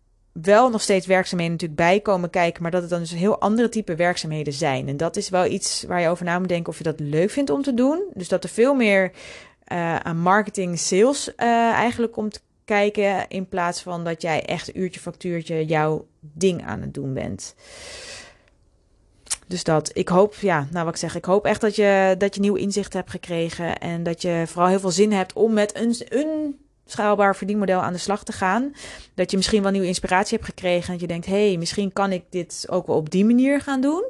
wel 0.42 0.70
nog 0.70 0.82
steeds 0.82 1.06
werkzaamheden 1.06 1.52
natuurlijk 1.52 1.80
bij 1.80 2.00
komen 2.00 2.30
kijken, 2.30 2.62
maar 2.62 2.70
dat 2.70 2.80
het 2.80 2.90
dan 2.90 3.00
dus 3.00 3.10
heel 3.10 3.40
andere 3.40 3.68
type 3.68 3.94
werkzaamheden 3.94 4.52
zijn. 4.52 4.88
En 4.88 4.96
dat 4.96 5.16
is 5.16 5.28
wel 5.28 5.46
iets 5.46 5.84
waar 5.88 6.00
je 6.00 6.08
over 6.08 6.24
na 6.24 6.38
moet 6.38 6.48
denken 6.48 6.72
of 6.72 6.78
je 6.78 6.84
dat 6.84 7.00
leuk 7.00 7.30
vindt 7.30 7.50
om 7.50 7.62
te 7.62 7.74
doen. 7.74 8.04
Dus 8.14 8.28
dat 8.28 8.44
er 8.44 8.50
veel 8.50 8.74
meer 8.74 9.12
aan 10.02 10.18
marketing, 10.18 10.78
sales 10.78 11.34
eigenlijk 11.34 12.12
komt 12.12 12.42
kijken. 12.64 13.28
In 13.28 13.48
plaats 13.48 13.82
van 13.82 14.04
dat 14.04 14.22
jij 14.22 14.44
echt 14.44 14.76
uurtje 14.76 15.00
factuurtje 15.00 15.64
jouw 15.64 16.06
ding 16.20 16.64
aan 16.64 16.80
het 16.80 16.94
doen 16.94 17.14
bent. 17.14 17.54
Dus 19.46 19.64
dat, 19.64 19.90
ik 19.92 20.08
hoop, 20.08 20.34
ja, 20.34 20.66
nou 20.70 20.84
wat 20.84 20.94
ik 20.94 21.00
zeg, 21.00 21.16
ik 21.16 21.24
hoop 21.24 21.44
echt 21.44 21.60
dat 21.60 21.76
je, 21.76 22.14
dat 22.18 22.34
je 22.34 22.40
nieuw 22.40 22.54
inzicht 22.54 22.92
hebt 22.92 23.10
gekregen. 23.10 23.78
En 23.78 24.02
dat 24.02 24.22
je 24.22 24.42
vooral 24.46 24.68
heel 24.68 24.80
veel 24.80 24.90
zin 24.90 25.12
hebt 25.12 25.32
om 25.32 25.52
met 25.52 25.76
een, 25.76 25.96
een 26.08 26.58
schaalbaar 26.86 27.36
verdienmodel 27.36 27.80
aan 27.80 27.92
de 27.92 27.98
slag 27.98 28.24
te 28.24 28.32
gaan. 28.32 28.72
Dat 29.14 29.30
je 29.30 29.36
misschien 29.36 29.62
wel 29.62 29.70
nieuwe 29.70 29.86
inspiratie 29.86 30.36
hebt 30.36 30.48
gekregen. 30.48 30.86
En 30.86 30.92
dat 30.92 31.00
je 31.00 31.06
denkt, 31.06 31.26
hé, 31.26 31.48
hey, 31.48 31.56
misschien 31.56 31.92
kan 31.92 32.12
ik 32.12 32.24
dit 32.30 32.66
ook 32.70 32.86
wel 32.86 32.96
op 32.96 33.10
die 33.10 33.24
manier 33.24 33.60
gaan 33.60 33.80
doen. 33.80 34.04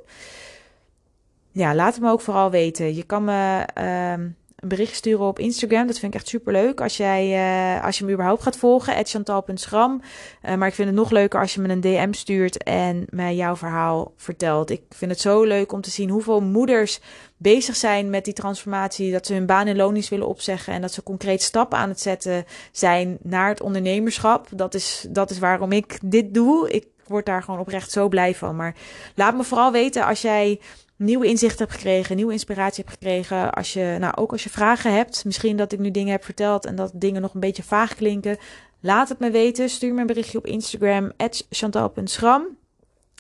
Ja, 1.51 1.75
laat 1.75 1.95
het 1.95 2.03
me 2.03 2.11
ook 2.11 2.21
vooral 2.21 2.51
weten. 2.51 2.95
Je 2.95 3.03
kan 3.03 3.25
me 3.25 3.67
uh, 3.79 4.27
een 4.65 4.71
bericht 4.71 4.95
sturen 4.95 5.27
op 5.27 5.39
Instagram. 5.39 5.87
Dat 5.87 5.99
vind 5.99 6.15
ik 6.15 6.21
echt 6.21 6.29
super 6.29 6.53
leuk. 6.53 6.81
Als, 6.81 6.97
jij, 6.97 7.29
uh, 7.77 7.85
als 7.85 7.99
je 7.99 8.05
me 8.05 8.13
überhaupt 8.13 8.43
gaat 8.43 8.57
volgen, 8.57 9.07
chantal.schram. 9.07 10.01
Uh, 10.43 10.55
maar 10.55 10.69
ik 10.69 10.75
vind 10.75 10.89
het 10.89 10.97
nog 10.97 11.11
leuker 11.11 11.41
als 11.41 11.55
je 11.55 11.61
me 11.61 11.69
een 11.69 11.81
DM 11.81 12.13
stuurt 12.13 12.63
en 12.63 13.07
mij 13.11 13.35
jouw 13.35 13.57
verhaal 13.57 14.13
vertelt. 14.17 14.71
Ik 14.71 14.83
vind 14.91 15.11
het 15.11 15.21
zo 15.21 15.43
leuk 15.43 15.73
om 15.73 15.81
te 15.81 15.91
zien 15.91 16.11
hoeveel 16.11 16.41
moeders 16.41 17.01
bezig 17.37 17.77
zijn 17.77 18.11
met 18.11 18.25
die 18.25 18.35
transformatie. 18.35 19.13
Dat 19.13 19.27
ze 19.27 19.35
hun 19.35 19.47
baan 19.47 19.67
en 19.67 19.77
loondienst 19.77 20.11
willen 20.11 20.29
opzeggen. 20.29 20.73
En 20.73 20.81
dat 20.81 20.93
ze 20.93 21.03
concreet 21.03 21.43
stappen 21.43 21.79
aan 21.79 21.89
het 21.89 22.01
zetten 22.01 22.45
zijn 22.73 23.19
naar 23.23 23.49
het 23.49 23.63
ondernemerschap. 23.63 24.49
Dat 24.51 24.75
is, 24.75 25.07
dat 25.11 25.31
is 25.31 25.39
waarom 25.39 25.73
ik 25.73 25.99
dit 26.03 26.35
doe. 26.35 26.71
Ik 26.71 26.87
word 27.07 27.27
daar 27.27 27.43
gewoon 27.43 27.61
oprecht 27.61 27.91
zo 27.91 28.09
blij 28.09 28.35
van. 28.35 28.57
Maar 28.57 28.75
laat 29.15 29.37
me 29.37 29.45
vooral 29.45 29.73
weten 29.73 30.07
als 30.07 30.23
jij 30.23 30.61
nieuwe 30.97 31.27
inzichten 31.27 31.59
hebt 31.59 31.73
gekregen, 31.79 32.17
nieuwe 32.17 32.33
inspiratie 32.33 32.85
hebt 32.85 32.97
gekregen. 32.97 33.53
Als 33.53 33.73
je, 33.73 33.97
nou, 34.01 34.15
ook 34.17 34.33
als 34.33 34.45
je 34.45 34.51
vragen 34.51 34.95
hebt, 34.95 35.25
misschien 35.25 35.57
dat 35.57 35.73
ik 35.73 35.79
nu 35.79 35.91
dingen 35.91 36.13
heb 36.13 36.25
verteld 36.25 36.65
en 36.67 36.77
dat 36.77 36.91
dingen 36.95 37.23
nog 37.23 37.35
een 37.35 37.41
beetje 37.41 37.63
vaag 37.63 37.95
klinken, 37.95 38.39
laat 38.81 39.09
het 39.09 39.19
me 39.19 39.31
weten. 39.31 39.69
Stuur 39.69 39.95
me 39.95 40.01
een 40.01 40.07
berichtje 40.07 40.39
op 40.39 40.47
Instagram, 40.47 41.13
chantal.schram. 41.51 42.47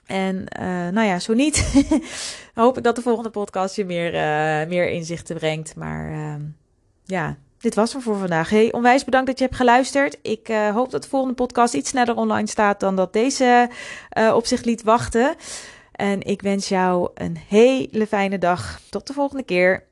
En 0.06 0.36
uh, 0.60 0.88
nou 0.88 1.06
ja, 1.06 1.18
zo 1.18 1.32
niet, 1.32 1.84
hoop 2.54 2.76
ik 2.76 2.82
dat 2.82 2.96
de 2.96 3.02
volgende 3.02 3.30
podcast 3.30 3.76
je 3.76 3.84
meer, 3.84 4.14
uh, 4.14 4.68
meer 4.68 4.88
inzichten 4.90 5.36
brengt. 5.36 5.76
Maar 5.76 6.10
uh, 6.10 6.34
ja, 7.04 7.36
dit 7.58 7.74
was 7.74 7.94
er 7.94 8.02
voor 8.02 8.16
vandaag. 8.16 8.50
Hey, 8.50 8.72
onwijs 8.72 9.04
bedankt 9.04 9.26
dat 9.26 9.38
je 9.38 9.44
hebt 9.44 9.56
geluisterd. 9.56 10.18
Ik 10.22 10.48
uh, 10.48 10.70
hoop 10.70 10.90
dat 10.90 11.02
de 11.02 11.08
volgende 11.08 11.34
podcast 11.34 11.74
iets 11.74 11.90
sneller 11.90 12.16
online 12.16 12.48
staat 12.48 12.80
dan 12.80 12.96
dat 12.96 13.12
deze 13.12 13.70
op 14.34 14.46
zich 14.46 14.64
liet 14.64 14.82
wachten. 14.82 15.34
En 15.94 16.20
ik 16.22 16.42
wens 16.42 16.68
jou 16.68 17.10
een 17.14 17.36
hele 17.48 18.06
fijne 18.06 18.38
dag. 18.38 18.80
Tot 18.90 19.06
de 19.06 19.12
volgende 19.12 19.42
keer. 19.42 19.84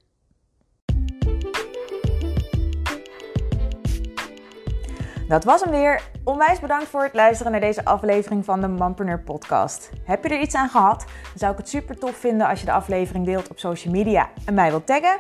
Dat 5.29 5.45
was 5.45 5.61
hem 5.61 5.71
weer. 5.71 6.03
Onwijs 6.25 6.61
bedankt 6.61 6.89
voor 6.89 7.03
het 7.03 7.15
luisteren 7.15 7.53
naar 7.53 7.61
deze 7.61 7.85
aflevering 7.85 8.45
van 8.45 8.61
de 8.61 8.69
Mompreneur 8.69 9.21
podcast. 9.21 9.91
Heb 10.05 10.25
je 10.25 10.29
er 10.29 10.41
iets 10.41 10.55
aan 10.55 10.69
gehad? 10.69 10.99
Dan 10.99 11.39
zou 11.39 11.53
ik 11.53 11.59
het 11.59 11.69
super 11.69 11.99
tof 11.99 12.17
vinden 12.17 12.47
als 12.47 12.61
je 12.61 12.67
de 12.67 12.73
aflevering 12.73 13.25
deelt 13.25 13.51
op 13.51 13.59
social 13.59 13.95
media 13.95 14.31
en 14.45 14.55
mij 14.55 14.71
wilt 14.71 14.87
taggen. 14.87 15.17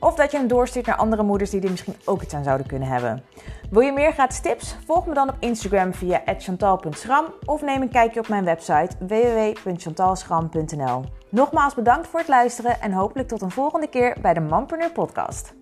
Of 0.00 0.14
dat 0.14 0.30
je 0.30 0.36
hem 0.36 0.48
doorstuurt 0.48 0.86
naar 0.86 0.96
andere 0.96 1.22
moeders 1.22 1.50
die 1.50 1.62
er 1.62 1.70
misschien 1.70 1.96
ook 2.04 2.22
iets 2.22 2.34
aan 2.34 2.44
zouden 2.44 2.66
kunnen 2.66 2.88
hebben. 2.88 3.24
Wil 3.70 3.80
je 3.80 3.92
meer 3.92 4.12
gratis 4.12 4.40
tips? 4.40 4.76
Volg 4.84 5.06
me 5.06 5.14
dan 5.14 5.28
op 5.28 5.36
Instagram 5.40 5.94
via 5.94 6.22
chantal.schram 6.38 7.34
of 7.44 7.62
neem 7.62 7.82
een 7.82 7.88
kijkje 7.88 8.20
op 8.20 8.28
mijn 8.28 8.44
website 8.44 8.96
www.chantalschram.nl. 8.98 11.04
Nogmaals 11.28 11.74
bedankt 11.74 12.06
voor 12.06 12.18
het 12.18 12.28
luisteren 12.28 12.80
en 12.80 12.92
hopelijk 12.92 13.28
tot 13.28 13.42
een 13.42 13.50
volgende 13.50 13.88
keer 13.88 14.16
bij 14.20 14.34
de 14.34 14.40
Mompreneur 14.40 14.92
podcast. 14.92 15.54